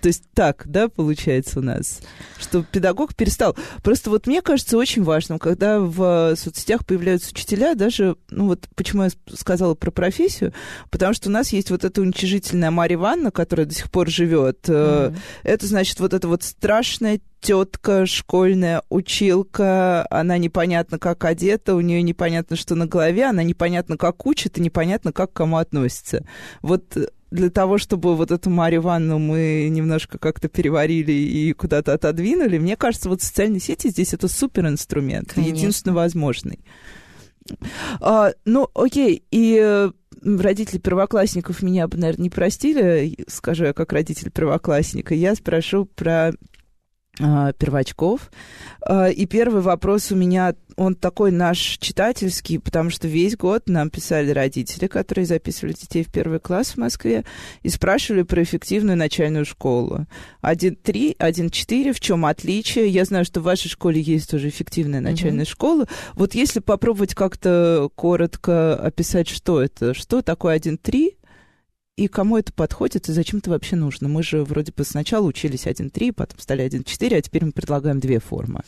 То 0.00 0.08
есть 0.08 0.24
так, 0.34 0.64
да, 0.66 0.88
получается 0.88 1.60
у 1.60 1.62
нас, 1.62 2.00
что 2.38 2.62
педагог 2.62 3.14
перестал. 3.14 3.56
Просто 3.82 4.10
вот 4.10 4.26
мне 4.26 4.42
кажется 4.42 4.76
очень 4.76 5.02
важным, 5.02 5.38
когда 5.38 5.80
в 5.80 6.36
соцсетях 6.36 6.84
появляются 6.84 7.30
учителя, 7.32 7.74
даже, 7.74 8.16
ну 8.30 8.46
вот 8.46 8.68
почему 8.74 9.04
я 9.04 9.10
сказала 9.34 9.74
про 9.74 9.90
профессию, 9.90 10.52
потому 10.90 11.14
что 11.14 11.30
у 11.30 11.32
нас 11.32 11.52
есть 11.52 11.70
вот 11.70 11.84
эта 11.84 12.00
уничижительная 12.02 12.70
Марья 12.70 12.96
Ивановна, 12.96 13.30
которая 13.30 13.66
до 13.66 13.74
сих 13.74 13.90
пор 13.90 14.08
живет. 14.08 14.68
Mm-hmm. 14.68 15.16
Это 15.44 15.66
значит 15.66 16.00
вот 16.00 16.12
это 16.12 16.28
вот 16.28 16.42
страшное 16.42 17.20
тетка 17.40 18.06
школьная 18.06 18.82
училка, 18.88 20.06
она 20.10 20.38
непонятно 20.38 20.98
как 20.98 21.24
одета, 21.24 21.74
у 21.74 21.80
нее 21.80 22.02
непонятно, 22.02 22.56
что 22.56 22.74
на 22.74 22.86
голове, 22.86 23.26
она 23.26 23.42
непонятно 23.42 23.96
как 23.96 24.26
учит 24.26 24.58
и 24.58 24.60
непонятно 24.60 25.12
как 25.12 25.32
к 25.32 25.36
кому 25.36 25.56
относится. 25.56 26.26
Вот 26.62 26.96
для 27.30 27.50
того, 27.50 27.78
чтобы 27.78 28.16
вот 28.16 28.30
эту 28.30 28.50
Марию 28.50 28.80
Ивановну 28.82 29.18
мы 29.18 29.68
немножко 29.70 30.18
как-то 30.18 30.48
переварили 30.48 31.12
и 31.12 31.52
куда-то 31.52 31.92
отодвинули, 31.92 32.58
мне 32.58 32.76
кажется, 32.76 33.08
вот 33.08 33.22
социальные 33.22 33.60
сети 33.60 33.88
здесь 33.88 34.14
это 34.14 34.28
супер 34.28 34.66
инструмент, 34.66 35.36
единственно 35.36 35.94
возможный. 35.94 36.60
А, 38.00 38.32
ну, 38.44 38.68
окей, 38.74 39.24
и 39.30 39.90
родители 40.22 40.78
первоклассников 40.78 41.62
меня 41.62 41.86
бы, 41.88 41.96
наверное, 41.98 42.24
не 42.24 42.30
простили, 42.30 43.16
скажу 43.28 43.64
я 43.64 43.72
как 43.72 43.92
родитель 43.92 44.30
первоклассника, 44.30 45.14
я 45.14 45.34
спрошу 45.34 45.84
про 45.84 46.32
а, 47.20 47.52
первачков. 47.52 48.30
А, 48.80 49.08
и 49.08 49.26
первый 49.26 49.60
вопрос 49.60 50.12
у 50.12 50.16
меня, 50.16 50.54
он 50.76 50.94
такой 50.94 51.32
наш 51.32 51.58
читательский, 51.80 52.58
потому 52.58 52.90
что 52.90 53.08
весь 53.08 53.36
год 53.36 53.64
нам 53.66 53.90
писали 53.90 54.30
родители, 54.30 54.86
которые 54.86 55.26
записывали 55.26 55.72
детей 55.72 56.04
в 56.04 56.12
первый 56.12 56.38
класс 56.38 56.72
в 56.72 56.76
Москве, 56.76 57.24
и 57.62 57.68
спрашивали 57.68 58.22
про 58.22 58.42
эффективную 58.42 58.96
начальную 58.96 59.44
школу. 59.44 60.06
1.3, 60.42 61.16
1.4, 61.16 61.92
в 61.92 62.00
чем 62.00 62.24
отличие? 62.24 62.88
Я 62.88 63.04
знаю, 63.04 63.24
что 63.24 63.40
в 63.40 63.44
вашей 63.44 63.68
школе 63.68 64.00
есть 64.00 64.30
тоже 64.30 64.48
эффективная 64.48 65.00
начальная 65.00 65.44
mm-hmm. 65.44 65.48
школа. 65.50 65.88
Вот 66.14 66.34
если 66.34 66.60
попробовать 66.60 67.14
как-то 67.14 67.90
коротко 67.94 68.76
описать, 68.76 69.28
что 69.28 69.60
это, 69.60 69.92
что 69.94 70.22
такое 70.22 70.56
1.3, 70.58 71.17
и 71.98 72.06
кому 72.06 72.36
это 72.36 72.52
подходит, 72.52 73.08
и 73.08 73.12
зачем 73.12 73.40
это 73.40 73.50
вообще 73.50 73.74
нужно? 73.74 74.08
Мы 74.08 74.22
же 74.22 74.44
вроде 74.44 74.72
бы 74.74 74.84
сначала 74.84 75.26
учились 75.26 75.66
1.3, 75.66 76.12
потом 76.12 76.38
стали 76.38 76.64
1.4, 76.64 77.16
а 77.16 77.20
теперь 77.20 77.44
мы 77.44 77.50
предлагаем 77.50 77.98
две 77.98 78.20
формы. 78.20 78.62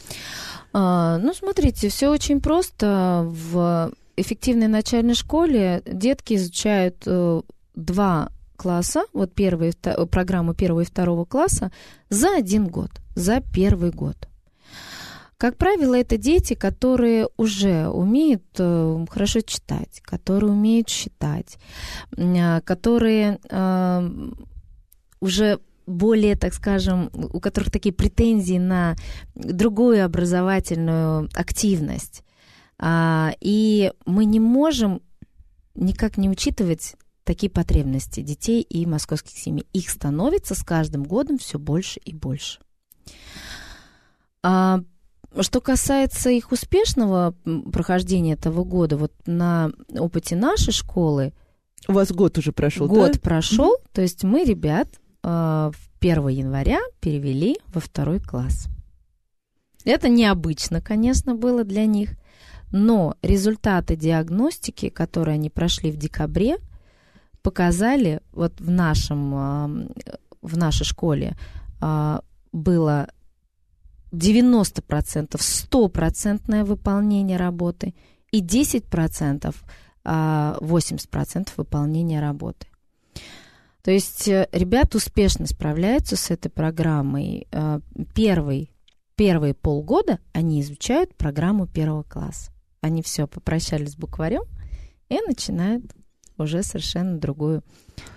А, 0.73 1.17
ну, 1.19 1.33
смотрите, 1.33 1.91
все 1.91 2.09
очень 2.09 2.41
просто. 2.41 3.25
В 3.29 3.93
эффективной 4.17 4.67
начальной 4.67 5.15
школе 5.15 5.83
детки 5.87 6.35
изучают 6.35 6.97
э, 7.07 7.43
два 7.77 8.33
класса, 8.57 9.05
вот 9.13 9.33
первые, 9.33 9.75
программу 10.11 10.53
первого 10.53 10.81
и 10.81 10.85
второго 10.85 11.25
класса, 11.25 11.71
за 12.09 12.35
один 12.37 12.67
год, 12.67 12.91
за 13.15 13.41
первый 13.41 13.93
год. 13.93 14.30
Как 15.41 15.57
правило, 15.57 15.95
это 15.95 16.19
дети, 16.19 16.53
которые 16.53 17.27
уже 17.39 17.89
умеют 17.89 18.45
э, 18.59 19.07
хорошо 19.09 19.41
читать, 19.41 20.03
которые 20.03 20.53
умеют 20.53 20.91
считать, 20.91 21.57
э, 22.15 22.61
которые 22.61 23.39
уже 25.23 25.61
более, 25.87 26.37
так 26.37 26.53
скажем, 26.53 27.09
у 27.15 27.41
которых 27.41 27.71
такие 27.71 27.95
претензии 27.95 28.59
на 28.59 28.97
другую 29.35 30.05
образовательную 30.05 31.31
активность. 31.33 32.23
А, 32.79 33.33
и 33.41 33.95
мы 34.05 34.27
не 34.27 34.41
можем 34.41 35.01
никак 35.75 36.19
не 36.19 36.29
учитывать 36.29 36.97
такие 37.25 37.51
потребности 37.51 38.21
детей 38.21 38.61
и 38.61 38.85
московских 38.85 39.39
семей. 39.39 39.67
Их 39.73 39.89
становится 39.89 40.55
с 40.55 40.63
каждым 40.63 41.03
годом 41.03 41.39
все 41.39 41.59
больше 41.59 41.99
и 42.01 42.13
больше. 42.13 42.61
А, 45.35 45.43
что 45.43 45.61
касается 45.61 46.31
их 46.31 46.53
успешного 46.53 47.35
прохождения 47.73 48.33
этого 48.35 48.65
года, 48.65 48.97
вот 48.97 49.13
на 49.27 49.71
опыте 49.91 50.37
нашей 50.37 50.73
школы... 50.73 51.33
У 51.89 51.93
вас 51.93 52.13
год 52.13 52.39
уже 52.39 52.53
прошел, 52.53 52.89
Год 52.89 53.13
да? 53.15 53.21
прошел, 53.21 53.75
mm-hmm. 53.75 53.89
то 53.93 54.03
есть 54.03 54.25
мы 54.25 54.45
ребят 54.45 54.89
э, 55.23 55.71
1 56.01 56.29
января 56.29 56.81
перевели 57.01 57.59
во 57.69 57.81
второй 57.81 58.21
класс. 58.21 58.69
Это 59.85 60.09
необычно, 60.09 60.83
конечно, 60.83 61.35
было 61.35 61.65
для 61.65 61.87
них, 61.87 62.11
но 62.71 63.17
результаты 63.23 63.97
диагностики, 63.97 64.91
которые 64.91 65.35
они 65.35 65.49
прошли 65.49 65.91
в 65.91 65.97
декабре, 65.97 66.59
показали 67.43 68.21
вот 68.33 68.61
в 68.61 68.71
нашем, 68.71 69.89
в 70.43 70.57
нашей 70.57 70.85
школе 70.85 71.37
было 72.53 73.09
90% 74.13 75.37
100% 75.37 76.65
выполнение 76.65 77.37
работы 77.37 77.95
и 78.31 78.43
10% 78.43 79.55
80% 80.05 80.05
а, 80.05 81.53
выполнения 81.57 82.21
работы. 82.21 82.67
То 83.83 83.91
есть 83.91 84.29
э, 84.29 84.49
ребята 84.53 84.99
успешно 84.99 85.47
справляются 85.47 86.17
с 86.17 86.31
этой 86.31 86.51
программой. 86.51 87.47
Э, 87.51 87.81
первый, 88.15 88.73
первые 89.15 89.55
полгода 89.55 90.19
они 90.33 90.61
изучают 90.61 91.15
программу 91.17 91.67
первого 91.67 92.03
класса. 92.03 92.53
Они 92.83 93.03
все 93.03 93.27
попрощались 93.27 93.93
с 93.93 93.97
букварем 93.97 94.43
и 95.09 95.19
начинают 95.27 95.85
уже 96.37 96.63
совершенно 96.63 97.19
другую 97.19 97.63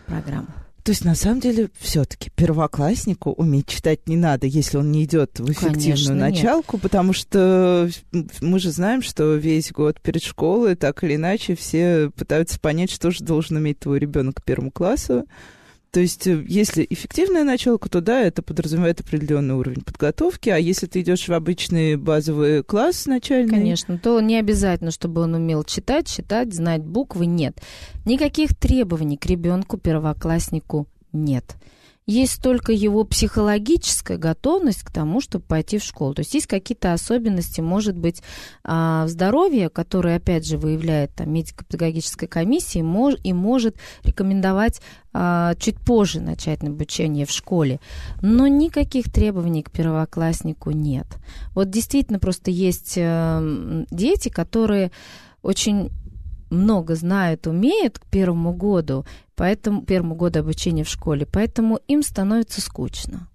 программу. 0.06 0.48
То 0.84 0.92
есть, 0.92 1.06
на 1.06 1.16
самом 1.16 1.40
деле, 1.40 1.70
все-таки 1.80 2.30
первокласснику 2.36 3.32
уметь 3.32 3.68
читать 3.68 4.08
не 4.08 4.18
надо, 4.18 4.48
если 4.48 4.78
он 4.78 4.92
не 4.92 5.06
идет 5.06 5.40
в 5.40 5.50
эффективную 5.50 5.82
Конечно, 5.82 6.16
началку, 6.16 6.76
нет. 6.76 6.82
потому 6.84 7.14
что 7.14 7.90
мы 8.42 8.60
же 8.60 8.70
знаем, 8.72 9.02
что 9.02 9.36
весь 9.36 9.72
год 9.72 10.02
перед 10.02 10.22
школой, 10.22 10.76
так 10.76 11.02
или 11.06 11.16
иначе, 11.16 11.56
все 11.56 12.12
пытаются 12.18 12.60
понять, 12.60 12.92
что 12.92 13.12
же 13.12 13.24
должен 13.24 13.56
уметь 13.58 13.80
твой 13.80 13.98
ребенок 14.00 14.36
к 14.36 14.44
первому 14.44 14.72
классу. 14.72 15.26
То 15.94 16.00
есть, 16.00 16.26
э, 16.26 16.44
если 16.48 16.88
эффективная 16.90 17.44
началка, 17.44 17.88
то 17.88 18.02
да, 18.02 18.20
это 18.20 18.42
подразумевает 18.42 19.00
определенный 19.00 19.54
уровень 19.54 19.84
подготовки. 19.84 20.50
А 20.50 20.58
если 20.58 20.88
ты 20.88 21.02
идешь 21.02 21.28
в 21.28 21.32
обычный 21.32 21.98
базовый 21.98 22.64
класс 22.64 23.06
начальный... 23.06 23.52
Конечно, 23.52 24.00
то 24.00 24.20
не 24.20 24.40
обязательно, 24.40 24.90
чтобы 24.90 25.22
он 25.22 25.36
умел 25.36 25.64
читать, 25.64 26.08
читать, 26.08 26.52
знать 26.52 26.84
буквы. 26.84 27.28
Нет. 27.28 27.62
Никаких 28.06 28.56
требований 28.58 29.18
к 29.18 29.28
ребенку, 29.28 29.78
первокласснику 29.78 30.88
нет 31.12 31.56
есть 32.06 32.42
только 32.42 32.74
его 32.74 33.04
психологическая 33.06 34.18
готовность 34.18 34.84
к 34.84 34.92
тому, 34.92 35.22
чтобы 35.22 35.46
пойти 35.46 35.78
в 35.78 35.84
школу. 35.84 36.14
То 36.14 36.20
есть 36.20 36.34
есть 36.34 36.48
какие-то 36.48 36.94
особенности, 36.94 37.62
может 37.62 37.96
быть, 37.96 38.22
а, 38.64 39.06
в 39.06 39.10
здоровье, 39.10 39.70
которые, 39.70 40.18
опять 40.18 40.46
же, 40.46 40.58
выявляет 40.58 41.14
там, 41.16 41.32
медико-педагогическая 41.32 42.28
комиссия 42.28 42.80
и 42.80 43.34
может 43.34 43.78
рекомендовать 44.04 44.82
а, 45.14 45.56
чуть 45.56 45.80
позже 45.80 46.20
начать 46.20 46.64
обучение 46.64 47.26
в 47.26 47.32
школе. 47.32 47.80
Но 48.22 48.48
никаких 48.48 49.12
требований 49.12 49.64
к 49.64 49.72
первокласснику 49.72 50.72
нет. 50.72 51.08
Вот 51.54 51.70
действительно 51.70 52.20
просто 52.20 52.52
есть 52.52 52.94
э, 52.98 53.86
дети, 53.92 54.30
которые 54.30 54.92
очень 55.42 55.92
много 56.50 56.96
знают, 56.96 57.48
умеют 57.48 58.00
к 58.00 58.06
первому 58.06 58.54
году, 58.54 59.06
поэтому 59.36 59.84
первому 59.84 60.16
году 60.16 60.40
обучения 60.40 60.84
в 60.84 60.90
школе, 60.90 61.26
поэтому 61.26 61.80
им 61.88 62.04
становится 62.04 62.62
скучно. 62.62 63.30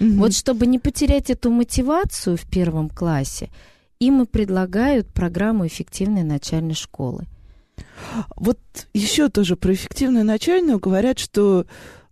Угу. 0.00 0.10
Вот 0.10 0.34
чтобы 0.34 0.66
не 0.66 0.78
потерять 0.78 1.30
эту 1.30 1.50
мотивацию 1.50 2.36
в 2.36 2.48
первом 2.48 2.88
классе, 2.88 3.50
им 3.98 4.22
и 4.22 4.26
предлагают 4.26 5.08
программу 5.08 5.66
эффективной 5.66 6.22
начальной 6.22 6.74
школы. 6.74 7.24
Вот 8.36 8.58
еще 8.92 9.28
тоже 9.28 9.56
про 9.56 9.72
эффективную 9.72 10.24
начальную 10.24 10.78
говорят, 10.78 11.18
что 11.18 11.66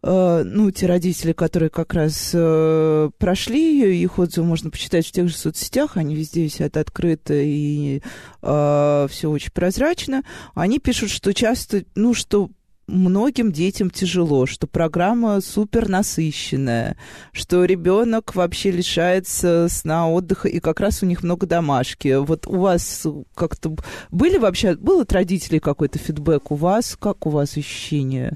Э, 0.06 0.42
ну, 0.44 0.70
те 0.70 0.86
родители, 0.86 1.32
которые 1.32 1.70
как 1.70 1.94
раз 1.94 2.32
э, 2.34 3.10
прошли 3.16 3.72
ее, 3.72 3.96
их 3.96 4.18
отзывы 4.18 4.46
можно 4.46 4.70
почитать 4.70 5.06
в 5.06 5.12
тех 5.12 5.28
же 5.28 5.34
соцсетях, 5.34 5.96
они 5.96 6.14
везде 6.14 6.44
висят 6.44 6.76
открыто 6.76 7.32
и 7.34 8.02
э, 8.42 9.06
все 9.10 9.30
очень 9.30 9.52
прозрачно, 9.52 10.22
они 10.54 10.78
пишут, 10.78 11.08
что 11.08 11.32
часто, 11.32 11.84
ну, 11.94 12.12
что 12.12 12.50
многим 12.86 13.52
детям 13.52 13.90
тяжело, 13.90 14.46
что 14.46 14.66
программа 14.66 15.40
супер 15.40 15.88
насыщенная, 15.88 16.96
что 17.32 17.64
ребенок 17.64 18.34
вообще 18.34 18.70
лишается 18.70 19.68
сна, 19.70 20.08
отдыха, 20.08 20.48
и 20.48 20.60
как 20.60 20.80
раз 20.80 21.02
у 21.02 21.06
них 21.06 21.22
много 21.22 21.46
домашки. 21.46 22.16
Вот 22.16 22.46
у 22.46 22.60
вас 22.60 23.06
как-то 23.34 23.76
были 24.10 24.38
вообще, 24.38 24.76
был 24.76 25.00
от 25.00 25.12
родителей 25.12 25.60
какой-то 25.60 25.98
фидбэк 25.98 26.50
у 26.50 26.54
вас? 26.54 26.96
Как 26.98 27.26
у 27.26 27.30
вас 27.30 27.56
ощущения? 27.56 28.34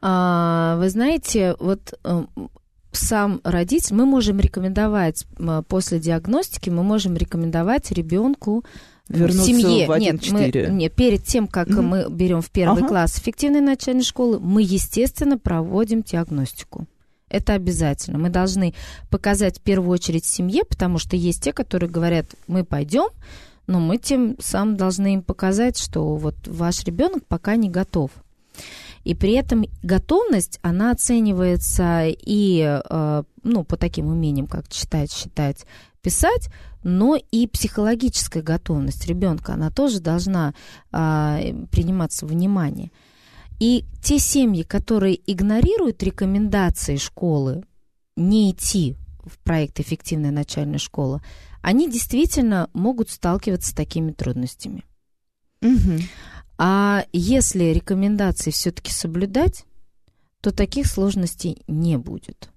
А, 0.00 0.76
вы 0.78 0.90
знаете, 0.90 1.56
вот 1.58 1.94
э, 2.04 2.24
сам 2.92 3.40
родитель, 3.44 3.94
мы 3.94 4.06
можем 4.06 4.38
рекомендовать 4.38 5.26
после 5.68 5.98
диагностики, 5.98 6.70
мы 6.70 6.82
можем 6.82 7.16
рекомендовать 7.16 7.90
ребенку 7.90 8.64
Вернуться 9.08 9.44
семье. 9.44 9.86
в 9.86 9.92
1, 9.92 10.12
нет, 10.12 10.32
мы, 10.32 10.68
нет, 10.70 10.94
перед 10.94 11.24
тем, 11.24 11.46
как 11.46 11.68
mm-hmm. 11.68 11.82
мы 11.82 12.06
берем 12.08 12.40
в 12.40 12.50
первый 12.50 12.78
ага. 12.78 12.88
класс 12.88 13.18
эффективной 13.18 13.60
начальной 13.60 14.02
школы, 14.02 14.40
мы, 14.40 14.62
естественно, 14.62 15.38
проводим 15.38 16.02
диагностику. 16.02 16.86
Это 17.28 17.52
обязательно. 17.52 18.18
Мы 18.18 18.30
должны 18.30 18.74
показать 19.10 19.58
в 19.58 19.60
первую 19.60 19.90
очередь 19.90 20.24
семье, 20.24 20.64
потому 20.64 20.98
что 20.98 21.16
есть 21.16 21.42
те, 21.42 21.52
которые 21.52 21.90
говорят, 21.90 22.26
мы 22.46 22.64
пойдем, 22.64 23.08
но 23.66 23.80
мы 23.80 23.98
тем 23.98 24.36
самым 24.40 24.76
должны 24.76 25.14
им 25.14 25.22
показать, 25.22 25.78
что 25.78 26.16
вот 26.16 26.36
ваш 26.46 26.84
ребенок 26.84 27.26
пока 27.26 27.56
не 27.56 27.68
готов. 27.68 28.10
И 29.04 29.14
при 29.14 29.32
этом 29.32 29.64
готовность, 29.82 30.58
она 30.62 30.90
оценивается 30.90 32.04
и 32.06 32.80
э, 32.88 33.22
ну, 33.42 33.64
по 33.64 33.76
таким 33.76 34.06
умениям, 34.06 34.46
как 34.46 34.68
читать, 34.68 35.12
считать, 35.12 35.66
писать, 36.04 36.50
но 36.84 37.16
и 37.16 37.46
психологическая 37.46 38.42
готовность 38.42 39.06
ребенка, 39.06 39.54
она 39.54 39.70
тоже 39.70 40.00
должна 40.00 40.54
э, 40.92 41.66
приниматься 41.72 42.26
внимание. 42.26 42.92
И 43.58 43.84
те 44.02 44.18
семьи, 44.18 44.62
которые 44.62 45.18
игнорируют 45.30 46.02
рекомендации 46.02 46.96
школы 46.96 47.64
не 48.16 48.50
идти 48.50 48.96
в 49.24 49.38
проект 49.38 49.80
«Эффективная 49.80 50.30
начальная 50.30 50.78
школа», 50.78 51.22
они 51.62 51.90
действительно 51.90 52.68
могут 52.74 53.08
сталкиваться 53.08 53.70
с 53.70 53.74
такими 53.74 54.12
трудностями. 54.12 54.84
Угу. 55.62 55.98
А 56.58 57.04
если 57.12 57.64
рекомендации 57.64 58.50
все-таки 58.50 58.92
соблюдать, 58.92 59.64
то 60.42 60.52
таких 60.52 60.86
сложностей 60.86 61.62
не 61.66 61.96
будет. 61.96 62.50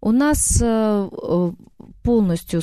У 0.00 0.12
нас 0.12 0.60
э, 0.62 1.08
э, 1.10 1.52
полностью, 2.02 2.60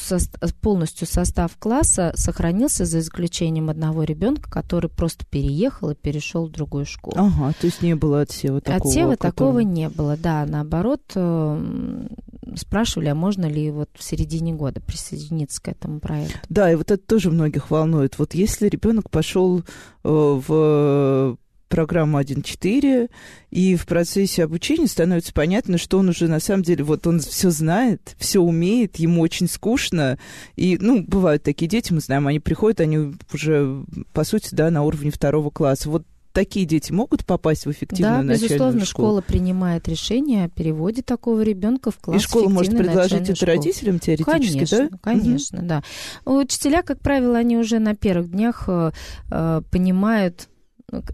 полностью 0.61 1.07
состав 1.07 1.57
класса 1.57 2.13
сохранился 2.15 2.85
за 2.85 2.99
исключением 2.99 3.69
одного 3.69 4.03
ребенка, 4.03 4.49
который 4.49 4.89
просто 4.89 5.25
переехал 5.25 5.89
и 5.89 5.95
перешел 5.95 6.47
в 6.47 6.51
другую 6.51 6.85
школу. 6.85 7.15
Ага, 7.17 7.53
то 7.59 7.67
есть 7.67 7.81
не 7.81 7.95
было 7.95 8.21
отсева 8.21 8.61
такого? 8.61 8.89
Отсева 8.89 9.11
который... 9.11 9.31
такого 9.31 9.59
не 9.59 9.89
было, 9.89 10.15
да. 10.15 10.45
Наоборот, 10.45 11.01
э, 11.15 12.07
спрашивали, 12.55 13.09
а 13.09 13.15
можно 13.15 13.45
ли 13.45 13.69
вот 13.69 13.89
в 13.93 14.03
середине 14.03 14.53
года 14.53 14.79
присоединиться 14.79 15.61
к 15.61 15.67
этому 15.67 15.99
проекту. 15.99 16.37
Да, 16.49 16.71
и 16.71 16.75
вот 16.75 16.91
это 16.91 17.05
тоже 17.05 17.31
многих 17.31 17.69
волнует. 17.69 18.17
Вот 18.17 18.33
если 18.33 18.69
ребенок 18.69 19.09
пошел 19.09 19.63
в 20.03 21.37
программу 21.67 22.19
1.4, 22.19 23.09
и 23.51 23.75
в 23.75 23.85
процессе 23.85 24.43
обучения 24.43 24.87
становится 24.87 25.33
понятно, 25.33 25.77
что 25.77 25.99
он 25.99 26.09
уже 26.09 26.27
на 26.27 26.39
самом 26.39 26.63
деле, 26.63 26.83
вот 26.83 27.07
он 27.07 27.19
все 27.19 27.49
знает, 27.49 28.15
все 28.17 28.39
умеет, 28.39 28.97
ему 28.97 29.21
очень 29.21 29.47
скучно. 29.47 30.17
И, 30.55 30.77
ну, 30.79 31.03
бывают 31.03 31.43
такие 31.43 31.67
дети, 31.67 31.93
мы 31.93 31.99
знаем, 31.99 32.27
они 32.27 32.39
приходят, 32.39 32.81
они 32.81 33.13
уже, 33.33 33.83
по 34.13 34.23
сути, 34.23 34.49
да, 34.51 34.69
на 34.69 34.83
уровне 34.83 35.11
второго 35.11 35.49
класса. 35.49 35.89
Вот 35.89 36.03
такие 36.35 36.65
дети 36.65 36.91
могут 36.91 37.25
попасть 37.25 37.65
в 37.65 37.71
эффективную 37.71 38.17
да, 38.17 38.23
начальную 38.23 38.49
безусловно, 38.49 38.85
школу? 38.85 39.07
школа 39.07 39.21
принимает 39.21 39.87
решение 39.87 40.45
о 40.45 40.49
переводе 40.49 41.01
такого 41.01 41.41
ребенка 41.41 41.89
в 41.89 41.97
класс 41.97 42.21
И 42.21 42.23
школа 42.23 42.49
может 42.49 42.77
предложить 42.77 43.21
это 43.21 43.35
школы. 43.35 43.53
родителям 43.53 43.99
теоретически, 43.99 44.53
конечно, 44.53 44.89
да? 44.91 44.97
Конечно, 45.01 45.59
угу. 45.59 45.67
да. 45.67 45.83
Учителя, 46.25 46.83
как 46.83 46.99
правило, 46.99 47.37
они 47.37 47.57
уже 47.57 47.79
на 47.79 47.95
первых 47.95 48.29
днях 48.29 48.65
э, 48.67 48.91
э 49.31 49.61
понимают 49.71 50.49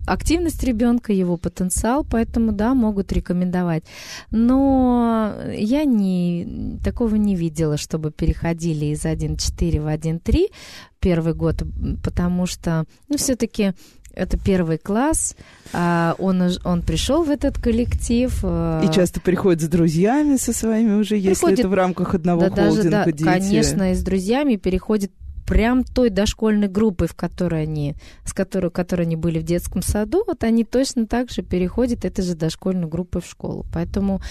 активность 0.05 0.63
ребенка, 0.63 1.13
его 1.13 1.37
потенциал, 1.37 2.03
поэтому, 2.03 2.51
да, 2.51 2.73
могут 2.73 3.11
рекомендовать. 3.11 3.83
Но 4.31 5.33
я 5.53 5.85
не, 5.85 6.77
такого 6.83 7.15
не 7.15 7.35
видела, 7.35 7.77
чтобы 7.77 8.11
переходили 8.11 8.85
из 8.85 9.05
1.4 9.05 9.81
в 9.81 9.87
1.3 9.87 10.51
первый 10.99 11.33
год, 11.33 11.63
потому 12.03 12.45
что, 12.45 12.85
ну, 13.09 13.17
все-таки 13.17 13.73
это 14.13 14.37
первый 14.37 14.77
класс, 14.77 15.35
а 15.73 16.15
он, 16.19 16.43
он 16.63 16.81
пришел 16.81 17.23
в 17.23 17.29
этот 17.29 17.57
коллектив. 17.57 18.37
А 18.43 18.83
и 18.83 18.93
часто 18.93 19.21
приходит 19.21 19.61
с 19.61 19.67
друзьями 19.67 20.37
со 20.37 20.53
своими 20.53 20.99
уже, 20.99 21.15
если 21.15 21.33
приходит, 21.33 21.59
это 21.59 21.69
в 21.69 21.73
рамках 21.73 22.15
одного 22.15 22.41
да, 22.41 22.49
холдинга 22.49 22.89
даже, 22.89 22.89
да, 22.89 23.05
дети. 23.05 23.23
Конечно, 23.23 23.91
и 23.91 23.95
с 23.95 24.03
друзьями 24.03 24.55
переходит 24.57 25.11
прям 25.51 25.83
той 25.83 26.09
дошкольной 26.09 26.69
группы, 26.69 27.07
в 27.07 27.13
которой 27.13 27.63
они, 27.63 27.95
с 28.23 28.31
которой, 28.31 28.71
которой 28.71 29.01
они 29.01 29.17
были 29.17 29.39
в 29.39 29.43
детском 29.43 29.81
саду, 29.81 30.23
вот 30.25 30.45
они 30.45 30.63
точно 30.63 31.07
так 31.07 31.29
же 31.29 31.41
переходят 31.41 32.05
этой 32.05 32.23
же 32.23 32.35
дошкольной 32.35 32.87
группы 32.87 33.19
в 33.19 33.25
школу. 33.25 33.65
Поэтому 33.73 34.21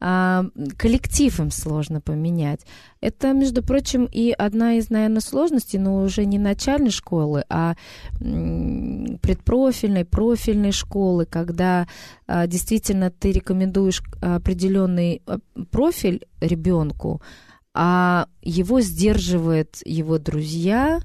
а, 0.00 0.46
коллектив 0.78 1.38
им 1.38 1.50
сложно 1.50 2.00
поменять. 2.00 2.60
Это, 3.02 3.34
между 3.34 3.62
прочим, 3.62 4.06
и 4.10 4.30
одна 4.30 4.76
из, 4.78 4.88
наверное, 4.88 5.20
сложностей, 5.20 5.78
но 5.78 6.02
уже 6.02 6.24
не 6.24 6.38
начальной 6.38 6.90
школы, 6.90 7.44
а 7.50 7.74
предпрофильной, 8.18 10.06
профильной 10.06 10.72
школы, 10.72 11.26
когда 11.26 11.88
а, 12.26 12.46
действительно 12.46 13.10
ты 13.10 13.32
рекомендуешь 13.32 14.02
определенный 14.22 15.20
а, 15.26 15.40
профиль 15.70 16.26
ребенку, 16.40 17.20
а 17.74 18.26
его 18.42 18.80
сдерживают 18.80 19.78
его 19.84 20.18
друзья, 20.18 21.00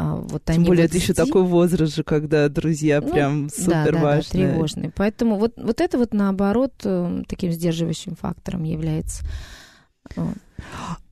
а, 0.00 0.14
вот 0.14 0.44
Тем 0.44 0.56
они 0.56 0.66
более 0.66 0.84
вот 0.84 0.90
это 0.90 0.98
еще 0.98 1.12
такой 1.12 1.42
возраст 1.42 1.96
же, 1.96 2.04
когда 2.04 2.48
друзья 2.48 3.00
Ну, 3.00 3.12
прям 3.12 3.48
да, 3.48 3.52
супер 3.52 3.92
да, 3.92 3.92
да, 3.92 4.00
важные. 4.00 4.48
тревожные. 4.48 4.92
Поэтому 4.94 5.38
вот, 5.38 5.54
вот 5.56 5.80
это 5.80 5.98
вот 5.98 6.14
наоборот 6.14 6.72
э, 6.84 7.22
таким 7.26 7.50
сдерживающим 7.50 8.14
фактором 8.14 8.62
является. 8.62 9.24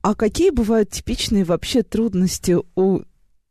А 0.01 0.15
какие 0.15 0.51
бывают 0.51 0.89
типичные 0.91 1.43
вообще 1.43 1.83
трудности 1.83 2.57
у 2.75 3.01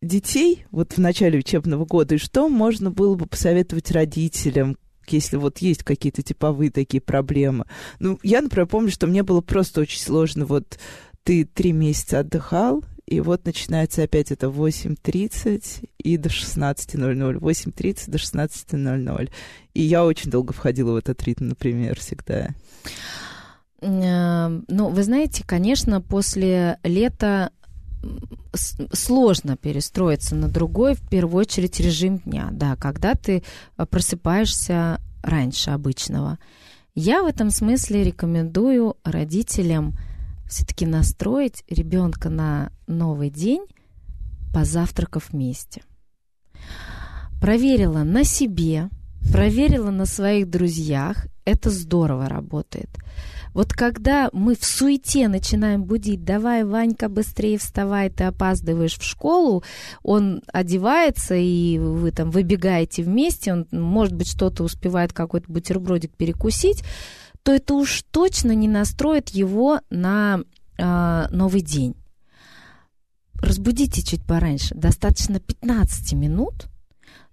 детей 0.01 0.65
вот 0.71 0.95
в 0.95 0.99
начале 0.99 1.39
учебного 1.39 1.85
года? 1.85 2.15
И 2.15 2.19
что 2.19 2.49
можно 2.49 2.91
было 2.91 3.15
бы 3.15 3.27
посоветовать 3.27 3.91
родителям, 3.91 4.79
если 5.07 5.37
вот 5.37 5.59
есть 5.59 5.85
какие-то 5.85 6.23
типовые 6.23 6.71
такие 6.71 7.03
проблемы? 7.03 7.67
Ну, 7.99 8.19
я, 8.23 8.41
например, 8.41 8.67
помню, 8.67 8.91
что 8.91 9.07
мне 9.07 9.23
было 9.23 9.43
просто 9.43 9.83
очень 9.83 10.01
сложно. 10.01 10.47
Вот 10.47 10.79
ты 11.27 11.45
три 11.45 11.73
месяца 11.73 12.21
отдыхал, 12.21 12.85
и 13.05 13.19
вот 13.19 13.45
начинается 13.45 14.05
опять 14.05 14.31
это 14.31 14.47
8.30 14.47 15.89
и 15.99 16.17
до 16.17 16.29
16.00. 16.29 17.41
8.30 17.41 18.11
до 18.11 18.19
16.00. 18.19 19.31
И 19.75 19.83
я 19.83 20.05
очень 20.05 20.31
долго 20.31 20.53
входила 20.53 20.93
в 20.93 20.97
этот 20.97 21.21
ритм, 21.25 21.49
например, 21.49 21.99
всегда. 21.99 22.51
Э, 23.81 24.61
Ну, 24.69 24.89
вы 24.89 25.03
знаете, 25.03 25.43
конечно, 25.45 26.01
после 26.01 26.79
лета 26.85 27.51
сложно 28.93 29.57
перестроиться 29.57 30.37
на 30.37 30.49
другой, 30.49 30.95
в 30.95 31.09
первую 31.09 31.41
очередь, 31.41 31.81
режим 31.81 32.19
дня, 32.19 32.51
да, 32.53 32.77
когда 32.77 33.15
ты 33.15 33.43
э, 33.77 33.87
просыпаешься 33.87 35.01
раньше 35.25 35.71
обычного. 35.71 36.39
Я 36.95 37.25
в 37.25 37.27
этом 37.27 37.51
смысле 37.51 38.05
рекомендую 38.05 38.97
родителям 39.03 39.97
все-таки 40.49 40.87
настроить 40.87 41.65
ребенка 41.69 42.29
на 42.29 42.71
новый 42.87 43.31
день, 43.31 43.65
позавтракав 44.53 45.31
вместе. 45.31 45.83
Проверила 47.41 48.03
на 48.03 48.25
себе, 48.25 48.89
проверила 49.33 49.91
на 49.91 50.07
своих 50.07 50.49
друзьях. 50.49 51.27
Это 51.45 51.71
здорово 51.71 52.29
работает. 52.29 52.91
Вот 53.57 53.73
когда 53.73 54.29
мы 54.33 54.55
в 54.55 54.65
суете 54.65 55.29
начинаем 55.29 55.85
будить, 55.85 56.25
давай, 56.25 56.65
Ванька, 56.65 57.09
быстрее 57.09 57.57
вставай, 57.57 58.11
ты 58.11 58.25
опаздываешь 58.25 58.99
в 58.99 59.03
школу, 59.03 59.65
он 60.03 60.43
одевается, 60.53 61.35
и 61.37 61.79
вы 61.79 62.11
там 62.11 62.31
выбегаете 62.31 63.03
вместе, 63.03 63.55
он, 63.55 63.67
может 63.71 64.15
быть, 64.15 64.29
что-то 64.29 64.63
успевает, 64.63 65.15
какой-то 65.15 65.51
бутербродик 65.51 66.15
перекусить, 66.15 66.83
то 67.47 67.53
это 67.53 67.75
уж 67.75 68.03
точно 68.11 68.51
не 68.57 68.67
настроит 68.67 69.29
его 69.29 69.79
на 69.89 70.41
а, 70.81 71.29
новый 71.31 71.61
день. 71.61 71.95
Разбудите 73.35 74.03
чуть 74.03 74.25
пораньше, 74.25 74.75
достаточно 74.75 75.39
15 75.39 76.15
минут, 76.15 76.67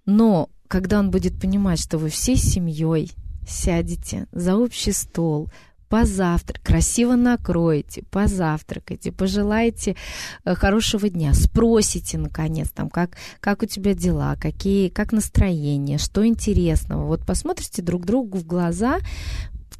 но 0.06 0.50
когда 0.68 1.00
он 1.00 1.10
будет 1.10 1.40
понимать, 1.40 1.80
что 1.80 1.98
вы 1.98 2.10
всей 2.10 2.36
семьей 2.36 3.10
сядете 3.44 4.28
за 4.30 4.54
общий 4.54 4.92
стол, 4.92 5.50
позавтрак, 5.88 6.62
красиво 6.62 7.16
накроете, 7.16 8.04
позавтракаете, 8.08 9.10
пожелаете 9.10 9.96
э, 10.44 10.54
хорошего 10.54 11.08
дня, 11.08 11.34
спросите, 11.34 12.18
наконец, 12.18 12.70
там, 12.70 12.88
как, 12.88 13.16
как 13.40 13.62
у 13.62 13.66
тебя 13.66 13.94
дела, 13.94 14.36
какие, 14.36 14.90
как 14.90 15.12
настроение, 15.12 15.98
что 15.98 16.24
интересного. 16.24 17.04
Вот 17.04 17.26
посмотрите 17.26 17.82
друг 17.82 18.06
другу 18.06 18.38
в 18.38 18.46
глаза, 18.46 18.98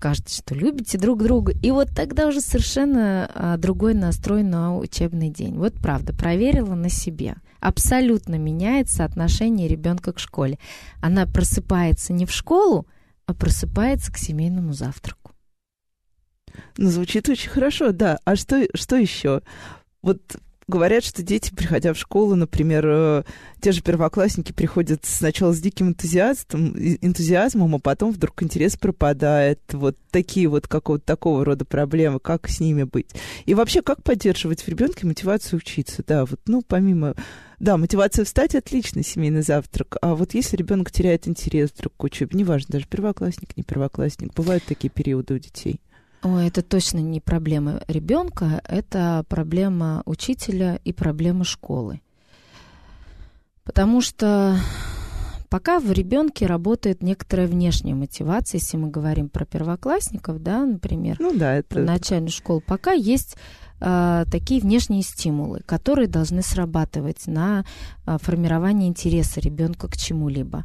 скажете, 0.05 0.36
что 0.36 0.55
любите 0.55 0.98
друг 0.98 1.22
друга, 1.22 1.55
и 1.62 1.70
вот 1.70 1.88
тогда 1.96 2.28
уже 2.28 2.42
совершенно 2.42 3.30
а, 3.34 3.57
другой 3.57 3.94
настрой 3.94 4.42
на 4.42 4.76
учебный 4.76 5.30
день. 5.30 5.57
Вот 5.57 5.72
правда, 5.80 6.12
проверила 6.12 6.74
на 6.74 6.90
себе. 6.90 7.36
Абсолютно 7.59 8.34
меняется 8.34 9.07
отношение 9.07 9.66
ребенка 9.66 10.12
к 10.12 10.18
школе. 10.18 10.59
Она 11.00 11.24
просыпается 11.24 12.12
не 12.12 12.26
в 12.26 12.32
школу, 12.32 12.86
а 13.24 13.32
просыпается 13.32 14.12
к 14.12 14.18
семейному 14.18 14.74
завтраку. 14.74 15.32
Ну, 16.76 16.90
звучит 16.90 17.30
очень 17.30 17.48
хорошо, 17.48 17.92
да. 17.92 18.18
А 18.26 18.36
что, 18.36 18.66
что 18.74 18.96
еще? 18.96 19.40
Вот 20.02 20.36
говорят, 20.66 21.04
что 21.04 21.22
дети, 21.22 21.54
приходя 21.54 21.92
в 21.92 21.98
школу, 21.98 22.34
например, 22.34 22.84
э, 22.86 23.22
те 23.60 23.72
же 23.72 23.82
первоклассники 23.82 24.52
приходят 24.52 25.04
сначала 25.04 25.52
с 25.52 25.60
диким 25.60 25.88
энтузиазмом, 25.88 26.76
энтузиазмом, 26.76 27.74
а 27.74 27.78
потом 27.78 28.12
вдруг 28.12 28.42
интерес 28.42 28.76
пропадает. 28.76 29.60
Вот 29.72 29.96
такие 30.10 30.48
вот 30.48 30.68
какого-то 30.68 31.04
такого 31.04 31.44
рода 31.44 31.64
проблемы. 31.64 32.20
Как 32.20 32.48
с 32.48 32.60
ними 32.60 32.84
быть? 32.84 33.10
И 33.46 33.54
вообще, 33.54 33.82
как 33.82 34.02
поддерживать 34.02 34.62
в 34.62 34.68
ребенке 34.68 35.06
мотивацию 35.06 35.58
учиться? 35.58 36.02
Да, 36.06 36.24
вот, 36.24 36.40
ну, 36.46 36.62
помимо... 36.66 37.14
Да, 37.60 37.76
мотивация 37.76 38.24
встать 38.24 38.54
отлично, 38.54 39.02
семейный 39.02 39.42
завтрак. 39.42 39.96
А 40.02 40.14
вот 40.14 40.34
если 40.34 40.56
ребенок 40.56 40.90
теряет 40.90 41.28
интерес 41.28 41.70
вдруг 41.72 41.94
к 41.96 42.04
учебе, 42.04 42.36
неважно, 42.36 42.72
даже 42.72 42.86
первоклассник, 42.86 43.56
не 43.56 43.62
первоклассник, 43.62 44.34
бывают 44.34 44.64
такие 44.64 44.90
периоды 44.90 45.34
у 45.34 45.38
детей. 45.38 45.80
Ой, 46.24 46.46
это 46.48 46.62
точно 46.62 47.00
не 47.00 47.20
проблема 47.20 47.82
ребенка, 47.86 48.62
это 48.66 49.26
проблема 49.28 50.02
учителя 50.06 50.80
и 50.82 50.94
проблема 50.94 51.44
школы. 51.44 52.00
Потому 53.62 54.00
что 54.00 54.56
пока 55.50 55.80
в 55.80 55.92
ребенке 55.92 56.46
работает 56.46 57.02
некоторая 57.02 57.46
внешняя 57.46 57.94
мотивация, 57.94 58.58
если 58.58 58.78
мы 58.78 58.88
говорим 58.88 59.28
про 59.28 59.44
первоклассников, 59.44 60.42
да, 60.42 60.64
например, 60.64 61.16
Ну 61.18 61.34
да, 61.34 61.62
про 61.68 61.80
это... 61.80 61.80
начальную 61.80 62.30
школу, 62.30 62.62
пока 62.66 62.92
есть 62.92 63.36
а, 63.80 64.24
такие 64.26 64.60
внешние 64.60 65.02
стимулы, 65.02 65.60
которые 65.66 66.08
должны 66.08 66.42
срабатывать 66.42 67.26
на 67.26 67.64
а, 68.06 68.18
формирование 68.18 68.88
интереса 68.88 69.40
ребенка 69.40 69.88
к 69.88 69.96
чему-либо. 69.96 70.64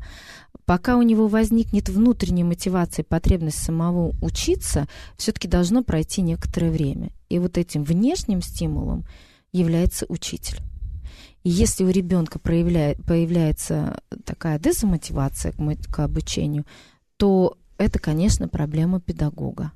Пока 0.65 0.97
у 0.97 1.01
него 1.01 1.27
возникнет 1.27 1.89
внутренняя 1.89 2.45
мотивация 2.45 3.03
и 3.03 3.07
потребность 3.07 3.57
самого 3.57 4.13
учиться, 4.21 4.87
все-таки 5.17 5.47
должно 5.47 5.83
пройти 5.83 6.21
некоторое 6.21 6.69
время. 6.69 7.09
И 7.27 7.39
вот 7.39 7.57
этим 7.57 7.83
внешним 7.83 8.41
стимулом 8.41 9.05
является 9.51 10.05
учитель. 10.09 10.59
И 11.43 11.49
если 11.49 11.83
у 11.83 11.89
ребенка 11.89 12.37
проявляет, 12.37 13.03
появляется 13.03 14.01
такая 14.25 14.59
дезмотивация 14.59 15.53
к, 15.53 15.57
мо- 15.57 15.75
к 15.75 15.99
обучению, 15.99 16.65
то 17.17 17.57
это, 17.77 17.97
конечно, 17.97 18.47
проблема 18.47 18.99
педагога. 18.99 19.71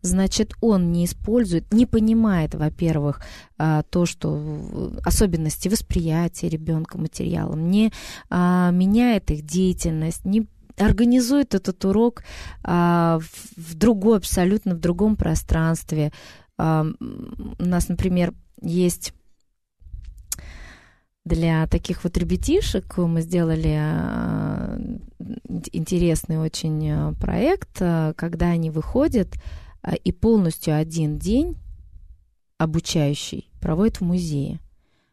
Значит, 0.00 0.54
он 0.60 0.92
не 0.92 1.06
использует, 1.06 1.72
не 1.72 1.84
понимает, 1.84 2.54
во-первых, 2.54 3.20
а, 3.58 3.82
то, 3.82 4.06
что 4.06 4.92
особенности 5.04 5.68
восприятия 5.68 6.48
ребенка 6.48 6.98
материалом, 6.98 7.68
не 7.68 7.92
а, 8.30 8.70
меняет 8.70 9.30
их 9.32 9.44
деятельность, 9.44 10.24
не 10.24 10.46
организует 10.78 11.54
этот 11.54 11.84
урок 11.84 12.22
а, 12.62 13.18
в, 13.56 13.74
другой, 13.74 14.18
абсолютно 14.18 14.76
в 14.76 14.80
другом 14.80 15.16
пространстве. 15.16 16.12
У 16.60 16.62
нас, 16.62 17.88
например, 17.88 18.34
есть 18.60 19.12
для 21.24 21.68
таких 21.68 22.02
вот 22.02 22.16
ребятишек 22.16 22.96
мы 22.98 23.20
сделали 23.20 23.74
ин- 23.76 25.02
интересный 25.72 26.38
очень 26.38 27.14
проект, 27.16 27.78
когда 27.78 28.46
они 28.46 28.70
выходят 28.70 29.28
и 30.04 30.12
полностью 30.12 30.76
один 30.76 31.18
день 31.18 31.56
обучающий 32.58 33.50
проводят 33.60 33.98
в 33.98 34.04
музее. 34.04 34.60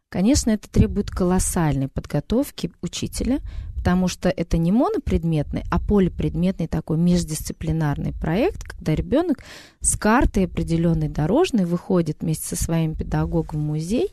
Конечно, 0.09 0.51
это 0.51 0.69
требует 0.69 1.09
колоссальной 1.09 1.87
подготовки 1.87 2.71
учителя, 2.81 3.39
потому 3.75 4.07
что 4.07 4.29
это 4.29 4.57
не 4.57 4.71
монопредметный, 4.71 5.63
а 5.69 5.79
полипредметный 5.79 6.67
такой 6.67 6.97
междисциплинарный 6.97 8.13
проект, 8.13 8.63
когда 8.63 8.95
ребенок 8.95 9.43
с 9.81 9.97
картой 9.97 10.45
определенной 10.45 11.09
дорожной 11.09 11.65
выходит 11.65 12.21
вместе 12.21 12.55
со 12.55 12.63
своим 12.63 12.95
педагогом 12.95 13.59
в 13.59 13.63
музей 13.63 14.09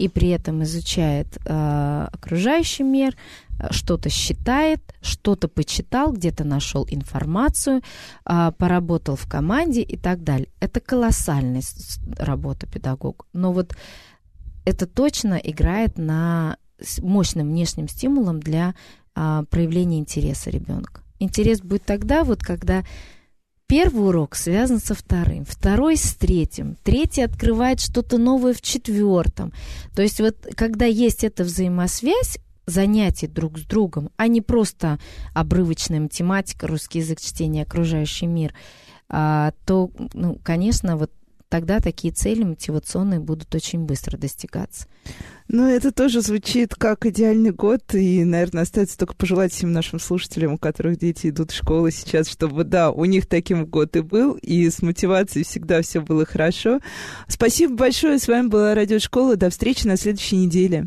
и 0.00 0.08
при 0.08 0.28
этом 0.28 0.62
изучает 0.62 1.38
э, 1.44 2.08
окружающий 2.12 2.84
мир, 2.84 3.16
э, 3.58 3.68
что-то 3.70 4.08
считает, 4.08 4.80
что-то 5.02 5.48
почитал, 5.48 6.12
где-то 6.12 6.44
нашел 6.44 6.86
информацию, 6.90 7.82
э, 8.24 8.52
поработал 8.56 9.16
в 9.16 9.28
команде 9.28 9.82
и 9.82 9.96
так 9.98 10.24
далее. 10.24 10.48
Это 10.58 10.80
колоссальная 10.80 11.62
работа 12.16 12.66
педагога. 12.66 13.24
Но 13.34 13.52
вот 13.52 13.76
это 14.64 14.86
точно 14.86 15.34
играет 15.34 15.98
на 15.98 16.56
мощным 17.02 17.48
внешним 17.48 17.88
стимулом 17.88 18.40
для 18.40 18.74
а, 19.14 19.44
проявления 19.50 19.98
интереса 19.98 20.50
ребенка. 20.50 21.02
Интерес 21.18 21.60
будет 21.60 21.84
тогда, 21.84 22.24
вот 22.24 22.40
когда 22.42 22.84
первый 23.70 24.08
урок 24.08 24.34
связан 24.34 24.80
со 24.80 24.96
вторым, 24.96 25.44
второй 25.44 25.96
с 25.96 26.14
третьим, 26.14 26.76
третий 26.82 27.22
открывает 27.22 27.78
что-то 27.78 28.18
новое 28.18 28.52
в 28.52 28.60
четвертом. 28.60 29.52
То 29.94 30.02
есть 30.02 30.20
вот 30.20 30.36
когда 30.56 30.86
есть 30.86 31.22
эта 31.22 31.44
взаимосвязь, 31.44 32.38
занятий 32.66 33.28
друг 33.28 33.58
с 33.58 33.62
другом, 33.62 34.10
а 34.16 34.26
не 34.26 34.40
просто 34.40 34.98
обрывочная 35.34 36.00
математика, 36.00 36.66
русский 36.66 36.98
язык, 36.98 37.20
чтение, 37.20 37.62
окружающий 37.62 38.26
мир, 38.26 38.54
а, 39.08 39.52
то, 39.66 39.90
ну, 40.14 40.36
конечно, 40.42 40.96
вот 40.96 41.12
тогда 41.50 41.80
такие 41.80 42.14
цели 42.14 42.44
мотивационные 42.44 43.20
будут 43.20 43.54
очень 43.54 43.80
быстро 43.80 44.16
достигаться. 44.16 44.86
Ну, 45.48 45.68
это 45.68 45.90
тоже 45.90 46.20
звучит 46.20 46.76
как 46.76 47.04
идеальный 47.06 47.50
год, 47.50 47.82
и, 47.92 48.22
наверное, 48.24 48.62
остается 48.62 48.96
только 48.96 49.14
пожелать 49.14 49.52
всем 49.52 49.72
нашим 49.72 49.98
слушателям, 49.98 50.52
у 50.52 50.58
которых 50.58 50.98
дети 50.98 51.28
идут 51.28 51.50
в 51.50 51.56
школу 51.56 51.90
сейчас, 51.90 52.28
чтобы, 52.28 52.62
да, 52.62 52.92
у 52.92 53.04
них 53.04 53.26
таким 53.26 53.66
год 53.66 53.96
и 53.96 54.00
был, 54.00 54.34
и 54.34 54.70
с 54.70 54.80
мотивацией 54.80 55.44
всегда 55.44 55.82
все 55.82 56.00
было 56.00 56.24
хорошо. 56.24 56.80
Спасибо 57.26 57.74
большое, 57.74 58.20
с 58.20 58.28
вами 58.28 58.46
была 58.46 58.76
Радиошкола, 58.76 59.34
до 59.34 59.50
встречи 59.50 59.88
на 59.88 59.96
следующей 59.96 60.36
неделе. 60.36 60.86